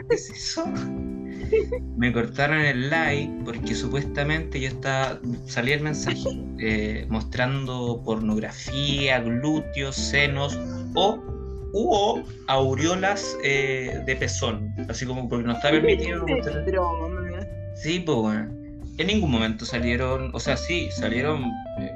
¿Qué 0.09 0.15
es 0.15 0.29
eso? 0.29 0.65
Me 1.97 2.11
cortaron 2.13 2.59
el 2.59 2.89
like 2.89 3.31
porque 3.45 3.75
supuestamente 3.75 4.59
yo 4.59 4.67
estaba, 4.69 5.19
salía 5.45 5.75
el 5.75 5.81
mensaje 5.81 6.29
eh, 6.59 7.05
mostrando 7.09 8.01
pornografía, 8.03 9.19
glúteos, 9.19 9.95
senos 9.95 10.57
o 10.95 11.21
hubo 11.73 12.23
aureolas 12.47 13.37
eh, 13.43 14.01
de 14.05 14.15
pezón, 14.15 14.73
así 14.89 15.05
como 15.05 15.27
porque 15.29 15.45
no 15.45 15.53
está 15.53 15.69
permitido 15.69 16.25
mostrar. 16.27 16.65
Sí, 17.75 17.99
pues 17.99 18.17
bueno. 18.17 18.57
En 18.97 19.07
ningún 19.07 19.29
momento 19.29 19.63
salieron, 19.63 20.31
o 20.33 20.39
sea, 20.39 20.57
sí, 20.57 20.89
salieron 20.89 21.43
eh, 21.79 21.91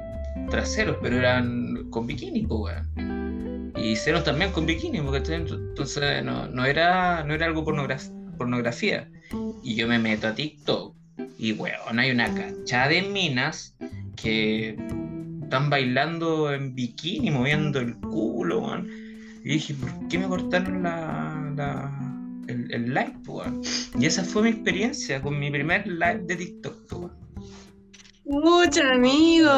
traseros, 0.50 0.98
pero 1.02 1.18
eran 1.18 1.90
con 1.90 2.06
bikini, 2.06 2.46
pues 2.46 2.60
bueno. 2.60 3.72
Y 3.76 3.96
senos 3.96 4.22
también 4.22 4.52
con 4.52 4.66
bikini, 4.66 5.00
porque 5.00 5.34
entonces 5.34 6.24
no, 6.24 6.46
no, 6.46 6.64
era, 6.64 7.24
no 7.24 7.34
era 7.34 7.46
algo 7.46 7.64
pornografía. 7.64 9.08
Y 9.62 9.74
yo 9.74 9.88
me 9.88 9.98
meto 9.98 10.28
a 10.28 10.34
TikTok 10.34 10.94
y, 11.38 11.52
weón, 11.52 11.98
hay 11.98 12.10
una 12.10 12.32
cancha 12.32 12.88
de 12.88 13.02
minas 13.02 13.76
que 14.16 14.76
están 15.42 15.70
bailando 15.70 16.52
en 16.52 16.74
bikini, 16.74 17.30
moviendo 17.30 17.80
el 17.80 17.96
culo, 17.96 18.60
weón. 18.60 18.88
Y 19.44 19.54
dije, 19.54 19.74
¿por 19.74 20.08
qué 20.08 20.18
me 20.18 20.28
cortaron 20.28 20.82
la, 20.82 22.14
el, 22.46 22.72
el, 22.72 22.94
live, 22.94 23.16
weón? 23.26 23.60
Y 23.98 24.06
esa 24.06 24.24
fue 24.24 24.42
mi 24.42 24.50
experiencia 24.50 25.20
con 25.20 25.38
mi 25.38 25.50
primer 25.50 25.86
live 25.86 26.22
de 26.26 26.36
TikTok, 26.36 26.92
weón. 26.92 27.12
Mucha 28.24 28.92
amigo. 28.92 29.50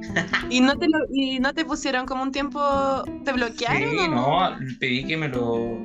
¿Y 0.50 0.60
no, 0.60 0.76
te 0.76 0.86
¿Y 1.12 1.38
no 1.38 1.54
te 1.54 1.64
pusieron 1.64 2.04
como 2.04 2.24
un 2.24 2.32
tiempo, 2.32 3.04
te 3.24 3.32
bloquearon? 3.32 3.90
Sí, 3.90 4.08
no, 4.08 4.56
pedí 4.80 5.06
que 5.06 5.16
me 5.16 5.28
lo 5.28 5.78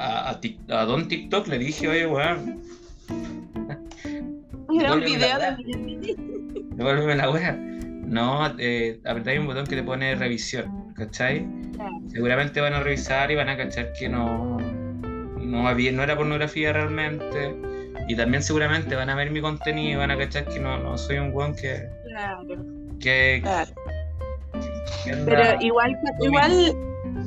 a, 0.00 0.30
a, 0.30 0.84
Don 0.84 1.08
TikTok 1.08 1.46
le 1.48 1.58
dije, 1.58 1.88
oye, 1.88 2.06
weón. 2.06 2.60
Era 4.80 4.94
un 4.94 5.00
video 5.00 5.38
de 5.38 6.14
devuélveme 6.76 7.16
la 7.16 7.30
wea. 7.30 7.52
No, 7.52 8.54
eh, 8.58 9.00
apretáis 9.04 9.38
un 9.38 9.46
botón 9.46 9.66
que 9.66 9.76
te 9.76 9.82
pone 9.82 10.14
revisión, 10.14 10.92
¿cachai? 10.94 11.46
Seguramente 12.08 12.60
van 12.60 12.74
a 12.74 12.80
revisar 12.80 13.30
y 13.30 13.36
van 13.36 13.48
a 13.48 13.56
cachar 13.56 13.92
que 13.92 14.08
no, 14.08 14.58
no, 15.38 15.68
había, 15.68 15.92
no 15.92 16.02
era 16.02 16.16
pornografía 16.16 16.72
realmente. 16.72 17.54
Y 18.08 18.16
también 18.16 18.42
seguramente 18.42 18.96
van 18.96 19.10
a 19.10 19.14
ver 19.14 19.30
mi 19.30 19.40
contenido 19.40 19.92
y 19.92 19.96
van 19.96 20.10
a 20.10 20.18
cachar 20.18 20.46
que 20.46 20.58
no, 20.58 20.78
no 20.78 20.98
soy 20.98 21.18
un 21.18 21.32
weón 21.32 21.54
que. 21.54 21.88
Claro. 22.08 22.42
que, 22.98 23.40
Claro. 23.42 23.70
que 25.04 25.12
anda- 25.12 25.26
Pero 25.26 25.62
igual, 25.62 25.96
igual, 26.20 26.74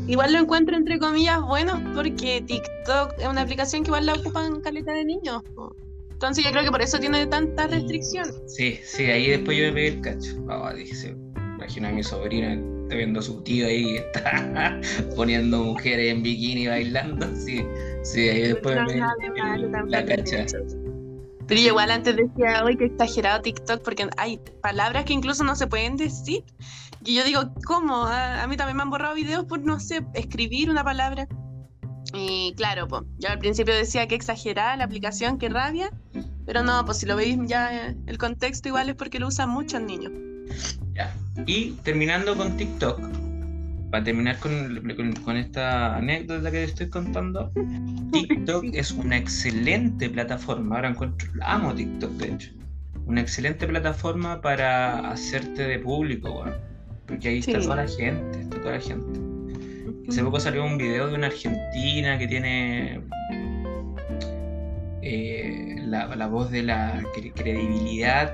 igual 0.08 0.34
lo 0.34 0.40
encuentro 0.40 0.76
entre 0.76 1.00
comillas 1.00 1.42
bueno 1.42 1.82
porque 1.94 2.44
TikTok 2.46 3.20
es 3.20 3.28
una 3.28 3.42
aplicación 3.42 3.84
que 3.84 3.90
igual 3.90 4.06
la 4.06 4.14
ocupan 4.14 4.62
caleta 4.62 4.94
de 4.94 5.06
niños. 5.06 5.42
Entonces 6.12 6.46
yo 6.46 6.52
creo 6.52 6.64
que 6.64 6.72
por 6.72 6.82
eso 6.82 7.00
tiene 7.00 7.26
tanta 7.28 7.68
restricción. 7.68 8.26
Sí, 8.48 8.80
sí, 8.84 9.04
ahí 9.06 9.28
después 9.30 9.58
yo 9.58 9.66
me 9.66 9.74
pegué 9.74 9.88
el 9.90 10.02
cacho. 10.02 10.36
Oh, 10.50 10.74
dije, 10.74 11.16
imagino 11.58 11.90
a 11.90 11.92
mi 11.92 12.02
sobrina 12.02 12.54
está 12.54 12.96
viendo 12.96 13.20
a 13.20 13.24
su 13.24 13.42
tío 13.44 13.68
ahí 13.68 13.98
está 14.14 14.80
poniendo 15.16 15.64
mujeres 15.64 16.14
en 16.14 16.24
bikini 16.24 16.68
bailando. 16.68 17.28
Sí, 17.36 17.66
sí, 18.04 18.30
ahí 18.30 18.42
después 18.44 18.76
No, 18.76 18.86
me 18.86 19.90
la 19.90 20.06
cacha. 20.06 20.46
Pero 21.48 21.60
yo 21.60 21.68
igual 21.68 21.92
antes 21.92 22.16
decía, 22.16 22.64
hoy 22.64 22.78
que 22.78 22.86
exagerado 22.86 23.42
TikTok, 23.42 23.82
porque 23.84 24.08
hay 24.16 24.40
palabras 24.62 25.04
que 25.04 25.14
incluso 25.14 25.44
no 25.44 25.56
se 25.56 25.68
pueden 25.68 25.98
decir. 25.98 26.44
Y 27.06 27.16
yo 27.16 27.24
digo, 27.24 27.54
¿cómo? 27.66 28.06
A, 28.06 28.44
a 28.44 28.48
mí 28.48 28.56
también 28.58 28.78
me 28.78 28.84
han 28.84 28.90
borrado 28.90 29.16
videos 29.16 29.46
por, 29.46 29.60
no 29.60 29.80
sé, 29.80 30.06
escribir 30.14 30.70
una 30.70 30.84
palabra. 30.84 31.28
Y 32.14 32.54
claro, 32.56 32.88
pues, 32.88 33.04
yo 33.20 33.30
al 33.30 33.40
principio 33.40 33.74
decía 33.74 34.08
que 34.08 34.16
exagerada 34.16 34.76
la 34.78 34.84
aplicación, 34.86 35.38
que 35.38 35.50
rabia. 35.50 35.90
Pero 36.46 36.64
no, 36.64 36.84
pues 36.86 36.98
si 37.00 37.06
lo 37.06 37.16
veis 37.16 37.38
ya 37.48 37.88
eh, 37.90 37.98
el 38.06 38.18
contexto 38.18 38.68
igual 38.68 38.90
es 38.90 38.96
porque 38.96 39.20
lo 39.20 39.28
usan 39.28 39.50
muchos 39.50 39.82
niños. 39.82 40.12
Ya. 40.94 41.14
Y 41.46 41.72
terminando 41.84 42.36
con 42.36 42.56
TikTok, 42.58 43.00
para 43.90 44.04
terminar 44.04 44.38
con, 44.40 44.82
con- 44.96 45.14
con 45.24 45.38
esta 45.38 45.96
anécdota 45.96 46.52
que 46.52 46.58
te 46.58 46.64
estoy 46.66 46.90
contando, 46.90 47.52
TikTok 48.12 48.66
es 48.74 48.92
una 48.92 49.18
excelente 49.18 50.10
plataforma. 50.10 50.76
Ahora 50.76 50.90
encuentro, 50.90 51.30
amo 51.42 51.74
TikTok 51.74 52.12
de 52.14 52.34
hecho. 52.34 52.52
Una 53.06 53.22
excelente 53.22 53.68
plataforma 53.68 54.40
para 54.42 55.10
hacerte 55.12 55.64
de 55.64 55.80
público, 55.80 56.32
weón. 56.42 56.73
Porque 57.08 57.30
ahí 57.30 57.40
está 57.40 57.60
Sí. 57.60 57.64
toda 57.68 57.76
la 57.78 57.88
gente, 57.88 58.40
está 58.42 58.58
toda 58.62 58.72
la 58.74 58.80
gente. 58.82 59.20
Hace 60.08 60.24
poco 60.24 60.40
salió 60.40 60.66
un 60.66 60.78
video 60.78 61.08
de 61.08 61.16
una 61.16 61.28
argentina 61.28 62.18
que 62.18 62.28
tiene 62.28 63.02
eh, 65.02 65.76
la, 65.86 66.16
la 66.16 66.28
voz 66.28 66.50
de 66.52 66.64
la 66.64 67.02
cre- 67.16 67.34
credibilidad 67.34 68.34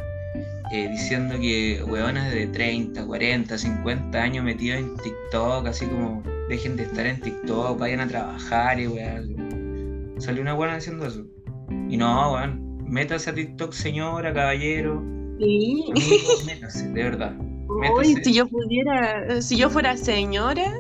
eh, 0.72 0.88
diciendo 0.90 1.36
que 1.40 1.84
hueonas 1.84 2.32
de 2.34 2.48
30, 2.48 3.06
40, 3.06 3.58
50 3.58 4.22
años 4.22 4.44
metidos 4.46 4.80
en 4.80 4.96
TikTok, 4.98 5.66
así 5.68 5.86
como 5.86 6.22
dejen 6.48 6.76
de 6.76 6.84
estar 6.84 7.06
en 7.08 7.20
TikTok, 7.22 7.80
vayan 7.80 8.02
a 8.02 8.08
trabajar 8.08 8.80
y 8.80 8.88
weón. 8.88 10.14
Salió 10.20 10.42
una 10.42 10.54
buena 10.54 10.76
diciendo 10.76 11.06
eso. 11.08 11.26
Y 11.90 11.98
no, 11.98 12.34
weón, 12.34 12.84
métase 12.86 13.32
a 13.32 13.34
TikTok, 13.34 13.74
señora, 13.74 14.32
caballero. 14.34 15.04
Sí. 15.40 15.86
Métase, 16.46 16.88
de 16.90 17.04
verdad. 17.04 17.34
Uy, 17.96 18.16
si 18.24 18.34
yo 18.34 18.48
pudiera, 18.48 19.42
si 19.42 19.58
yo 19.58 19.70
fuera 19.70 19.96
señora, 19.98 20.74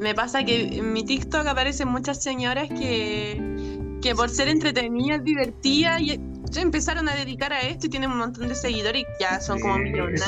me 0.00 0.14
pasa 0.14 0.44
que 0.44 0.78
en 0.78 0.92
mi 0.92 1.04
TikTok 1.04 1.46
aparecen 1.46 1.88
muchas 1.88 2.22
señoras 2.22 2.68
que, 2.68 3.40
que 4.02 4.14
por 4.14 4.30
ser 4.30 4.48
entretenidas, 4.48 5.22
divertidas, 5.24 6.00
y 6.00 6.20
se 6.50 6.60
empezaron 6.60 7.08
a 7.08 7.14
dedicar 7.16 7.52
a 7.52 7.60
esto 7.62 7.86
y 7.86 7.90
tienen 7.90 8.10
un 8.12 8.18
montón 8.18 8.48
de 8.48 8.54
seguidores 8.54 9.02
y 9.02 9.06
ya 9.22 9.40
son 9.40 9.58
como 9.60 9.78
millonarias. 9.78 10.20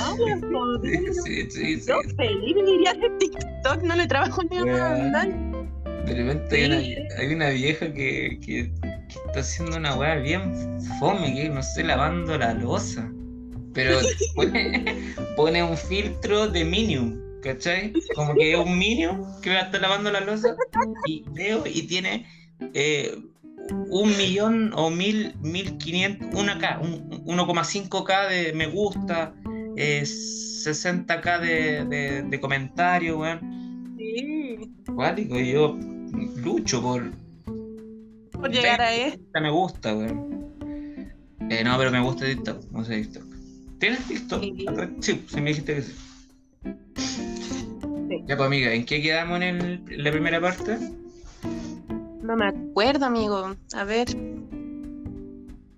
Sí. 1.25 1.81
Yo 1.87 2.01
feliz 2.17 2.57
de 2.57 3.11
TikTok, 3.21 3.83
no 3.83 3.95
le 3.95 4.07
trabajo 4.07 4.43
ni 4.51 4.59
a. 4.59 4.63
De 6.07 6.15
repente 6.15 6.57
hay 6.57 6.65
una, 6.67 6.77
hay 7.19 7.35
una 7.35 7.49
vieja 7.51 7.93
que, 7.93 8.39
que- 8.45 8.73
que 9.09 9.19
está 9.27 9.41
haciendo 9.41 9.77
una 9.77 9.95
weá 9.97 10.17
bien 10.17 10.53
fome, 10.99 11.33
que 11.35 11.49
no 11.49 11.63
sé, 11.63 11.85
lavando 11.85 12.37
la 12.39 12.55
losa. 12.55 13.09
Pero 13.77 13.99
pone, 14.35 15.15
pone 15.37 15.63
un 15.63 15.77
filtro 15.77 16.49
de 16.49 16.65
Minion, 16.65 17.23
¿cachai? 17.43 17.93
Como 18.17 18.35
que 18.35 18.53
es 18.53 18.59
un 18.59 18.77
Minion 18.79 19.23
que 19.43 19.51
va 19.51 19.57
a 19.61 19.63
estar 19.65 19.81
lavando 19.81 20.11
la 20.11 20.21
losa. 20.21 20.57
Y 21.07 21.25
veo 21.33 21.63
y 21.67 21.83
tiene 21.83 22.27
eh, 22.75 23.15
un 23.91 24.17
millón 24.17 24.73
o 24.75 24.91
mil, 24.91 25.35
mil 25.43 25.77
quinientos, 25.79 26.29
una 26.35 26.59
K, 26.59 26.81
un- 26.83 27.25
1,5K 27.27 28.29
de 28.31 28.53
me 28.55 28.67
gusta, 28.67 29.35
eh, 29.77 30.03
60K 30.05 31.41
de, 31.41 31.85
de, 31.85 32.23
de 32.23 32.41
comentarios, 32.41 33.17
weón 33.19 33.95
Sí, 33.99 34.71
cuático 34.95 35.39
yo 35.39 35.77
lucho 36.37 36.81
por 36.83 37.13
por 38.33 38.51
llegar 38.51 38.81
a 38.81 38.95
esto. 38.95 39.21
me 39.41 39.51
gusta, 39.51 39.95
weón. 39.95 40.35
Eh, 41.51 41.63
no, 41.65 41.77
pero 41.79 41.91
me 41.91 42.01
gusta 42.01 42.25
TikTok, 42.27 42.71
no 42.73 42.85
sé 42.85 43.03
TikTok. 43.03 43.25
¿Tienes 43.79 44.01
TikTok? 44.07 44.43
Sí. 45.01 45.25
Sí, 45.29 45.41
me 45.41 45.51
dijiste 45.51 45.75
que 45.75 45.83
sí. 45.83 45.95
Sí. 48.09 48.25
Ya 48.27 48.37
pues 48.37 48.47
amiga, 48.47 48.73
¿en 48.73 48.85
qué 48.87 49.03
quedamos 49.03 49.41
en, 49.43 49.61
el- 49.61 49.83
en 49.91 50.05
la 50.05 50.11
primera 50.13 50.41
parte? 50.41 50.79
No 52.23 52.37
me 52.37 52.47
acuerdo, 52.47 53.07
amigo. 53.07 53.55
A 53.75 53.85
ver. 53.85 54.09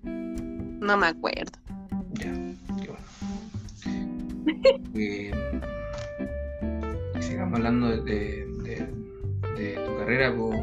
No 0.02 0.96
me 0.96 1.06
acuerdo. 1.08 1.52
Ya, 2.14 2.32
qué 2.82 2.88
bueno. 2.88 3.04
Eh, 4.94 5.30
sigamos 7.20 7.56
hablando 7.58 8.02
de, 8.04 8.46
de- 8.64 9.74
tu 9.86 9.96
carrera 9.98 10.34
por 10.34 10.54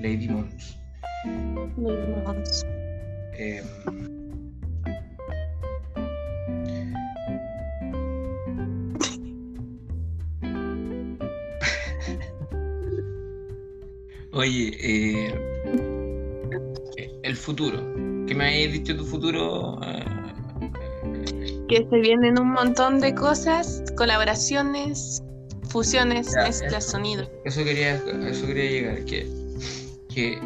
Lady 0.00 0.28
Mons. 0.28 0.78
Vamos. 2.24 2.64
Eh, 3.36 3.62
Oye, 14.34 14.76
eh, 14.80 15.34
el 17.22 17.36
futuro. 17.36 17.78
¿Qué 18.26 18.34
me 18.34 18.48
habías 18.48 18.72
dicho 18.72 18.96
tu 18.96 19.04
futuro? 19.04 19.80
Eh, 19.86 20.04
que 21.68 21.86
se 21.88 21.98
vienen 22.00 22.38
un 22.38 22.50
montón 22.50 23.00
de 23.00 23.14
cosas, 23.14 23.82
colaboraciones, 23.96 25.22
fusiones, 25.68 26.32
Ya, 26.34 26.42
mezclas, 26.46 26.84
eso. 26.84 26.92
sonidos. 26.92 27.30
Eso 27.44 27.64
quería, 27.64 27.94
eso 28.28 28.46
quería 28.46 28.70
llegar, 28.70 29.04
que, 29.04 29.26
que 30.12 30.38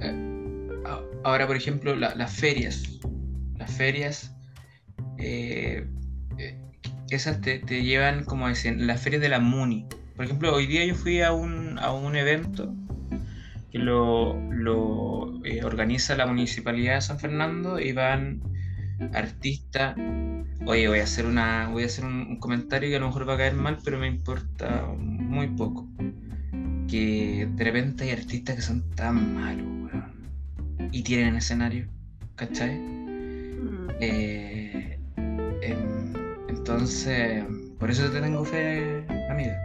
eh, 0.00 0.82
ahora, 1.22 1.46
por 1.46 1.56
ejemplo, 1.56 1.94
la- 1.96 2.14
las 2.14 2.32
ferias, 2.34 2.82
las 3.58 3.70
ferias, 3.70 4.32
eh, 5.18 5.86
eh, 6.38 6.58
esas 7.10 7.40
te, 7.40 7.58
te 7.60 7.82
llevan 7.82 8.24
como 8.24 8.46
a 8.46 8.50
escen- 8.52 8.78
las 8.86 9.00
ferias 9.00 9.20
de 9.22 9.28
la 9.28 9.38
MUNI. 9.38 9.86
Por 10.16 10.24
ejemplo, 10.24 10.54
hoy 10.54 10.66
día 10.66 10.84
yo 10.84 10.94
fui 10.94 11.20
a 11.22 11.32
un, 11.32 11.78
a 11.78 11.92
un 11.92 12.16
evento 12.16 12.74
que 13.70 13.78
lo, 13.78 14.34
lo 14.50 15.44
eh, 15.44 15.64
organiza 15.64 16.16
la 16.16 16.26
Municipalidad 16.26 16.96
de 16.96 17.00
San 17.02 17.18
Fernando 17.18 17.78
y 17.80 17.92
van 17.92 18.42
artistas. 19.14 19.96
Oye, 20.66 20.88
voy 20.88 21.00
a 21.00 21.04
hacer 21.04 21.26
una, 21.26 21.68
voy 21.70 21.84
a 21.84 21.86
hacer 21.86 22.04
un, 22.04 22.14
un 22.28 22.38
comentario 22.40 22.88
que 22.90 22.96
a 22.96 23.00
lo 23.00 23.06
mejor 23.08 23.28
va 23.28 23.34
a 23.34 23.38
caer 23.38 23.54
mal, 23.54 23.78
pero 23.84 23.98
me 23.98 24.08
importa 24.08 24.86
muy 24.98 25.48
poco. 25.48 25.88
Que 26.88 27.46
de 27.50 27.64
repente 27.64 28.04
hay 28.04 28.10
artistas 28.10 28.56
que 28.56 28.62
son 28.62 28.94
tan 28.94 29.34
malos, 29.34 29.66
weón. 29.66 30.30
Y 30.92 31.02
tienen 31.02 31.36
escenario, 31.36 31.88
¿cachai? 32.36 32.78
Mm, 32.78 33.88
Eh, 34.00 34.98
em, 35.62 36.14
entonces, 36.48 37.44
por 37.78 37.90
eso 37.90 38.10
te 38.10 38.20
tengo 38.20 38.44
fe, 38.44 39.04
amiga. 39.30 39.58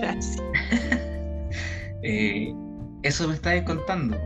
Gracias. 0.00 0.36
Eh, 2.02 2.54
eso 3.02 3.28
me 3.28 3.34
estabas 3.34 3.62
contando, 3.62 4.16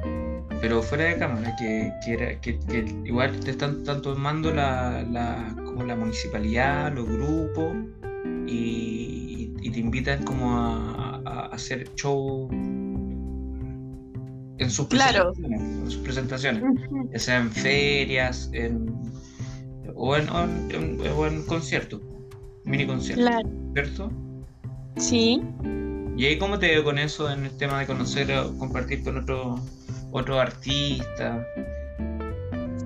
pero 0.61 0.83
fuera 0.83 1.05
de 1.05 1.17
cámara, 1.19 1.55
que, 1.59 1.91
que, 2.05 2.13
era, 2.15 2.41
que, 2.41 2.59
que 2.59 2.85
igual 3.05 3.39
te 3.41 3.51
están, 3.53 3.79
están 3.79 4.01
tomando 4.03 4.53
la, 4.53 5.03
la, 5.11 5.55
como 5.65 5.85
la 5.85 5.97
municipalidad, 5.97 6.93
los 6.95 7.09
grupos, 7.09 7.75
y, 8.47 9.53
y 9.61 9.71
te 9.71 9.81
invitan 9.81 10.23
como 10.25 10.57
a, 10.57 11.21
a 11.25 11.47
hacer 11.47 11.93
show 11.95 12.49
en 14.59 14.71
sus 14.71 14.87
Claro. 14.89 15.33
presentaciones, 15.33 15.61
en 15.79 15.91
sus 15.91 15.97
presentaciones, 16.03 16.63
ya 17.13 17.19
sea 17.19 17.39
en 17.41 17.51
ferias, 17.51 18.51
en, 18.53 18.87
o, 19.95 20.17
en, 20.17 20.29
o 20.29 20.45
en- 20.45 20.71
en- 20.71 21.01
o 21.17 21.27
en 21.27 21.43
conciertos, 21.45 22.01
mini 22.65 22.87
conciertos, 22.87 23.25
Claro. 23.27 23.49
¿cierto? 23.75 24.13
Sí. 24.97 25.43
¿Y 26.17 26.27
ahí 26.27 26.39
cómo 26.39 26.59
te 26.59 26.69
veo 26.69 26.85
con 26.85 26.99
eso 26.99 27.31
en 27.31 27.47
el 27.47 27.57
tema 27.57 27.81
de 27.81 27.87
conocer 27.87 28.31
o 28.37 28.57
compartir 28.59 29.03
con 29.03 29.17
otros 29.17 29.61
otros 30.13 30.39
artistas? 30.39 31.47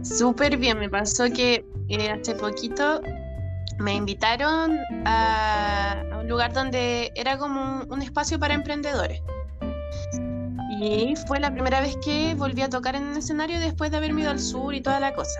Súper 0.02 0.56
bien, 0.56 0.78
me 0.78 0.88
pasó 0.88 1.24
que 1.30 1.64
eh, 1.88 2.10
hace 2.10 2.34
poquito 2.34 3.00
me 3.78 3.94
invitaron 3.94 4.78
a, 5.04 6.02
un 6.18 6.28
lugar 6.28 6.52
donde 6.52 7.12
era 7.14 7.36
como 7.36 7.82
un, 7.90 8.02
espacio 8.02 8.38
para 8.38 8.54
emprendedores. 8.54 9.20
Y 10.80 11.14
fue 11.26 11.40
la 11.40 11.52
primera 11.52 11.80
vez 11.80 11.96
que 12.04 12.34
volví 12.34 12.62
a 12.62 12.68
tocar 12.68 12.94
en 12.96 13.04
un 13.04 13.16
escenario 13.16 13.58
después 13.58 13.90
de 13.90 13.96
haberme 13.96 14.22
ido 14.22 14.30
al 14.30 14.40
sur 14.40 14.74
y 14.74 14.80
toda 14.80 15.00
la 15.00 15.14
cosa. 15.14 15.38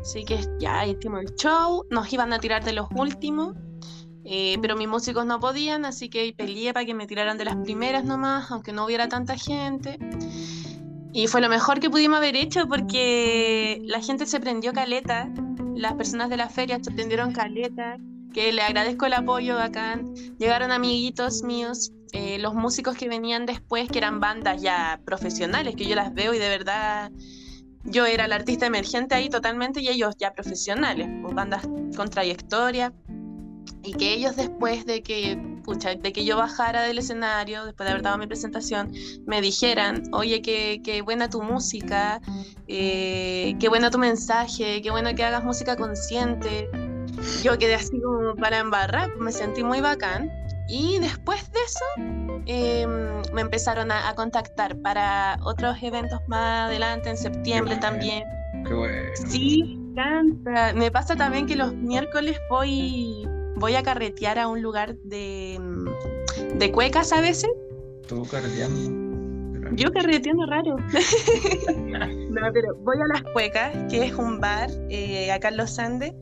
Así 0.00 0.24
que 0.24 0.40
ya 0.58 0.86
hicimos 0.86 1.22
el 1.22 1.34
show, 1.36 1.86
nos 1.90 2.12
iban 2.12 2.32
a 2.32 2.38
tirar 2.38 2.64
de 2.64 2.72
los 2.72 2.88
últimos, 2.94 3.54
eh, 4.30 4.58
pero 4.60 4.76
mis 4.76 4.88
músicos 4.88 5.24
no 5.24 5.40
podían, 5.40 5.86
así 5.86 6.10
que 6.10 6.34
peleé 6.36 6.74
para 6.74 6.84
que 6.84 6.92
me 6.92 7.06
tiraran 7.06 7.38
de 7.38 7.46
las 7.46 7.56
primeras 7.56 8.04
nomás, 8.04 8.50
aunque 8.50 8.74
no 8.74 8.84
hubiera 8.84 9.08
tanta 9.08 9.38
gente. 9.38 9.98
Y 11.14 11.28
fue 11.28 11.40
lo 11.40 11.48
mejor 11.48 11.80
que 11.80 11.88
pudimos 11.88 12.18
haber 12.18 12.36
hecho 12.36 12.68
porque 12.68 13.80
la 13.84 14.02
gente 14.02 14.26
se 14.26 14.38
prendió 14.38 14.74
caleta, 14.74 15.32
las 15.74 15.94
personas 15.94 16.28
de 16.28 16.36
la 16.36 16.50
feria 16.50 16.78
se 16.82 16.90
tendieron 16.90 17.32
caleta, 17.32 17.96
que 18.34 18.52
le 18.52 18.60
agradezco 18.60 19.06
el 19.06 19.14
apoyo 19.14 19.54
bacán. 19.54 20.14
Llegaron 20.38 20.72
amiguitos 20.72 21.42
míos, 21.42 21.92
eh, 22.12 22.38
los 22.38 22.52
músicos 22.52 22.98
que 22.98 23.08
venían 23.08 23.46
después, 23.46 23.88
que 23.88 23.96
eran 23.96 24.20
bandas 24.20 24.60
ya 24.60 25.00
profesionales, 25.06 25.74
que 25.74 25.86
yo 25.86 25.96
las 25.96 26.12
veo 26.12 26.34
y 26.34 26.38
de 26.38 26.50
verdad 26.50 27.10
yo 27.84 28.04
era 28.04 28.26
el 28.26 28.32
artista 28.32 28.66
emergente 28.66 29.14
ahí 29.14 29.30
totalmente 29.30 29.80
y 29.80 29.88
ellos 29.88 30.16
ya 30.18 30.34
profesionales, 30.34 31.08
pues, 31.22 31.34
bandas 31.34 31.66
con 31.96 32.10
trayectoria. 32.10 32.92
Y 33.82 33.92
que 33.94 34.12
ellos 34.12 34.36
después 34.36 34.84
de 34.86 35.02
que, 35.02 35.38
pucha, 35.64 35.94
de 35.94 36.12
que 36.12 36.24
yo 36.24 36.36
bajara 36.36 36.82
del 36.82 36.98
escenario, 36.98 37.64
después 37.64 37.86
de 37.86 37.92
haber 37.92 38.02
dado 38.02 38.18
mi 38.18 38.26
presentación, 38.26 38.92
me 39.26 39.40
dijeran, 39.40 40.02
oye, 40.12 40.42
qué, 40.42 40.80
qué 40.84 41.00
buena 41.02 41.30
tu 41.30 41.42
música, 41.42 42.20
eh, 42.66 43.56
qué 43.60 43.68
bueno 43.68 43.90
tu 43.90 43.98
mensaje, 43.98 44.82
qué 44.82 44.90
bueno 44.90 45.14
que 45.14 45.24
hagas 45.24 45.44
música 45.44 45.76
consciente. 45.76 46.68
Yo 47.42 47.56
quedé 47.58 47.76
así 47.76 48.00
como 48.00 48.34
para 48.36 48.58
embarrar, 48.58 49.16
me 49.16 49.32
sentí 49.32 49.62
muy 49.62 49.80
bacán. 49.80 50.30
Y 50.68 50.98
después 50.98 51.50
de 51.50 51.60
eso, 51.64 51.84
em, 52.46 53.22
me 53.32 53.40
empezaron 53.40 53.90
a, 53.90 54.14
contactar 54.14 54.76
para 54.82 55.38
otros 55.42 55.76
eventos 55.82 56.20
más 56.28 56.68
adelante, 56.68 57.08
en 57.08 57.16
septiembre 57.16 57.76
también. 57.76 58.24
Qué 58.66 58.74
bueno. 58.74 59.10
Sí, 59.14 59.62
me 59.62 60.02
encanta. 60.02 60.74
Me 60.74 60.90
pasa 60.90 61.16
también 61.16 61.46
que 61.46 61.56
los 61.56 61.72
miércoles 61.74 62.38
voy, 62.50 63.26
voy 63.58 63.74
a 63.74 63.82
carretear 63.82 64.38
a 64.38 64.48
un 64.48 64.62
lugar 64.62 64.96
de, 64.98 65.58
de 66.54 66.72
cuecas 66.72 67.12
a 67.12 67.20
veces. 67.20 67.50
¿Tú 68.06 68.26
carreteando? 68.30 69.08
Yo 69.72 69.92
carreteando 69.92 70.46
raro. 70.46 70.76
no, 71.76 72.40
pero 72.52 72.74
voy 72.76 72.96
a 72.96 73.06
Las 73.12 73.22
Cuecas, 73.32 73.76
que 73.90 74.06
es 74.06 74.14
un 74.14 74.40
bar 74.40 74.70
eh, 74.88 75.30
acá 75.30 75.48
en 75.48 75.56
Los 75.58 75.78
Andes. 75.78 76.12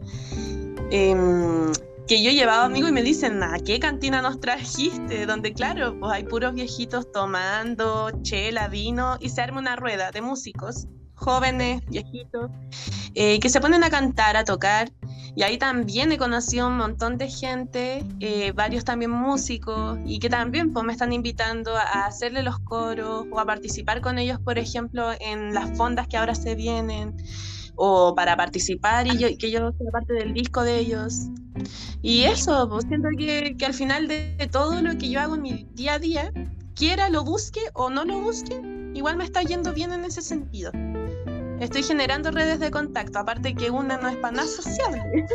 Em, 0.90 1.72
que 2.06 2.22
yo 2.22 2.30
he 2.30 2.34
llevado 2.34 2.62
amigos 2.62 2.90
y 2.90 2.92
me 2.92 3.02
dicen, 3.02 3.42
¿a 3.42 3.58
qué 3.58 3.80
cantina 3.80 4.22
nos 4.22 4.40
trajiste? 4.40 5.26
Donde, 5.26 5.52
claro, 5.52 5.98
pues 5.98 6.12
hay 6.12 6.24
puros 6.24 6.54
viejitos 6.54 7.10
tomando 7.10 8.10
chela, 8.22 8.68
vino 8.68 9.16
y 9.20 9.28
se 9.28 9.40
arma 9.40 9.58
una 9.58 9.76
rueda 9.76 10.10
de 10.12 10.22
músicos, 10.22 10.86
jóvenes, 11.16 11.82
viejitos, 11.86 12.50
eh, 13.14 13.40
que 13.40 13.48
se 13.48 13.60
ponen 13.60 13.82
a 13.82 13.90
cantar, 13.90 14.36
a 14.36 14.44
tocar. 14.44 14.92
Y 15.34 15.42
ahí 15.42 15.58
también 15.58 16.12
he 16.12 16.18
conocido 16.18 16.68
un 16.68 16.78
montón 16.78 17.18
de 17.18 17.28
gente, 17.28 18.04
eh, 18.20 18.52
varios 18.52 18.84
también 18.84 19.10
músicos, 19.10 19.98
y 20.06 20.18
que 20.18 20.30
también 20.30 20.72
pues, 20.72 20.84
me 20.86 20.92
están 20.92 21.12
invitando 21.12 21.76
a 21.76 22.06
hacerle 22.06 22.42
los 22.42 22.58
coros 22.60 23.26
o 23.30 23.38
a 23.38 23.44
participar 23.44 24.00
con 24.00 24.18
ellos, 24.18 24.40
por 24.40 24.58
ejemplo, 24.58 25.10
en 25.20 25.52
las 25.52 25.76
fondas 25.76 26.08
que 26.08 26.16
ahora 26.16 26.34
se 26.34 26.54
vienen 26.54 27.16
o 27.76 28.14
para 28.14 28.36
participar 28.36 29.06
y 29.06 29.18
yo, 29.18 29.28
que 29.38 29.50
yo 29.50 29.58
sea 29.72 29.90
parte 29.92 30.14
del 30.14 30.32
disco 30.32 30.62
de 30.62 30.78
ellos. 30.78 31.26
Y 32.02 32.22
eso, 32.22 32.68
pues 32.68 32.84
siento 32.88 33.08
que, 33.18 33.54
que, 33.58 33.66
al 33.66 33.74
final 33.74 34.08
de 34.08 34.48
todo 34.50 34.80
lo 34.80 34.96
que 34.96 35.10
yo 35.10 35.20
hago 35.20 35.34
en 35.34 35.42
mi 35.42 35.66
día 35.74 35.94
a 35.94 35.98
día, 35.98 36.32
quiera 36.74 37.08
lo 37.08 37.24
busque 37.24 37.60
o 37.74 37.90
no 37.90 38.04
lo 38.04 38.20
busque, 38.20 38.60
igual 38.94 39.16
me 39.16 39.24
está 39.24 39.42
yendo 39.42 39.72
bien 39.72 39.92
en 39.92 40.04
ese 40.04 40.22
sentido. 40.22 40.70
Estoy 41.60 41.82
generando 41.82 42.30
redes 42.30 42.60
de 42.60 42.70
contacto, 42.70 43.18
aparte 43.18 43.54
que 43.54 43.70
una 43.70 43.96
no 43.96 44.08
es 44.08 44.16
para 44.16 44.36
nada 44.36 44.48
sociable. 44.48 45.26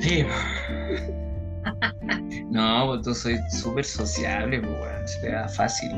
Sí. 0.00 0.24
No, 2.50 2.86
pues 2.86 3.02
tú 3.02 3.14
soy 3.14 3.38
súper 3.50 3.84
sociable, 3.84 4.60
pues, 4.60 5.12
se 5.12 5.20
te 5.20 5.32
da 5.32 5.48
fácil. 5.48 5.90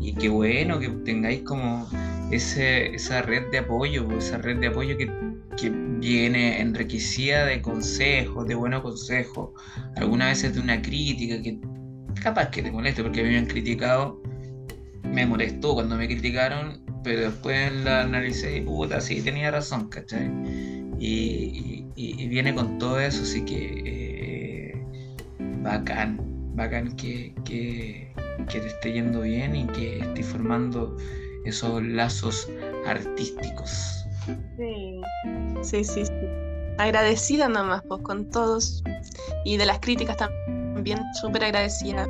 Y 0.00 0.14
qué 0.14 0.28
bueno 0.28 0.78
que 0.78 0.88
tengáis 0.88 1.42
como 1.42 1.88
ese, 2.30 2.94
esa 2.94 3.22
red 3.22 3.50
de 3.50 3.58
apoyo, 3.58 4.08
esa 4.16 4.38
red 4.38 4.58
de 4.58 4.68
apoyo 4.68 4.96
que, 4.96 5.10
que 5.56 5.70
viene 5.70 6.60
enriquecida 6.60 7.44
de 7.46 7.60
consejos, 7.60 8.46
de 8.46 8.54
buenos 8.54 8.82
consejos, 8.82 9.50
algunas 9.96 10.28
veces 10.28 10.54
de 10.54 10.60
una 10.60 10.80
crítica 10.80 11.42
que 11.42 11.60
capaz 12.22 12.50
que 12.50 12.62
te 12.62 12.70
moleste 12.70 13.02
porque 13.02 13.20
a 13.20 13.24
mí 13.24 13.30
me 13.30 13.38
han 13.38 13.46
criticado, 13.46 14.22
me 15.02 15.26
molestó 15.26 15.74
cuando 15.74 15.96
me 15.96 16.06
criticaron, 16.06 16.82
pero 17.02 17.22
después 17.22 17.72
la 17.84 18.02
analicé 18.02 18.58
y 18.58 18.60
puta, 18.62 19.00
sí, 19.00 19.22
tenía 19.22 19.50
razón, 19.50 19.88
¿cachai? 19.88 20.30
Y, 20.98 21.86
viene 22.28 22.54
con 22.54 22.78
todo 22.78 22.98
eso, 22.98 23.22
así 23.22 23.44
que 23.44 23.82
eh, 23.84 24.84
bacán, 25.62 26.18
bacán 26.54 26.96
que, 26.96 27.34
que 27.44 28.12
que 28.48 28.60
te 28.60 28.66
esté 28.66 28.92
yendo 28.92 29.22
bien 29.22 29.54
y 29.54 29.66
que 29.68 29.98
estés 29.98 30.26
formando 30.26 30.96
esos 31.44 31.82
lazos 31.82 32.48
artísticos. 32.86 34.04
Sí, 34.56 35.00
sí, 35.62 35.84
sí. 35.84 36.06
sí. 36.06 36.12
Agradecida 36.78 37.48
nomás 37.48 37.82
pues, 37.86 38.00
con 38.02 38.28
todos 38.30 38.82
y 39.44 39.56
de 39.56 39.66
las 39.66 39.78
críticas 39.80 40.16
también 40.16 41.00
súper 41.20 41.44
agradecida. 41.44 42.06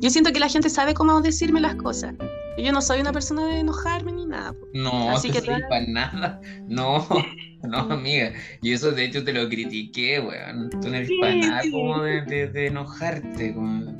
Yo 0.00 0.10
siento 0.10 0.32
que 0.32 0.40
la 0.40 0.48
gente 0.48 0.68
sabe 0.68 0.94
cómo 0.94 1.20
decirme 1.20 1.60
las 1.60 1.76
cosas. 1.76 2.14
Yo 2.58 2.72
no 2.72 2.82
soy 2.82 3.00
una 3.00 3.12
persona 3.12 3.46
de 3.46 3.60
enojarme 3.60 4.12
ni 4.12 4.26
nada. 4.26 4.54
No, 4.74 5.10
Así 5.10 5.30
que 5.30 5.40
para 5.42 5.86
nada. 5.86 6.40
No, 6.68 7.06
no, 7.62 7.78
amiga. 7.78 8.32
Y 8.60 8.72
eso 8.72 8.92
de 8.92 9.04
hecho 9.04 9.24
te 9.24 9.32
lo 9.32 9.48
critiqué, 9.48 10.20
weón. 10.20 10.70
Tú 10.70 10.88
no 10.88 10.96
eres 10.96 11.10
para 11.20 11.36
nada 11.36 11.62
como 11.70 12.02
de, 12.02 12.48
de, 12.48 12.66
enojarte. 12.66 13.54
Como... 13.54 13.92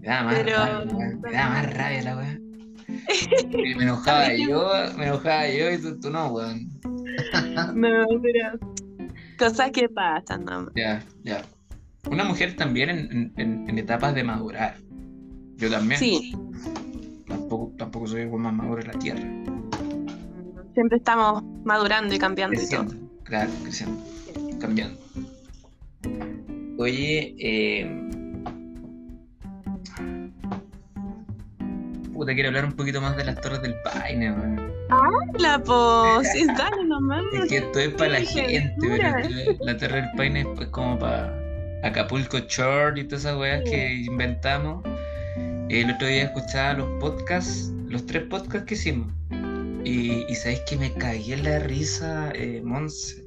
Me 0.00 0.06
da 0.06 0.22
más, 0.22 0.38
rabia, 0.38 0.84
me 1.22 1.32
da 1.32 1.48
más 1.48 1.74
rabia 1.74 2.02
la 2.02 2.16
weá. 2.16 2.38
me 3.76 3.82
enojaba 3.82 4.32
yo, 4.34 4.70
me 4.96 5.06
enojaba 5.06 5.48
yo 5.48 5.70
y 5.72 6.00
tú, 6.00 6.10
no, 6.10 6.28
weón. 6.28 6.68
no, 7.74 8.06
pero 8.22 8.58
cosas 9.38 9.70
que 9.72 9.88
pasan, 9.88 10.44
no. 10.44 10.70
Ya, 10.74 11.02
ya. 11.24 11.42
Una 12.08 12.24
mujer 12.24 12.54
también 12.56 12.90
en, 12.90 13.32
en, 13.36 13.68
en, 13.68 13.78
etapas 13.78 14.14
de 14.14 14.22
madurar. 14.22 14.76
Yo 15.56 15.70
también. 15.70 15.98
Sí. 15.98 16.32
Tampoco, 17.26 17.72
tampoco 17.76 18.06
soy 18.06 18.22
el 18.22 18.30
más 18.30 18.52
maduro 18.52 18.80
en 18.80 18.86
la 18.88 18.98
tierra. 18.98 19.22
Siempre 20.74 20.98
estamos 20.98 21.42
madurando 21.64 22.14
y 22.14 22.18
cambiando 22.18 22.60
y 22.60 22.68
todo. 22.68 22.86
Claro, 23.24 23.50
creciendo, 23.62 24.00
cambiando. 24.60 25.00
Oye, 26.78 27.34
eh, 27.38 28.06
Puta, 32.16 32.32
quiero 32.32 32.48
hablar 32.48 32.64
un 32.64 32.72
poquito 32.72 32.98
más 33.02 33.14
de 33.16 33.24
las 33.24 33.38
Torres 33.42 33.60
del 33.60 33.74
Paine, 33.82 34.32
weón. 34.32 34.72
¡Hala, 34.88 35.62
pues! 35.62 36.46
dale 36.56 36.84
nomás. 36.84 37.22
Es 37.34 37.50
que 37.50 37.58
esto 37.58 37.78
es 37.78 37.88
para 37.90 38.10
la 38.12 38.20
gente, 38.20 38.74
pero 38.80 39.58
la 39.60 39.76
Torre 39.76 40.00
del 40.00 40.10
Paine 40.16 40.40
es 40.40 40.46
pues 40.54 40.68
como 40.68 40.98
para 40.98 41.30
Acapulco 41.82 42.38
Short 42.38 42.96
y 42.96 43.04
todas 43.04 43.20
esas 43.20 43.36
weas 43.36 43.62
que 43.64 43.92
inventamos. 44.06 44.82
El 45.68 45.90
otro 45.90 46.06
día 46.08 46.24
escuchaba 46.24 46.74
los 46.74 46.88
podcasts, 47.00 47.72
los 47.88 48.04
tres 48.06 48.24
podcasts 48.24 48.66
que 48.66 48.74
hicimos. 48.74 49.12
Y, 49.84 50.24
y 50.28 50.34
sabéis 50.34 50.60
que 50.68 50.76
me 50.76 50.92
cagué 50.92 51.36
la 51.36 51.58
risa, 51.60 52.32
eh, 52.34 52.60
Monse. 52.64 53.24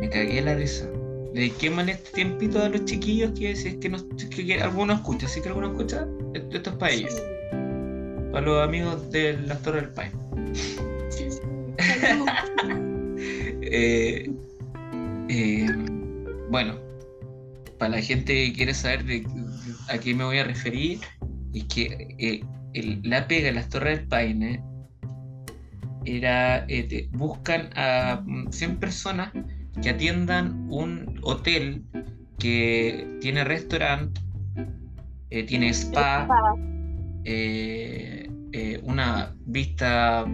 Me 0.00 0.08
cagué 0.08 0.40
la 0.42 0.54
risa. 0.54 0.88
Le 1.34 1.40
dediquémosle 1.40 1.92
este 1.92 2.10
tiempito 2.12 2.62
a 2.62 2.68
los 2.68 2.84
chiquillos 2.84 3.32
que, 3.38 3.54
si 3.54 3.68
es 3.68 3.76
que, 3.76 3.88
no, 3.88 3.98
que, 4.16 4.46
que 4.46 4.60
alguno 4.60 4.94
escucha, 4.94 5.26
así 5.26 5.40
que 5.40 5.48
alguno 5.48 5.68
escucha, 5.68 6.06
esto 6.34 6.70
es 6.70 6.76
para 6.76 6.92
ellos 6.92 7.14
para 8.32 8.46
los 8.46 8.62
amigos 8.62 9.10
de 9.10 9.38
las 9.46 9.60
Torres 9.62 9.82
del 9.82 9.92
Paine. 9.92 10.14
Eh, 13.70 14.30
eh, 15.28 15.66
bueno, 16.48 16.76
para 17.76 17.96
la 17.96 18.00
gente 18.00 18.32
que 18.32 18.52
quiere 18.54 18.72
saber 18.72 19.04
de, 19.04 19.26
a 19.88 19.98
qué 19.98 20.14
me 20.14 20.24
voy 20.24 20.38
a 20.38 20.44
referir, 20.44 21.00
es 21.54 21.64
que 21.64 22.14
eh, 22.18 22.98
la 23.02 23.26
pega 23.26 23.46
de 23.46 23.52
las 23.52 23.68
Torres 23.68 23.98
del 23.98 24.08
Paine 24.08 24.62
era, 26.04 26.66
buscan 27.12 27.70
a 27.74 28.22
100 28.50 28.76
personas 28.76 29.32
que 29.82 29.90
atiendan 29.90 30.66
un 30.70 31.18
hotel 31.22 31.84
que 32.38 33.18
tiene 33.20 33.44
restaurante, 33.44 34.20
tiene 35.46 35.70
spa, 35.70 36.26
eh, 37.24 38.30
eh, 38.52 38.80
una 38.84 39.34
vista 39.44 40.26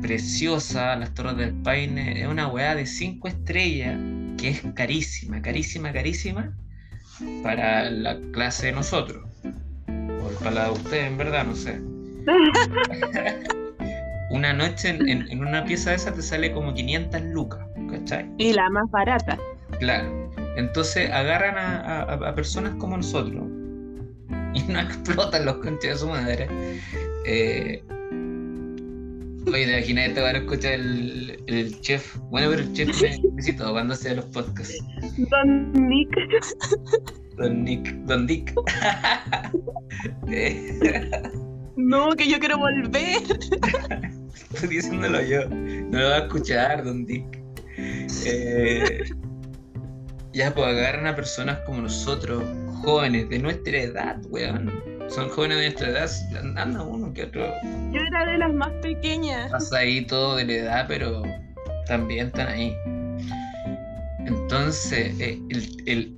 preciosa, 0.00 0.96
las 0.96 1.14
Torres 1.14 1.36
del 1.36 1.54
Paine, 1.62 2.20
es 2.20 2.26
una 2.26 2.48
weá 2.48 2.74
de 2.74 2.86
cinco 2.86 3.28
estrellas 3.28 3.98
que 4.38 4.48
es 4.48 4.62
carísima, 4.74 5.40
carísima, 5.42 5.92
carísima 5.92 6.56
para 7.42 7.90
la 7.90 8.18
clase 8.32 8.66
de 8.66 8.72
nosotros. 8.72 9.24
O 9.88 10.38
para 10.38 10.50
la 10.50 10.64
de 10.66 10.70
ustedes, 10.72 11.06
en 11.06 11.18
verdad, 11.18 11.44
no 11.44 11.54
sé. 11.54 11.80
una 14.30 14.52
noche 14.52 14.88
en, 14.88 15.40
una 15.40 15.64
pieza 15.64 15.90
de 15.90 15.96
esa 15.96 16.12
te 16.12 16.22
sale 16.22 16.52
como 16.52 16.72
500 16.72 17.22
lucas, 17.22 17.60
¿cachai? 17.90 18.28
Y 18.38 18.52
la 18.52 18.68
más 18.70 18.90
barata. 18.90 19.38
Claro. 19.78 20.30
Entonces 20.56 21.10
agarran 21.10 21.56
a, 21.58 22.34
personas 22.34 22.74
como 22.76 22.96
nosotros 22.96 23.44
y 24.54 24.62
no 24.62 24.80
explotan 24.80 25.44
los 25.44 25.56
conches 25.58 25.92
de 25.92 25.96
su 25.96 26.08
madre. 26.08 26.48
Eh, 27.26 27.82
Oye, 29.46 29.66
te 29.66 29.72
imaginas 29.72 30.14
te 30.14 30.20
van 30.20 30.36
a 30.36 30.38
escuchar 30.38 30.74
el, 30.74 31.42
el 31.46 31.80
chef. 31.80 32.16
Bueno, 32.30 32.50
pero 32.50 32.62
el 32.62 32.72
chef 32.72 33.02
me 33.02 33.20
visitó 33.32 33.72
cuando 33.72 33.94
hacía 33.94 34.14
los 34.14 34.26
podcasts. 34.26 34.78
Don 35.30 35.72
Nick. 35.88 36.10
Don 37.36 37.64
Nick. 37.64 37.92
Don 38.04 38.26
Dick. 38.26 38.54
no, 41.76 42.12
que 42.12 42.28
yo 42.28 42.38
quiero 42.38 42.58
volver. 42.58 43.22
Estoy 44.54 44.68
diciéndolo 44.68 45.20
yo. 45.22 45.48
No 45.48 45.98
lo 45.98 46.08
va 46.08 46.16
a 46.16 46.20
escuchar, 46.20 46.84
Don 46.84 47.04
Dick. 47.04 47.42
Eh, 48.24 49.02
ya, 50.32 50.54
pues 50.54 50.66
agarran 50.66 51.06
a 51.06 51.16
personas 51.16 51.58
como 51.66 51.82
nosotros, 51.82 52.44
jóvenes 52.82 53.28
de 53.28 53.40
nuestra 53.40 53.78
edad, 53.78 54.20
weón 54.28 54.91
son 55.08 55.28
jóvenes 55.30 55.58
de 55.58 55.64
nuestra 55.64 55.88
edad, 55.88 56.10
anda 56.56 56.82
uno 56.82 57.12
que 57.12 57.24
otro. 57.24 57.46
Yo 57.92 58.00
era 58.00 58.26
de 58.26 58.38
las 58.38 58.52
más 58.52 58.70
pequeñas. 58.82 59.50
Pasa 59.50 59.78
ahí 59.78 60.04
todo 60.06 60.36
de 60.36 60.46
la 60.46 60.52
edad, 60.52 60.84
pero 60.88 61.22
también 61.86 62.28
están 62.28 62.48
ahí. 62.48 62.76
Entonces, 64.26 65.18
eh, 65.20 65.40
el, 65.86 66.16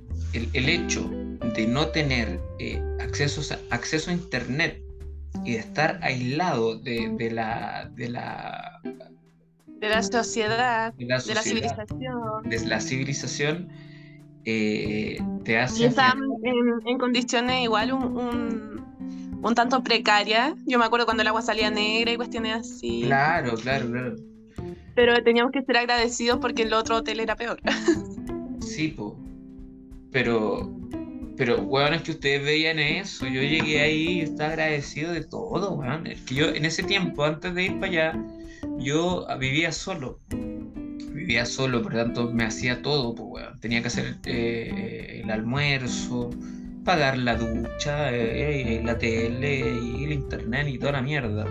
hecho 0.69 1.09
de 1.55 1.67
no 1.67 1.87
tener 1.87 2.39
eh, 2.59 2.81
acceso, 2.99 3.41
a, 3.53 3.75
acceso 3.75 4.11
a 4.11 4.13
internet 4.13 4.81
y 5.43 5.53
de 5.53 5.59
estar 5.59 5.99
aislado 6.01 6.77
de, 6.79 7.29
la 7.31 7.89
de 7.93 8.09
la 8.09 8.81
de 8.83 9.89
la 9.89 10.03
sociedad, 10.03 10.93
de 10.93 11.05
la, 11.05 11.19
civilización, 11.19 12.43
de 12.45 12.65
la 12.65 12.79
civilización 12.79 13.69
eh, 14.45 15.17
te 15.43 15.59
hace. 15.59 15.83
Y 15.83 15.85
están 15.85 16.19
en, 16.85 16.97
condiciones 16.97 17.63
igual 17.63 17.93
un, 17.93 18.03
un 18.17 18.74
tanto 19.53 19.83
precaria. 19.83 20.55
Yo 20.65 20.79
me 20.79 20.85
acuerdo 20.85 21.05
cuando 21.05 21.21
el 21.21 21.27
agua 21.27 21.41
salía 21.41 21.69
negra 21.69 22.11
y 22.11 22.15
cuestiones 22.15 22.55
así. 22.55 23.03
Claro, 23.05 23.55
claro, 23.55 23.91
claro. 23.91 24.15
Pero 24.95 25.21
teníamos 25.23 25.51
que 25.51 25.61
ser 25.61 25.77
agradecidos 25.77 26.39
porque 26.39 26.63
el 26.63 26.73
otro 26.73 26.97
hotel 26.97 27.19
era 27.19 27.35
peor. 27.35 27.59
sí, 28.61 28.87
po. 28.87 29.19
Pero, 30.11 30.73
pero, 31.35 31.61
weón, 31.63 31.93
es 31.93 32.01
que 32.03 32.11
ustedes 32.11 32.43
veían 32.43 32.79
eso. 32.79 33.27
Yo 33.27 33.41
llegué 33.41 33.81
ahí 33.81 34.07
y 34.07 34.21
estaba 34.21 34.51
agradecido 34.51 35.11
de 35.11 35.23
todo, 35.23 35.73
weón. 35.73 36.07
Es 36.07 36.21
que 36.21 36.35
yo 36.35 36.47
en 36.47 36.63
ese 36.63 36.83
tiempo, 36.83 37.25
antes 37.25 37.53
de 37.53 37.65
ir 37.65 37.79
para 37.79 37.91
allá, 37.91 38.25
yo 38.79 39.27
vivía 39.39 39.71
solo. 39.73 40.21
Vivía 40.29 41.45
solo, 41.45 41.81
por 41.81 41.93
lo 41.93 42.03
tanto 42.03 42.31
me 42.31 42.45
hacía 42.45 42.81
todo, 42.81 43.13
pues, 43.13 43.27
weón. 43.29 43.59
Tenía 43.59 43.81
que 43.81 43.87
hacer 43.87 44.15
eh, 44.25 45.21
el 45.23 45.29
almuerzo, 45.29 46.29
pagar 46.85 47.17
la 47.17 47.35
ducha, 47.35 48.11
eh, 48.13 48.81
la 48.85 48.97
tele 48.97 49.59
y 49.59 50.05
el 50.05 50.13
internet 50.13 50.67
y 50.69 50.77
toda 50.77 50.93
la 50.93 51.01
mierda. 51.01 51.45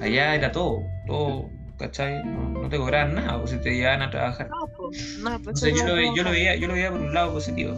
Allá 0.00 0.34
era 0.34 0.52
todo, 0.52 0.84
todo, 1.06 1.50
¿cachai? 1.78 2.22
No, 2.24 2.68
te 2.68 2.76
cobraban 2.76 3.14
nada, 3.14 3.38
pues, 3.40 3.52
si 3.52 3.56
te 3.58 3.74
llevaban 3.74 4.02
a 4.02 4.10
trabajar. 4.10 4.48
No, 4.50 4.68
pues, 4.76 5.18
no, 5.18 5.40
pues 5.42 5.60
yo, 5.60 5.86
lo, 5.86 6.14
yo, 6.14 6.22
lo, 6.22 6.30
veía, 6.30 6.54
yo 6.54 6.68
lo 6.68 6.74
veía 6.74 6.90
por 6.90 7.00
un 7.00 7.14
lado 7.14 7.32
positivo. 7.32 7.74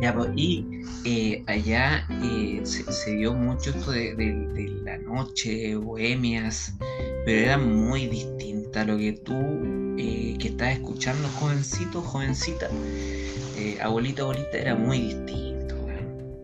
Ya, 0.00 0.12
pues, 0.14 0.30
y 0.34 0.66
eh, 1.04 1.44
allá 1.46 2.06
eh, 2.22 2.60
se, 2.64 3.12
dio 3.12 3.34
mucho 3.34 3.70
esto 3.70 3.92
de, 3.92 4.14
de, 4.16 4.68
la 4.82 4.98
noche, 4.98 5.76
bohemias, 5.76 6.74
pero 7.24 7.38
era 7.38 7.58
muy 7.58 8.06
distinta 8.06 8.82
a 8.82 8.84
lo 8.84 8.96
que 8.96 9.12
tú 9.12 9.34
que 9.96 10.48
estás 10.48 10.74
escuchando, 10.74 11.26
jovencito, 11.40 12.02
jovencita 12.02 12.68
eh, 13.56 13.78
abuelita, 13.80 14.22
abuelita, 14.22 14.58
era 14.58 14.74
muy 14.74 14.98
distinto, 15.00 15.74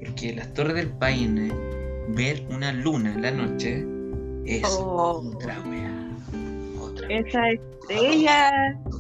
Porque 0.01 0.35
las 0.35 0.53
Torres 0.55 0.75
del 0.75 0.89
Paine, 0.89 1.53
ver 2.09 2.45
una 2.49 2.73
luna 2.73 3.13
en 3.13 3.23
la 3.23 3.31
noche, 3.31 3.87
es 4.47 4.65
oh. 4.65 5.23
otra 5.35 5.61
weá. 5.67 6.09
Otra 6.81 7.07
Esa 7.09 7.51
estrella. 7.51 8.51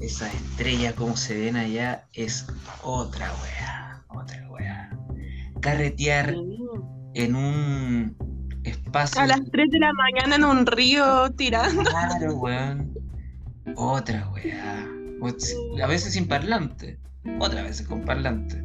Esa 0.00 0.30
estrella, 0.30 0.94
como 0.94 1.16
se 1.16 1.40
ven 1.40 1.56
allá, 1.56 2.04
es 2.12 2.46
otra 2.82 3.32
weá. 3.42 4.04
Otra 4.08 4.48
weá. 4.50 4.90
Carretear 5.60 6.34
en 7.14 7.34
un 7.34 8.16
espacio. 8.64 9.22
A 9.22 9.26
las 9.26 9.40
3 9.50 9.70
de 9.70 9.78
la 9.78 9.92
mañana 9.94 10.36
en 10.36 10.44
un 10.44 10.66
río 10.66 11.30
tirando. 11.32 11.82
Claro, 11.82 12.34
weón. 12.34 12.92
Otra 13.76 14.28
weá. 14.34 14.86
A 15.82 15.86
veces 15.86 16.12
sin 16.12 16.26
parlante 16.26 16.98
otra 17.38 17.62
vez 17.62 17.82
con 17.82 18.04
parlante. 18.04 18.62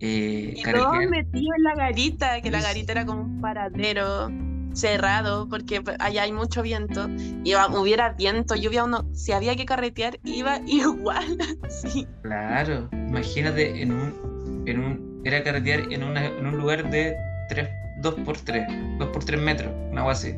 Eh, 0.00 0.54
y 0.56 0.62
todos 0.62 0.96
metidos 1.10 1.56
en 1.56 1.64
la 1.64 1.74
garita, 1.74 2.40
que 2.40 2.50
la 2.50 2.60
garita 2.60 2.92
era 2.92 3.04
como 3.04 3.22
un 3.22 3.40
paradero 3.40 4.30
cerrado, 4.72 5.48
porque 5.48 5.82
allá 5.98 6.22
hay 6.22 6.32
mucho 6.32 6.62
viento, 6.62 7.08
y 7.44 7.54
hubiera 7.54 8.10
viento, 8.10 8.54
lluvia, 8.54 8.84
uno, 8.84 9.08
si 9.12 9.32
había 9.32 9.56
que 9.56 9.64
carretear, 9.64 10.20
iba 10.24 10.60
igual, 10.66 11.38
sí. 11.68 12.06
Claro, 12.22 12.88
imagínate 12.92 13.82
en 13.82 13.92
un, 13.92 14.64
en 14.66 14.78
un, 14.78 15.22
era 15.24 15.42
carretear 15.42 15.92
en, 15.92 16.04
una, 16.04 16.26
en 16.26 16.46
un 16.46 16.56
lugar 16.56 16.88
de 16.90 17.16
3, 17.48 17.68
2 18.02 18.14
por 18.24 18.36
3, 18.38 18.68
2 18.98 19.08
por 19.08 19.24
3 19.24 19.40
metros, 19.40 19.72
una 19.90 20.02
agua 20.02 20.12
así. 20.12 20.36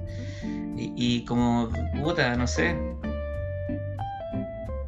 Y, 0.77 0.95
y 0.97 1.25
como, 1.27 1.69
puta, 2.03 2.35
no 2.37 2.47
sé, 2.47 2.75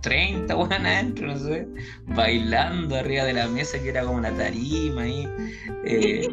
30 0.03 0.55
buenas 0.55 0.81
adentro, 0.81 1.29
no 1.29 1.39
sé, 1.39 1.67
bailando 2.09 2.97
arriba 2.97 3.25
de 3.25 3.33
la 3.33 3.49
mesa 3.49 3.79
que 3.81 3.89
era 3.89 4.03
como 4.03 4.19
una 4.19 4.33
tarima 4.37 5.03
ahí. 5.03 5.29
Eh, 5.85 6.29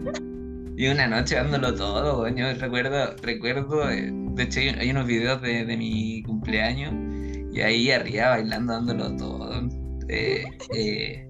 y 0.75 0.87
una 0.87 1.07
noche 1.07 1.35
dándolo 1.35 1.75
todo, 1.75 2.27
yo 2.29 2.53
recuerdo, 2.53 3.15
recuerdo, 3.21 3.89
eh, 3.89 4.09
de 4.11 4.43
hecho 4.43 4.59
hay, 4.59 4.89
unos 4.89 5.05
videos 5.05 5.41
de, 5.41 5.77
mi 5.77 6.23
cumpleaños 6.23 6.93
y 7.53 7.61
ahí 7.61 7.91
arriba 7.91 8.29
bailando 8.29 8.73
dándolo 8.73 9.15
todo. 9.15 9.69
Eh, 10.07 11.27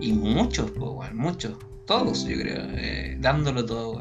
y 0.00 0.12
muchos, 0.12 0.70
pues, 0.70 1.12
muchos, 1.14 1.58
todos 1.86 2.26
yo 2.26 2.36
creo, 2.38 2.62
dándolo 3.18 3.64
todo, 3.66 4.00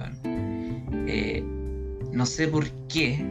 no 2.11 2.25
sé 2.25 2.47
por 2.47 2.69
qué. 2.87 3.25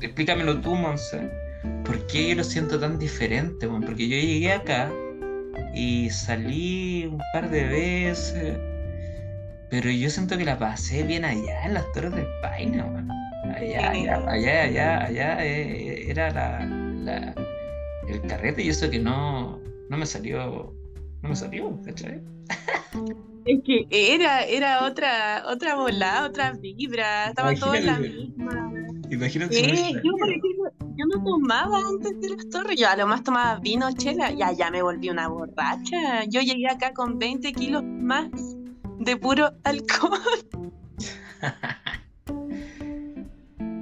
explícamelo 0.00 0.60
tú, 0.60 0.74
Monse. 0.74 1.41
¿Por 1.84 2.06
qué 2.06 2.30
yo 2.30 2.34
lo 2.36 2.44
siento 2.44 2.78
tan 2.78 2.98
diferente? 2.98 3.68
Porque 3.68 4.08
yo 4.08 4.16
llegué 4.16 4.52
acá 4.52 4.90
y 5.74 6.10
salí 6.10 7.06
un 7.06 7.20
par 7.32 7.50
de 7.50 7.64
veces, 7.64 8.58
pero 9.70 9.90
yo 9.90 10.10
siento 10.10 10.36
que 10.36 10.44
la 10.44 10.58
pasé 10.58 11.02
bien 11.02 11.24
allá 11.24 11.64
en 11.64 11.74
las 11.74 11.90
Torres 11.92 12.12
del 12.12 12.26
Paine, 12.40 12.82
Allá, 13.54 13.90
allá, 13.90 14.16
allá, 14.28 14.62
allá, 14.62 15.04
allá 15.04 15.44
eh, 15.44 16.10
era 16.10 16.30
la, 16.30 17.34
el 18.08 18.20
carrete 18.22 18.62
y 18.62 18.68
eso 18.68 18.88
que 18.88 18.98
no, 18.98 19.60
no 19.88 19.96
me 19.96 20.06
salió, 20.06 20.72
no 21.22 21.28
me 21.28 21.36
salió, 21.36 21.78
¿cachai? 21.84 22.20
Es 23.44 23.60
que 23.64 23.86
era, 23.90 24.44
era 24.44 24.84
otra, 24.86 25.44
otra 25.48 25.74
volada, 25.74 26.26
otra 26.26 26.52
vibra, 26.52 27.28
estaba 27.28 27.54
todo 27.54 27.74
en 27.74 27.86
la 27.86 27.98
misma. 27.98 28.72
Imagínate. 29.10 29.60
yo, 30.02 30.12
por 30.16 30.28
ejemplo, 30.28 30.50
yo 30.96 31.06
no 31.06 31.22
tomaba 31.24 31.78
antes 31.78 32.20
de 32.20 32.28
las 32.30 32.48
torres, 32.50 32.78
yo 32.78 32.88
a 32.88 32.96
lo 32.96 33.06
más 33.06 33.22
tomaba 33.22 33.58
vino, 33.60 33.90
chela, 33.92 34.30
y 34.32 34.38
ya 34.56 34.70
me 34.70 34.82
volví 34.82 35.10
una 35.10 35.28
borracha. 35.28 36.24
Yo 36.28 36.40
llegué 36.40 36.68
acá 36.68 36.92
con 36.92 37.18
20 37.18 37.52
kilos 37.52 37.82
más 37.84 38.28
de 38.98 39.16
puro 39.16 39.50
alcohol. 39.64 40.20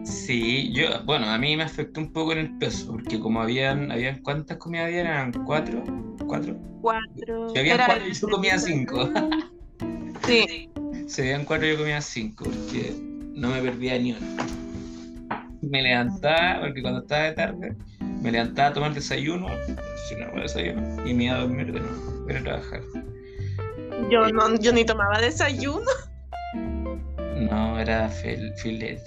Sí, 0.04 0.72
yo, 0.72 1.02
bueno, 1.04 1.26
a 1.26 1.38
mí 1.38 1.56
me 1.56 1.64
afectó 1.64 2.00
un 2.00 2.12
poco 2.12 2.32
en 2.32 2.38
el 2.38 2.58
peso, 2.58 2.92
porque 2.92 3.18
como 3.18 3.42
habían, 3.42 3.90
habían 3.90 4.22
¿cuántas 4.22 4.58
comidas 4.58 4.86
había? 4.86 5.00
¿Eran 5.00 5.32
cuatro? 5.44 5.82
¿Cuatro? 6.24 6.56
Cuatro. 6.80 7.50
Si 7.50 7.58
habían 7.58 7.80
cuatro, 7.84 8.06
yo 8.06 8.28
comía 8.28 8.58
cinco. 8.58 9.08
Sí. 10.26 10.68
Si 11.08 11.22
habían 11.22 11.44
cuatro, 11.44 11.66
yo 11.66 11.78
comía 11.78 12.00
cinco, 12.00 12.44
porque 12.44 12.94
no 13.34 13.48
me 13.48 13.60
perdía 13.60 13.98
ni 13.98 14.12
uno 14.12 14.69
me 15.62 15.82
levantaba, 15.82 16.60
porque 16.60 16.82
cuando 16.82 17.00
estaba 17.00 17.24
de 17.24 17.32
tarde, 17.32 17.76
me 18.22 18.32
levantaba 18.32 18.68
a 18.68 18.72
tomar 18.72 18.94
desayuno, 18.94 19.48
si 20.08 20.14
no 20.16 20.40
desayuno, 20.40 21.06
y 21.06 21.14
me 21.14 21.24
iba 21.24 21.36
a 21.36 21.40
dormir 21.40 21.72
de 21.72 21.80
nuevo, 21.80 22.26
a 22.28 22.42
trabajar. 22.42 22.80
Yo, 24.10 24.28
no, 24.28 24.56
yo 24.56 24.72
ni 24.72 24.84
tomaba 24.84 25.20
desayuno. 25.20 25.90
No, 27.36 27.78
era 27.78 28.08
filet. 28.08 29.00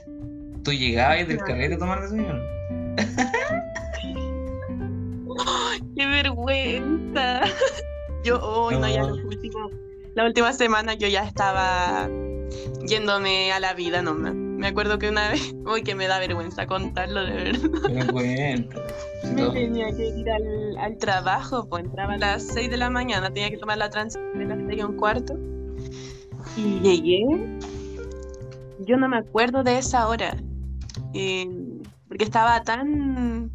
¿Tú 0.63 0.71
llegabas 0.71 1.27
del 1.27 1.37
carrete 1.39 1.75
a 1.75 1.77
tomar 1.77 2.01
desayuno? 2.01 2.41
qué 5.95 6.05
vergüenza. 6.05 7.41
Yo, 8.23 8.39
hoy 8.41 8.77
no, 8.77 8.87
ya 8.87 9.03
los 9.03 9.19
últimos, 9.19 9.71
la 10.15 10.25
última 10.25 10.53
semana 10.53 10.93
yo 10.93 11.07
ya 11.07 11.25
estaba 11.25 12.09
yéndome 12.87 13.51
a 13.51 13.59
la 13.59 13.73
vida 13.73 14.01
nomás. 14.01 14.42
Me 14.63 14.69
acuerdo 14.69 14.97
que 14.97 15.09
una 15.09 15.29
vez, 15.31 15.53
uy, 15.65 15.83
que 15.83 15.93
me 15.93 16.07
da 16.07 16.19
vergüenza 16.19 16.65
contarlo 16.65 17.25
de 17.25 17.33
verdad. 17.33 17.69
me 19.35 19.49
tenía 19.49 19.91
que 19.91 20.07
ir 20.07 20.29
al, 20.29 20.77
al, 20.77 20.97
trabajo, 20.97 21.67
pues 21.67 21.83
entraba 21.83 22.13
a 22.13 22.17
las 22.17 22.43
6 22.43 22.69
de 22.69 22.77
la 22.77 22.89
mañana, 22.89 23.27
tenía 23.27 23.49
que 23.49 23.57
tomar 23.57 23.77
la 23.77 23.89
transición 23.89 24.39
de 24.39 24.45
las 24.45 24.57
6 24.65 24.79
y 24.79 24.83
un 24.83 24.95
cuarto. 24.95 25.37
Y 26.55 26.79
llegué, 26.79 27.25
yo 28.79 28.95
no 28.95 29.09
me 29.09 29.17
acuerdo 29.17 29.63
de 29.63 29.79
esa 29.79 30.07
hora, 30.07 30.37
eh, 31.13 31.45
porque 32.07 32.23
estaba 32.23 32.63
tan 32.63 33.51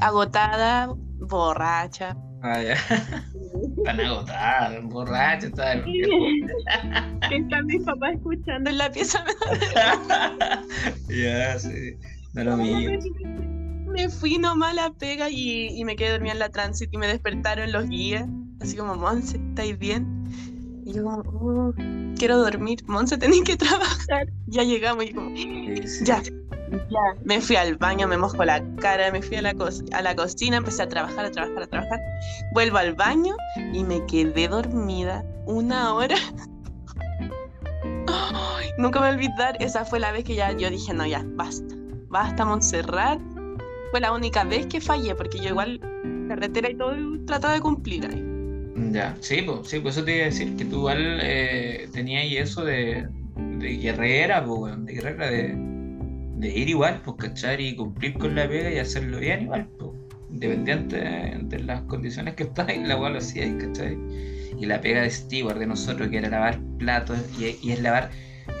agotada, 0.00 0.94
borracha. 1.18 2.16
Ah, 2.42 2.62
ya. 2.62 2.76
Tan 3.84 4.00
agotada, 4.00 4.80
borracha, 4.82 5.46
está. 5.46 5.74
Están 7.30 7.66
mis 7.66 7.82
papás 7.82 8.14
escuchando 8.14 8.70
en 8.70 8.78
la 8.78 8.90
pieza. 8.90 9.24
ya, 11.08 11.58
sí. 11.58 11.96
No 12.34 12.44
lo 12.44 12.56
mío. 12.56 12.90
Me 13.86 14.08
fui 14.08 14.38
nomás 14.38 14.70
a 14.72 14.74
la 14.74 14.90
pega 14.92 15.28
y, 15.30 15.68
y 15.68 15.84
me 15.84 15.96
quedé 15.96 16.12
dormida 16.12 16.32
en 16.32 16.38
la 16.38 16.50
tránsito 16.50 16.90
y 16.92 16.98
me 16.98 17.06
despertaron 17.08 17.72
los 17.72 17.88
guías. 17.88 18.28
Así 18.60 18.76
como, 18.76 18.94
Monse, 18.94 19.38
¿estáis 19.38 19.78
bien? 19.78 20.17
Y 20.88 20.94
yo 20.94 21.04
como, 21.04 21.18
oh, 21.18 21.74
quiero 22.16 22.38
dormir. 22.38 22.82
Monse, 22.86 23.18
tenéis 23.18 23.42
que 23.42 23.56
trabajar. 23.58 24.26
Ya 24.46 24.62
llegamos 24.62 25.04
y 25.04 25.12
como, 25.12 25.36
ya, 26.02 26.22
ya. 26.22 27.14
Me 27.24 27.42
fui 27.42 27.56
al 27.56 27.76
baño, 27.76 28.08
me 28.08 28.16
mojo 28.16 28.42
la 28.42 28.64
cara, 28.76 29.12
me 29.12 29.20
fui 29.20 29.36
a 29.36 29.42
la, 29.42 29.54
a 29.92 30.02
la 30.02 30.16
cocina, 30.16 30.56
empecé 30.56 30.82
a 30.82 30.88
trabajar, 30.88 31.26
a 31.26 31.30
trabajar, 31.30 31.64
a 31.64 31.66
trabajar. 31.66 32.00
Vuelvo 32.54 32.78
al 32.78 32.94
baño 32.94 33.36
y 33.74 33.84
me 33.84 34.06
quedé 34.06 34.48
dormida 34.48 35.26
una 35.44 35.92
hora. 35.92 36.16
nunca 38.78 39.00
me 39.00 39.08
voy 39.08 39.14
a 39.14 39.18
olvidar, 39.18 39.58
esa 39.60 39.84
fue 39.84 40.00
la 40.00 40.10
vez 40.10 40.24
que 40.24 40.36
ya 40.36 40.52
yo 40.52 40.70
dije, 40.70 40.94
no, 40.94 41.04
ya, 41.04 41.22
basta. 41.34 41.74
Basta, 42.08 42.46
Montserrat. 42.46 43.20
Fue 43.90 44.00
la 44.00 44.12
única 44.12 44.42
vez 44.44 44.66
que 44.66 44.80
fallé, 44.80 45.14
porque 45.14 45.38
yo 45.38 45.50
igual 45.50 45.80
carretera 46.28 46.70
y 46.70 46.76
todo 46.76 46.94
trataba 47.26 47.52
de 47.52 47.60
cumplir 47.60 48.06
ahí. 48.06 48.37
Ya, 48.92 49.16
sí, 49.20 49.42
pues, 49.42 49.68
sí, 49.68 49.80
pues 49.80 49.96
eso 49.96 50.04
te 50.04 50.14
iba 50.14 50.22
a 50.22 50.26
decir, 50.26 50.56
que 50.56 50.64
tú 50.64 50.76
igual 50.76 51.18
eh, 51.22 51.88
tenías 51.92 52.24
eso 52.48 52.64
de, 52.64 53.08
de 53.36 53.76
guerrera, 53.76 54.44
pues, 54.44 54.84
de 54.84 54.92
guerrera, 54.92 55.30
de, 55.30 55.54
de 56.36 56.58
ir 56.58 56.68
igual, 56.68 57.00
pues, 57.04 57.16
¿cachar? 57.16 57.60
Y 57.60 57.74
cumplir 57.74 58.14
con 58.14 58.34
la 58.34 58.48
pega 58.48 58.70
y 58.70 58.78
hacerlo 58.78 59.18
bien 59.18 59.42
igual, 59.42 59.68
pues. 59.78 59.90
Independiente 60.30 60.96
de 61.42 61.58
las 61.60 61.82
condiciones 61.82 62.34
que 62.34 62.44
estáis, 62.44 62.86
la 62.86 62.96
cual 62.96 63.14
lo 63.14 63.18
hacía, 63.18 63.46
¿cachai? 63.58 63.96
Y 64.60 64.66
la 64.66 64.80
pega 64.80 65.02
de 65.02 65.10
Stewart, 65.10 65.58
de 65.58 65.66
nosotros, 65.66 66.08
que 66.08 66.18
era 66.18 66.28
lavar 66.28 66.60
platos 66.78 67.18
y, 67.38 67.70
es 67.70 67.80
lavar 67.80 68.10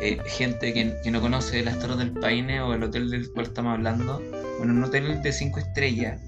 eh, 0.00 0.18
gente 0.26 0.72
que, 0.72 0.94
que, 1.04 1.10
no 1.10 1.20
conoce 1.20 1.62
las 1.62 1.78
Torres 1.78 1.98
del 1.98 2.12
Paine 2.12 2.60
o 2.60 2.74
el 2.74 2.82
hotel 2.82 3.10
del 3.10 3.30
cual 3.30 3.46
estamos 3.46 3.74
hablando. 3.74 4.22
Bueno, 4.58 4.72
un 4.72 4.84
hotel 4.84 5.22
de 5.22 5.32
cinco 5.32 5.60
estrellas. 5.60 6.20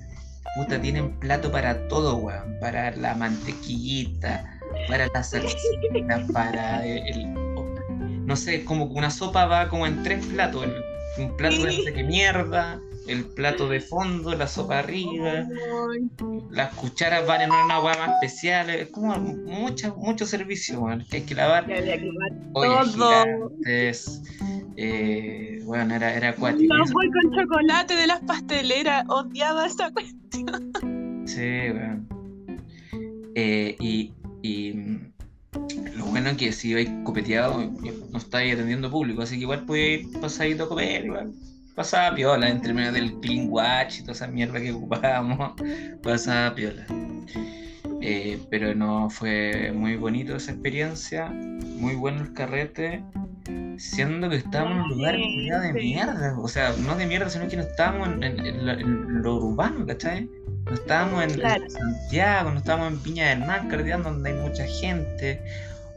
Puta, 0.57 0.80
tienen 0.80 1.12
plato 1.18 1.53
para 1.53 1.88
todo, 1.88 2.16
weón. 2.16 2.59
Para 2.61 2.91
la 2.97 3.14
mantequillita, 3.14 4.59
para 4.88 5.07
la 5.12 5.22
salsita, 5.22 6.26
para 6.32 6.84
el, 6.86 7.32
no 8.26 8.36
sé, 8.36 8.64
como 8.64 8.84
una 8.86 9.11
sopa 9.11 9.47
va 9.47 9.68
como 9.68 9.86
en 9.86 10.03
tres 10.03 10.24
platos. 10.26 10.64
El, 10.64 10.74
un 11.18 11.36
plato 11.36 11.62
de 11.62 11.72
no 11.72 11.93
que 11.93 12.03
mierda, 12.05 12.80
el 13.07 13.24
plato 13.24 13.68
de 13.68 13.80
fondo, 13.80 14.34
la 14.34 14.46
sopa 14.46 14.78
arriba, 14.80 15.46
las 16.51 16.74
cucharas 16.74 17.26
van 17.26 17.42
en 17.42 17.51
una 17.51 17.76
agua 17.76 17.96
más 17.98 18.11
especial, 18.14 18.70
es 18.70 18.88
como 18.88 19.18
mucho, 19.18 19.94
mucho 19.96 20.26
servicio, 20.26 20.86
que 21.09 21.16
hay 21.18 21.22
que 21.22 21.34
lavar. 21.34 21.66
todo. 22.96 23.53
Eh, 24.76 25.61
bueno, 25.64 25.94
era, 25.94 26.14
era 26.14 26.30
acuático. 26.30 26.74
No 26.74 26.84
voy 26.92 27.11
con 27.11 27.32
chocolate 27.34 27.94
de 27.94 28.07
las 28.07 28.20
pasteleras, 28.20 29.05
odiaba 29.09 29.66
esa 29.66 29.90
cuestión. 29.92 30.72
Sí, 31.26 31.70
bueno. 31.70 32.07
Eh, 33.34 33.76
y, 33.78 34.12
y 34.42 34.72
lo 35.96 36.07
bueno 36.07 36.30
es 36.30 36.36
que 36.36 36.53
si 36.53 36.74
vais 36.74 36.90
copeteado, 37.05 37.62
no 38.11 38.18
estáis 38.18 38.55
atendiendo 38.55 38.90
público, 38.90 39.22
así 39.22 39.36
que 39.36 39.42
igual 39.42 39.64
podéis 39.66 40.07
pasar 40.18 40.48
a 40.51 40.66
comer, 40.66 41.05
igual. 41.05 41.32
Pasaba 41.80 42.14
piola 42.14 42.46
entre 42.50 42.74
medio 42.74 42.92
del 42.92 43.18
clean 43.20 43.46
watch 43.48 44.00
y 44.00 44.02
toda 44.02 44.12
esa 44.12 44.26
mierda 44.26 44.60
que 44.60 44.70
ocupábamos. 44.70 45.54
Pasaba 46.02 46.54
piola. 46.54 46.84
Eh, 48.02 48.38
pero 48.50 48.74
no 48.74 49.08
fue 49.08 49.72
muy 49.74 49.96
bonito 49.96 50.36
esa 50.36 50.52
experiencia, 50.52 51.30
muy 51.30 51.94
bueno 51.94 52.20
el 52.20 52.34
carrete, 52.34 53.02
siendo 53.78 54.28
que 54.28 54.36
estábamos 54.36 54.74
en 54.74 54.80
un 54.82 54.88
lugar 54.90 55.16
de 55.16 55.72
mierda, 55.72 56.38
o 56.38 56.48
sea, 56.48 56.74
no 56.84 56.96
de 56.96 57.06
mierda, 57.06 57.30
sino 57.30 57.48
que 57.48 57.56
no 57.56 57.62
estábamos 57.62 58.10
en, 58.20 59.22
lo 59.22 59.36
urbano, 59.36 59.86
¿cachai? 59.86 60.28
No 60.66 60.74
estábamos 60.74 61.24
en, 61.24 61.70
Santiago, 61.70 62.50
no 62.50 62.58
estábamos 62.58 62.92
en 62.92 62.98
Piña 62.98 63.30
del 63.30 63.38
Mar, 63.38 63.66
donde 64.02 64.28
hay 64.28 64.36
mucha 64.36 64.66
gente, 64.66 65.42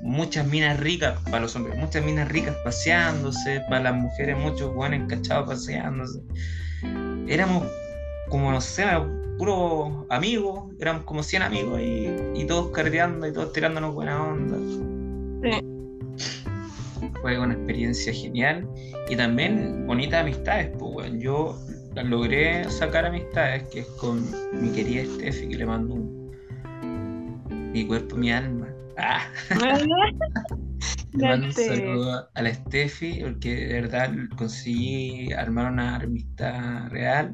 muchas 0.03 0.45
minas 0.45 0.79
ricas 0.79 1.17
para 1.23 1.39
los 1.39 1.55
hombres, 1.55 1.77
muchas 1.77 2.03
minas 2.03 2.29
ricas 2.29 2.55
paseándose, 2.63 3.61
para 3.69 3.83
las 3.83 3.95
mujeres 3.95 4.37
muchos 4.37 4.73
buenos 4.73 4.99
encachados 4.99 5.47
paseándose. 5.47 6.21
Éramos 7.27 7.65
como, 8.29 8.51
no 8.51 8.59
sé, 8.59 8.85
puros 9.37 10.05
amigos, 10.09 10.71
éramos 10.79 11.03
como 11.03 11.23
100 11.23 11.41
amigos 11.41 11.79
y, 11.81 12.45
todos 12.45 12.71
cardeando 12.71 13.25
y 13.25 13.33
todos 13.33 13.53
tirándonos 13.53 13.93
buena 13.93 14.21
onda. 14.21 14.57
Fue 17.21 17.39
una 17.39 17.53
experiencia 17.53 18.13
genial 18.13 18.67
y 19.09 19.15
también 19.15 19.87
bonitas 19.87 20.21
amistades, 20.21 20.71
pues 20.77 20.91
bueno, 20.91 21.17
yo 21.17 21.57
logré 21.95 22.69
sacar 22.69 23.05
amistades, 23.05 23.63
que 23.69 23.79
es 23.79 23.87
con 23.87 24.25
mi 24.61 24.69
querida 24.71 25.05
Steffi, 25.05 25.47
que 25.47 25.55
le 25.55 25.65
mando 25.65 25.95
un, 25.95 26.31
mi 27.71 27.87
cuerpo, 27.87 28.17
mi 28.17 28.31
alma. 28.31 28.62
Ah. 28.97 29.25
le 31.13 31.27
mando 31.27 31.47
un 31.47 31.53
saludo 31.53 32.29
a 32.33 32.41
la 32.41 32.53
Steffi, 32.53 33.21
porque 33.21 33.55
de 33.55 33.73
verdad 33.81 34.11
conseguí 34.35 35.31
armar 35.33 35.71
una 35.71 35.97
amistad 35.97 36.89
real. 36.89 37.33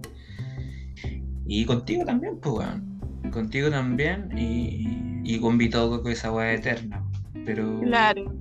Y 1.45 1.66
contigo 1.66 2.05
también, 2.05 2.39
pues, 2.39 2.55
bueno. 2.55 2.84
Contigo 3.32 3.70
también 3.70 4.30
y, 4.38 5.22
y 5.24 5.39
con 5.39 5.57
Vitoco 5.57 6.01
con 6.01 6.12
esa 6.12 6.32
weá 6.32 6.53
eterna. 6.53 7.03
Pero, 7.45 7.82
claro. 7.82 8.34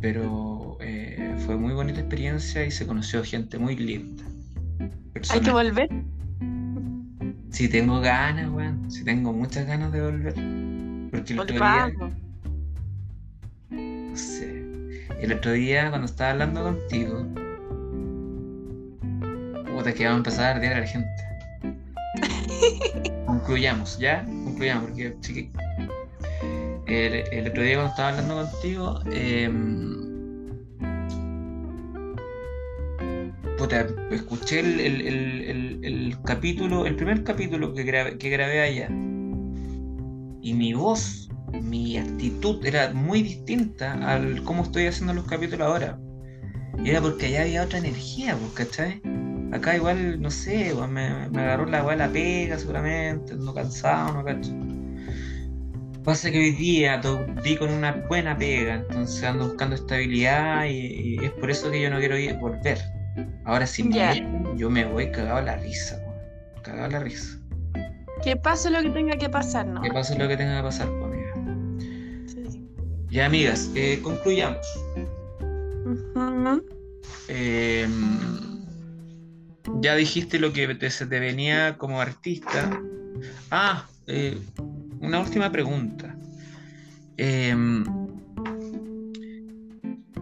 Pero 0.00 0.76
eh, 0.80 1.34
fue 1.44 1.56
muy 1.56 1.74
bonita 1.74 2.00
experiencia 2.00 2.64
y 2.64 2.70
se 2.70 2.86
conoció 2.86 3.22
gente 3.24 3.58
muy 3.58 3.76
linda. 3.76 4.24
¿Hay 5.30 5.40
que 5.40 5.50
volver? 5.50 5.88
Si 7.50 7.68
tengo 7.68 8.00
ganas, 8.00 8.50
weón. 8.50 8.90
Si 8.90 9.04
tengo 9.04 9.32
muchas 9.32 9.66
ganas 9.66 9.92
de 9.92 10.02
volver. 10.02 10.34
Porque 11.10 11.32
el 11.32 11.40
otro 11.40 11.54
día. 11.56 11.92
Sé. 14.18 14.64
El 15.20 15.32
otro 15.32 15.52
día, 15.52 15.88
cuando 15.90 16.06
estaba 16.06 16.32
hablando 16.32 16.64
contigo. 16.64 17.26
Puta, 19.66 19.92
que 19.94 20.04
vamos 20.04 20.16
a 20.16 20.18
empezar 20.18 20.44
a 20.44 20.50
ardear 20.56 20.74
a 20.74 20.80
la 20.80 20.86
gente. 20.86 21.08
Concluyamos, 23.26 23.98
¿ya? 23.98 24.24
Concluyamos, 24.24 24.90
porque 24.90 25.16
el, 26.86 27.14
el, 27.30 27.48
otro 27.48 27.62
día 27.62 27.74
cuando 27.76 27.90
estaba 27.90 28.08
hablando 28.10 28.50
contigo, 28.50 29.00
eh, 29.12 29.48
escuché 34.10 34.60
el, 34.60 36.16
capítulo, 36.24 36.86
el 36.86 36.96
primer 36.96 37.24
capítulo 37.24 37.74
que 37.74 37.82
grabé, 37.84 38.18
que 38.18 38.30
grabé 38.30 38.60
allá. 38.60 38.88
Y 40.40 40.54
mi 40.54 40.72
voz, 40.72 41.27
mi 41.52 41.96
actitud 41.96 42.64
era 42.64 42.92
muy 42.92 43.22
distinta 43.22 43.92
al 44.12 44.42
cómo 44.44 44.62
estoy 44.62 44.86
haciendo 44.86 45.14
los 45.14 45.24
capítulos 45.24 45.66
ahora. 45.66 45.98
Y 46.82 46.90
era 46.90 47.00
porque 47.00 47.26
allá 47.26 47.42
había 47.42 47.62
otra 47.62 47.78
energía, 47.78 48.36
pues, 48.36 48.52
¿cachai? 48.52 49.00
Acá 49.52 49.76
igual, 49.76 50.20
no 50.20 50.30
sé, 50.30 50.74
me, 50.88 51.06
agarró 51.40 51.66
la 51.66 51.82
la 51.96 52.08
pega 52.08 52.58
seguramente, 52.58 53.34
no 53.34 53.54
cansado, 53.54 54.12
no 54.12 54.24
cacho. 54.24 54.52
Pasa 56.04 56.30
que 56.30 56.38
hoy 56.38 56.52
día 56.52 57.00
di 57.42 57.56
con 57.56 57.70
una 57.70 57.92
buena 58.08 58.36
pega, 58.36 58.76
entonces 58.76 59.22
ando 59.24 59.46
buscando 59.46 59.74
estabilidad 59.74 60.66
y, 60.66 61.16
y, 61.20 61.24
es 61.24 61.30
por 61.32 61.50
eso 61.50 61.70
que 61.70 61.82
yo 61.82 61.90
no 61.90 61.98
quiero 61.98 62.16
ir, 62.16 62.34
volver. 62.34 62.78
Ahora 63.44 63.66
sí, 63.66 63.90
yo 64.56 64.70
me 64.70 64.84
voy 64.84 65.10
cagado 65.10 65.38
a 65.38 65.42
la 65.42 65.56
risa, 65.56 66.00
cagado 66.62 66.84
a 66.84 66.88
la 66.88 67.00
risa. 67.00 67.38
Que 68.22 68.36
pase 68.36 68.70
lo 68.70 68.82
que 68.82 68.90
tenga 68.90 69.16
que 69.16 69.28
pasar, 69.28 69.66
¿no? 69.66 69.80
Que 69.80 69.90
pase 69.90 70.18
lo 70.18 70.28
que 70.28 70.36
tenga 70.36 70.58
que 70.58 70.62
pasar, 70.62 70.88
pues. 70.98 71.07
Ya, 73.10 73.24
amigas, 73.24 73.70
eh, 73.74 74.00
concluyamos. 74.02 74.66
Em, 77.28 78.18
ya 79.80 79.96
dijiste 79.96 80.38
lo 80.38 80.52
que 80.52 80.74
te, 80.74 80.90
se 80.90 81.06
te 81.06 81.18
venía 81.18 81.78
como 81.78 82.02
artista. 82.02 82.70
Ah, 83.50 83.86
eh, 84.06 84.38
una 85.00 85.20
última 85.20 85.50
pregunta. 85.50 86.14
Em, 87.16 87.84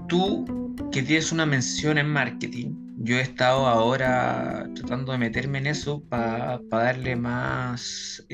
tú 0.08 0.44
que 0.92 1.02
tienes 1.02 1.32
una 1.32 1.44
mención 1.44 1.98
en 1.98 2.08
marketing, 2.08 2.72
yo 2.98 3.16
he 3.16 3.22
estado 3.22 3.66
ahora 3.66 4.68
tratando 4.76 5.10
de 5.10 5.18
meterme 5.18 5.58
en 5.58 5.66
eso 5.66 6.02
para 6.08 6.60
darle 6.70 7.16
más, 7.16 8.24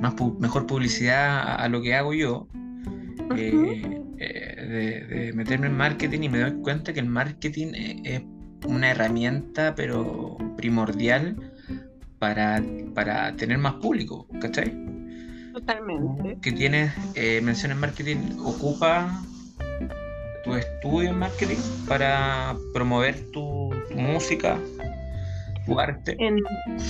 más 0.00 0.14
mejor 0.38 0.66
publicidad 0.66 1.60
a, 1.60 1.68
lo 1.68 1.82
que 1.82 1.94
hago 1.94 2.14
yo. 2.14 2.48
Eh, 3.36 4.00
eh, 4.18 5.06
de, 5.08 5.32
meterme 5.34 5.66
en 5.66 5.76
marketing 5.76 6.22
y 6.22 6.28
me 6.28 6.40
doy 6.40 6.52
cuenta 6.62 6.92
que 6.92 7.00
el 7.00 7.06
marketing 7.06 7.72
es 8.04 8.22
una 8.66 8.90
herramienta 8.90 9.74
pero 9.74 10.36
primordial 10.56 11.36
para, 12.18 12.62
para 12.94 13.34
tener 13.36 13.58
más 13.58 13.74
público, 13.74 14.26
¿cachai? 14.40 14.72
Totalmente. 15.52 16.38
Que 16.42 16.52
tienes 16.52 16.92
eh, 17.14 17.40
mención 17.42 17.72
en 17.72 17.80
marketing, 17.80 18.16
ocupa 18.44 19.22
tu 20.44 20.54
estudio 20.54 21.10
en 21.10 21.18
marketing 21.18 21.56
para 21.88 22.54
promover 22.72 23.30
tu, 23.32 23.74
música, 23.94 24.58
En 26.18 26.38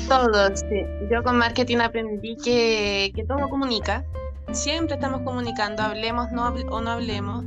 todo, 0.09 0.55
sí. 0.55 0.83
Yo 1.11 1.23
con 1.23 1.39
marketing 1.39 1.79
aprendí 1.79 2.37
que, 2.37 3.13
que 3.15 3.25
todo 3.25 3.49
comunica. 3.49 4.05
Siempre 4.53 4.95
estamos 4.95 5.23
comunicando, 5.23 5.83
hablemos 5.83 6.31
no 6.33 6.47
o 6.71 6.81
no 6.81 6.91
hablemos. 6.91 7.45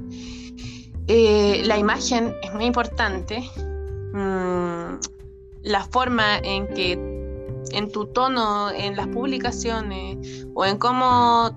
Eh, 1.08 1.64
la 1.66 1.78
imagen 1.78 2.36
es 2.44 2.54
muy 2.54 2.66
importante. 2.66 3.42
Mm, 4.14 5.00
la 5.64 5.84
forma 5.92 6.38
en 6.40 6.68
que 6.68 6.94
en 7.72 7.92
tu 7.92 8.06
tono, 8.08 8.72
en 8.72 8.96
las 8.96 9.08
publicaciones, 9.08 10.48
o 10.54 10.66
en 10.66 10.78
cómo 10.78 11.52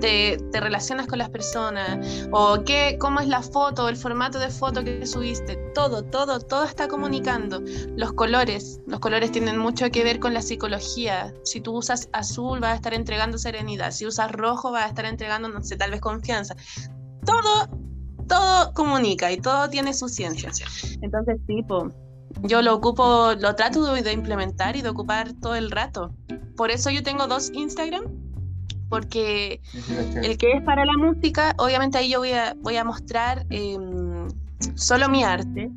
te, 0.00 0.38
relacionas 0.52 1.06
con 1.06 1.18
las 1.18 1.30
personas, 1.30 2.26
o 2.32 2.62
qué, 2.64 2.96
cómo 2.98 3.20
es 3.20 3.28
la 3.28 3.42
foto, 3.42 3.88
el 3.88 3.96
formato 3.96 4.38
de 4.38 4.48
foto 4.48 4.82
que 4.82 5.06
subiste, 5.06 5.56
todo, 5.74 6.02
todo, 6.02 6.40
todo 6.40 6.64
está 6.64 6.88
comunicando. 6.88 7.62
Los 7.96 8.12
colores, 8.12 8.80
los 8.86 9.00
colores 9.00 9.30
tienen 9.30 9.58
mucho 9.58 9.90
que 9.90 10.02
ver 10.02 10.18
con 10.18 10.34
la 10.34 10.42
psicología. 10.42 11.32
Si 11.44 11.60
tú 11.60 11.76
usas 11.76 12.08
azul, 12.12 12.60
vas 12.60 12.72
a 12.72 12.76
estar 12.76 12.94
entregando 12.94 13.38
serenidad. 13.38 13.90
Si 13.92 14.06
usas 14.06 14.32
rojo, 14.32 14.72
vas 14.72 14.84
a 14.84 14.88
estar 14.88 15.04
entregando, 15.04 15.48
no 15.48 15.62
sé, 15.62 15.76
tal 15.76 15.90
vez 15.90 16.00
confianza. 16.00 16.56
Todo, 17.24 17.68
todo 18.26 18.72
comunica 18.74 19.30
y 19.30 19.36
todo 19.36 19.68
tiene 19.68 19.94
su 19.94 20.08
ciencia. 20.08 20.50
Entonces, 21.02 21.36
tipo, 21.46 21.92
yo 22.42 22.62
lo 22.62 22.74
ocupo, 22.74 23.32
lo 23.38 23.54
trato 23.54 23.92
de, 23.92 24.12
implementar 24.12 24.76
y 24.76 24.82
de 24.82 24.88
ocupar 24.88 25.32
todo 25.40 25.54
el 25.54 25.70
rato. 25.70 26.14
Por 26.56 26.70
eso 26.70 26.90
yo 26.90 27.02
tengo 27.02 27.26
dos 27.26 27.50
Instagram, 27.52 28.04
porque 28.90 29.62
el 30.22 30.36
que 30.36 30.52
es 30.52 30.62
para 30.62 30.84
la 30.84 30.96
música, 30.98 31.54
obviamente 31.56 31.96
ahí 31.96 32.10
yo 32.10 32.18
voy 32.18 32.32
a, 32.32 32.54
voy 32.58 32.76
a 32.76 32.84
mostrar 32.84 33.46
em, 33.48 34.28
solo 34.74 35.08
mi 35.08 35.24
arte. 35.24 35.70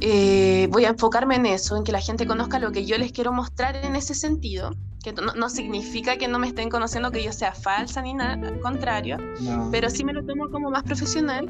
Eh, 0.00 0.68
voy 0.72 0.84
a 0.84 0.88
enfocarme 0.88 1.36
en 1.36 1.46
eso, 1.46 1.76
en 1.76 1.84
que 1.84 1.92
la 1.92 2.00
gente 2.00 2.26
conozca 2.26 2.58
lo 2.58 2.72
que 2.72 2.84
yo 2.84 2.98
les 2.98 3.12
quiero 3.12 3.32
mostrar 3.32 3.76
en 3.76 3.94
ese 3.94 4.14
sentido, 4.14 4.72
que 5.02 5.12
no, 5.12 5.48
significa 5.48 6.16
que 6.16 6.28
no 6.28 6.38
me 6.38 6.48
estén 6.48 6.70
conociendo 6.70 7.10
que 7.10 7.22
yo 7.22 7.32
sea 7.32 7.52
falsa 7.52 8.02
ni 8.02 8.14
nada, 8.14 8.48
al 8.48 8.60
contrario, 8.60 9.16
pero 9.70 9.90
sí 9.90 10.04
me 10.04 10.12
lo 10.12 10.24
tomo 10.24 10.50
como 10.50 10.70
más 10.70 10.82
profesional 10.82 11.48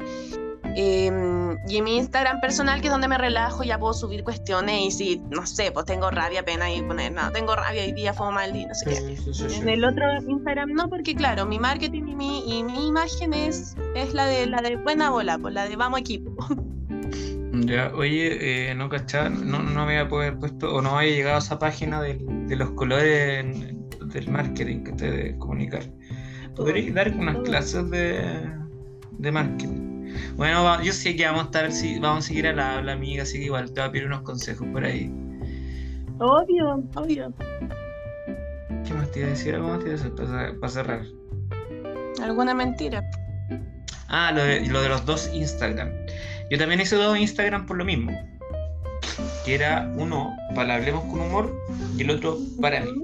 Em, 0.75 1.57
y 1.67 1.77
en 1.77 1.83
mi 1.83 1.97
Instagram 1.97 2.41
personal, 2.41 2.81
que 2.81 2.87
es 2.87 2.91
donde 2.91 3.07
me 3.07 3.17
relajo, 3.17 3.63
ya 3.63 3.77
puedo 3.77 3.93
subir 3.93 4.23
cuestiones 4.23 4.81
y 4.81 4.91
si, 4.91 5.21
no 5.29 5.45
sé, 5.45 5.71
pues 5.71 5.85
tengo 5.85 6.09
rabia, 6.09 6.43
pena 6.43 6.71
y 6.71 6.81
poner, 6.81 7.11
no, 7.11 7.31
tengo 7.31 7.55
rabia 7.55 7.85
y 7.85 7.91
día 7.91 8.13
fue 8.13 8.31
mal 8.31 8.55
y 8.55 8.65
no 8.65 8.73
sé 8.73 8.85
qué. 8.85 9.55
en 9.55 9.69
el 9.69 9.85
otro 9.85 10.05
Instagram 10.27 10.71
no, 10.73 10.89
porque 10.89 11.15
claro, 11.15 11.45
mi 11.45 11.59
marketing 11.59 12.07
y 12.07 12.15
mi, 12.15 12.59
y 12.59 12.63
mi 12.63 12.87
imagen 12.87 13.33
es, 13.33 13.75
es 13.95 14.13
la 14.13 14.25
de 14.25 14.47
la 14.47 14.61
de 14.61 14.75
buena 14.77 15.11
bola, 15.11 15.37
pues 15.37 15.53
la 15.53 15.67
de 15.67 15.75
vamos 15.75 15.99
equipo. 15.99 16.35
Ya, 17.53 17.91
oye, 17.93 18.71
eh, 18.71 18.75
no 18.75 18.89
cachaba, 18.89 19.29
no, 19.29 19.61
no 19.61 19.83
había 19.83 20.09
poder 20.09 20.37
puesto, 20.37 20.73
o 20.73 20.81
no 20.81 20.97
había 20.97 21.11
llegado 21.11 21.35
a 21.35 21.39
esa 21.39 21.59
página 21.59 22.01
de, 22.01 22.17
de 22.47 22.55
los 22.55 22.71
colores 22.71 23.45
del 24.13 24.29
marketing 24.29 24.83
que 24.83 24.91
te 24.93 25.11
de 25.11 25.37
comunicar. 25.37 25.83
¿Podrías 26.55 26.93
dar 26.95 27.13
unas 27.15 27.37
clases 27.39 27.89
de, 27.89 28.23
de 29.11 29.31
marketing? 29.31 29.93
Bueno, 30.35 30.81
yo 30.81 30.93
sé 30.93 31.15
que 31.15 31.25
vamos 31.25 31.43
a 31.43 31.45
estar, 31.45 31.71
si 31.71 31.99
vamos 31.99 32.25
a 32.25 32.27
seguir 32.27 32.47
a 32.47 32.53
la, 32.53 32.91
amiga, 32.91 33.23
así 33.23 33.39
que 33.39 33.45
igual 33.45 33.71
te 33.71 33.81
voy 33.81 33.89
a 33.89 33.91
pedir 33.91 34.07
unos 34.07 34.21
consejos 34.21 34.67
por 34.71 34.83
ahí. 34.83 35.11
Obvio, 36.19 36.83
obvio. 36.95 37.33
¿Qué 38.85 38.93
más 38.93 39.11
te 39.11 39.19
iba 39.19 39.27
a 39.27 39.31
decir? 39.31 39.55
¿Algo 39.55 39.69
más 39.69 39.79
te 39.79 39.85
iba 39.85 39.93
a 39.93 39.97
decir 39.97 40.59
para, 40.59 40.69
cerrar? 40.69 41.01
¿Alguna 42.21 42.53
mentira? 42.53 43.03
Ah, 44.09 44.31
lo 44.31 44.43
de, 44.43 44.65
lo 44.67 44.81
de 44.81 44.89
los 44.89 45.05
dos 45.05 45.29
Instagram. 45.33 45.89
Yo 46.49 46.57
también 46.57 46.81
hice 46.81 46.95
dos 46.95 47.17
Instagram 47.17 47.65
por 47.65 47.77
lo 47.77 47.85
mismo. 47.85 48.11
Que 49.45 49.55
era 49.55 49.91
uno 49.97 50.35
para 50.55 50.75
Hablemos 50.75 51.03
con 51.05 51.21
Humor 51.21 51.55
y 51.97 52.01
el 52.01 52.11
otro 52.11 52.37
para 52.61 52.81
mí. 52.81 53.03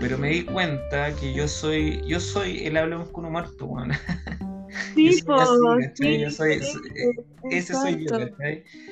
Pero 0.00 0.16
me 0.16 0.30
di 0.30 0.44
cuenta 0.44 1.14
que 1.16 1.34
yo 1.34 1.48
soy, 1.48 2.00
yo 2.06 2.20
soy 2.20 2.64
el 2.66 2.76
Hablemos 2.76 3.10
con 3.10 3.24
Humor, 3.24 3.54
tú, 3.56 3.66
bueno. 3.66 3.94
yo 4.96 6.30
soy, 6.30 6.52
eh, 6.52 7.14
ese 7.50 7.74
soy 7.74 8.06
yo, 8.06 8.16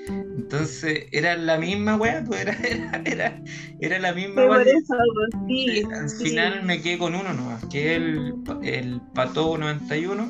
Entonces, 0.09 1.07
era 1.13 1.37
la 1.37 1.59
misma 1.59 1.97
weá, 1.97 2.25
pues 2.25 2.41
era, 2.47 2.57
era, 3.05 3.43
era, 3.81 3.99
la 3.99 4.13
misma 4.13 4.43
Al 4.43 6.11
final 6.11 6.63
me 6.65 6.81
quedé 6.81 6.99
con 6.99 7.15
uno 7.15 7.33
nomás, 7.33 7.65
que 7.67 7.93
es 7.93 7.97
el, 7.97 8.35
el 8.63 9.01
Pato 9.15 9.57
91, 9.59 10.29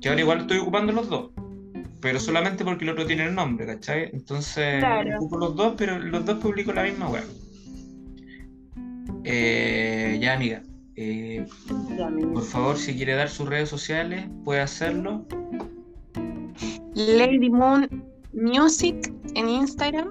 que 0.00 0.08
ahora 0.08 0.20
igual 0.20 0.40
estoy 0.40 0.58
ocupando 0.58 0.92
los 0.92 1.08
dos. 1.08 1.30
Pero 2.00 2.18
solamente 2.18 2.64
porque 2.64 2.84
el 2.84 2.90
otro 2.90 3.06
tiene 3.06 3.26
el 3.26 3.34
nombre, 3.34 3.66
¿cachai? 3.66 4.10
Entonces, 4.12 4.82
ocupo 5.16 5.36
los 5.38 5.54
dos, 5.54 5.74
pero 5.76 5.98
los 5.98 6.24
dos 6.24 6.38
publico 6.38 6.72
la 6.72 6.84
misma 6.84 7.08
weá. 7.08 7.24
Eh, 9.24 10.18
ya, 10.20 10.34
amiga. 10.34 10.62
Eh, 10.96 11.46
por 12.32 12.44
favor, 12.44 12.76
si 12.76 12.94
quiere 12.94 13.14
dar 13.14 13.28
sus 13.28 13.48
redes 13.48 13.68
sociales, 13.68 14.26
puede 14.44 14.60
hacerlo. 14.60 15.26
Lady 16.94 17.50
Moon 17.50 17.88
Music 18.32 19.12
en 19.34 19.48
Instagram 19.48 20.08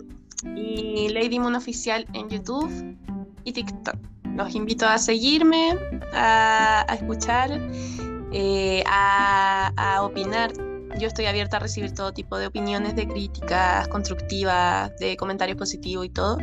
y 0.55 1.09
Lady 1.09 1.39
Moon 1.39 1.55
Oficial 1.55 2.05
en 2.13 2.29
YouTube 2.29 2.97
y 3.43 3.51
TikTok. 3.51 3.97
Los 4.35 4.55
invito 4.55 4.87
a 4.87 4.97
seguirme, 4.97 5.75
a, 6.13 6.85
escuchar, 6.89 7.49
eh, 8.31 8.83
a, 8.87 9.71
a 9.75 10.03
opinar 10.03 10.51
yo 10.97 11.07
estoy 11.07 11.25
abierta 11.25 11.57
a 11.57 11.59
recibir 11.59 11.93
todo 11.93 12.11
tipo 12.13 12.37
de 12.37 12.47
opiniones, 12.47 12.95
de 12.95 13.07
críticas 13.07 13.87
constructivas, 13.89 14.95
de 14.97 15.17
comentarios 15.17 15.57
positivos 15.57 16.05
y 16.05 16.09
todo. 16.09 16.37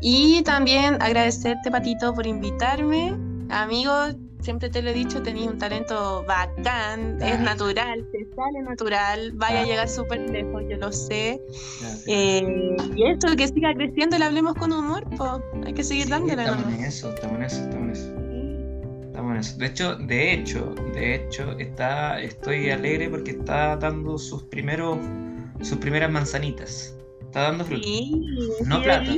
Y 0.00 0.42
también 0.42 1.00
agradecerte, 1.00 1.70
Patito, 1.70 2.14
por 2.14 2.26
invitarme 2.26 3.14
Amigo, 3.50 3.92
siempre 4.40 4.68
te 4.70 4.82
lo 4.82 4.90
he 4.90 4.92
dicho, 4.92 5.22
tenías 5.22 5.52
un 5.52 5.58
talento 5.58 6.24
bacán, 6.26 7.20
es 7.22 7.38
natural, 7.40 8.04
te 8.10 8.26
sale 8.34 8.62
natural, 8.62 9.32
vaya 9.34 9.60
a 9.60 9.64
llegar 9.64 9.88
súper 9.88 10.28
lejos, 10.30 10.62
yo 10.68 10.76
lo 10.76 10.90
sé. 10.92 11.40
Eh, 12.06 12.76
y 12.94 13.06
esto, 13.06 13.36
que 13.36 13.48
siga 13.48 13.72
creciendo 13.74 14.16
y 14.16 14.18
le 14.18 14.24
hablemos 14.24 14.54
con 14.54 14.72
humor, 14.72 15.04
pues 15.16 15.30
hay 15.64 15.72
que 15.74 15.84
seguir 15.84 16.08
dándole. 16.08 16.42
Estamos 16.42 16.74
en 16.74 16.84
eso, 16.84 17.14
estamos 17.14 17.36
en 17.36 17.42
eso, 17.44 17.62
estamos 17.62 17.84
en 17.84 17.90
eso. 17.90 18.15
Estamos 19.16 19.32
en 19.32 19.40
eso. 19.40 19.56
De 19.56 19.66
hecho, 19.66 19.96
de 19.96 20.34
hecho, 20.34 20.74
de 20.92 21.14
hecho, 21.14 21.58
está, 21.58 22.20
estoy 22.20 22.68
alegre 22.68 23.08
porque 23.08 23.30
está 23.30 23.74
dando 23.78 24.18
sus 24.18 24.42
primeros, 24.42 24.98
sus 25.62 25.78
primeras 25.78 26.10
manzanitas 26.10 26.94
está 27.24 27.40
dando 27.40 27.64
fruto. 27.64 27.88
no 28.66 28.82
plata. 28.82 29.10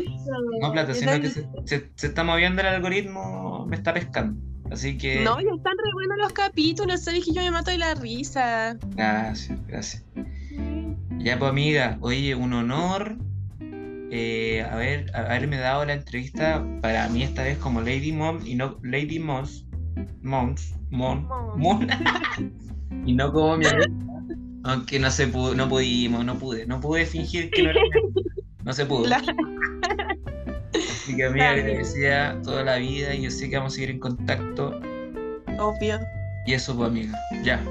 No 0.61 0.73
plata, 0.73 0.95
sino 0.95 1.21
que 1.21 1.31
se, 1.31 1.91
está 2.01 2.23
moviendo 2.23 2.61
el 2.61 2.69
algoritmo, 2.69 3.67
me 3.67 3.75
está 3.75 3.93
pescando. 3.93 4.41
Así 4.71 4.97
que. 4.97 5.21
No, 5.25 5.41
ya 5.41 5.51
están 5.53 5.77
re 5.77 5.93
buenos 5.93 6.17
los 6.19 6.33
capítulos, 6.33 7.03
sabes 7.03 7.25
que 7.25 7.33
yo 7.33 7.43
me 7.43 7.51
mato 7.51 7.73
de 7.73 7.79
la 7.79 7.97
risa. 7.97 8.79
Gracias, 8.95 9.59
gracias. 9.67 10.05
Ya, 11.19 11.41
pues, 11.41 11.51
amiga, 11.51 11.99
oye, 12.01 12.37
un 12.37 12.53
honor 12.53 13.17
eh, 14.13 14.65
haber, 14.71 15.11
haberme 15.13 15.57
dado 15.59 15.85
la 15.85 15.95
entrevista 15.95 16.65
para 16.81 17.09
mí 17.09 17.25
esta 17.25 17.43
vez 17.43 17.59
como 17.59 17.81
Lady 17.81 18.13
Mom 18.13 18.39
y 18.45 18.55
no 18.55 18.79
Lady 18.85 19.19
Moms. 20.23 20.75
Moms. 20.91 21.27
Mom. 21.29 21.59
Mom. 21.59 21.87
y 23.07 23.15
no 23.15 23.33
como 23.33 23.57
mi 23.57 23.67
aunque 24.65 24.99
no 24.99 25.11
se 25.11 25.27
pudo, 25.29 25.55
no 25.55 25.69
pudimos, 25.69 26.25
no 26.25 26.37
pude, 26.37 26.67
no 26.67 26.81
pude 26.81 27.07
fingir 27.07 27.51
que 27.51 27.63
no 27.63 27.71
era 27.71 27.81
No 28.65 28.73
se 28.73 28.85
pudo. 28.85 29.09
Así 30.75 31.17
que 31.17 31.25
a 31.25 31.31
mí 31.31 31.41
agradecía 31.41 32.39
toda 32.43 32.65
la 32.65 32.77
vida 32.77 33.15
y 33.15 33.23
yo 33.23 33.31
sé 33.31 33.49
que 33.49 33.57
vamos 33.57 33.73
a 33.73 33.77
seguir 33.77 33.91
en 33.91 33.99
contacto. 33.99 34.79
Obvio. 35.59 35.99
Y 36.47 36.55
eso 36.55 36.77
pues 36.77 36.91
amiga. 36.91 37.19
Ya. 37.43 37.63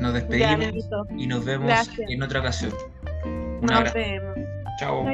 Nos 0.00 0.14
despedimos 0.14 0.88
y 1.16 1.26
nos 1.26 1.44
vemos 1.44 1.70
en 2.08 2.22
otra 2.22 2.40
ocasión. 2.40 2.72
nos 3.60 3.92
vemos. 3.94 4.34
Chao. 4.80 5.06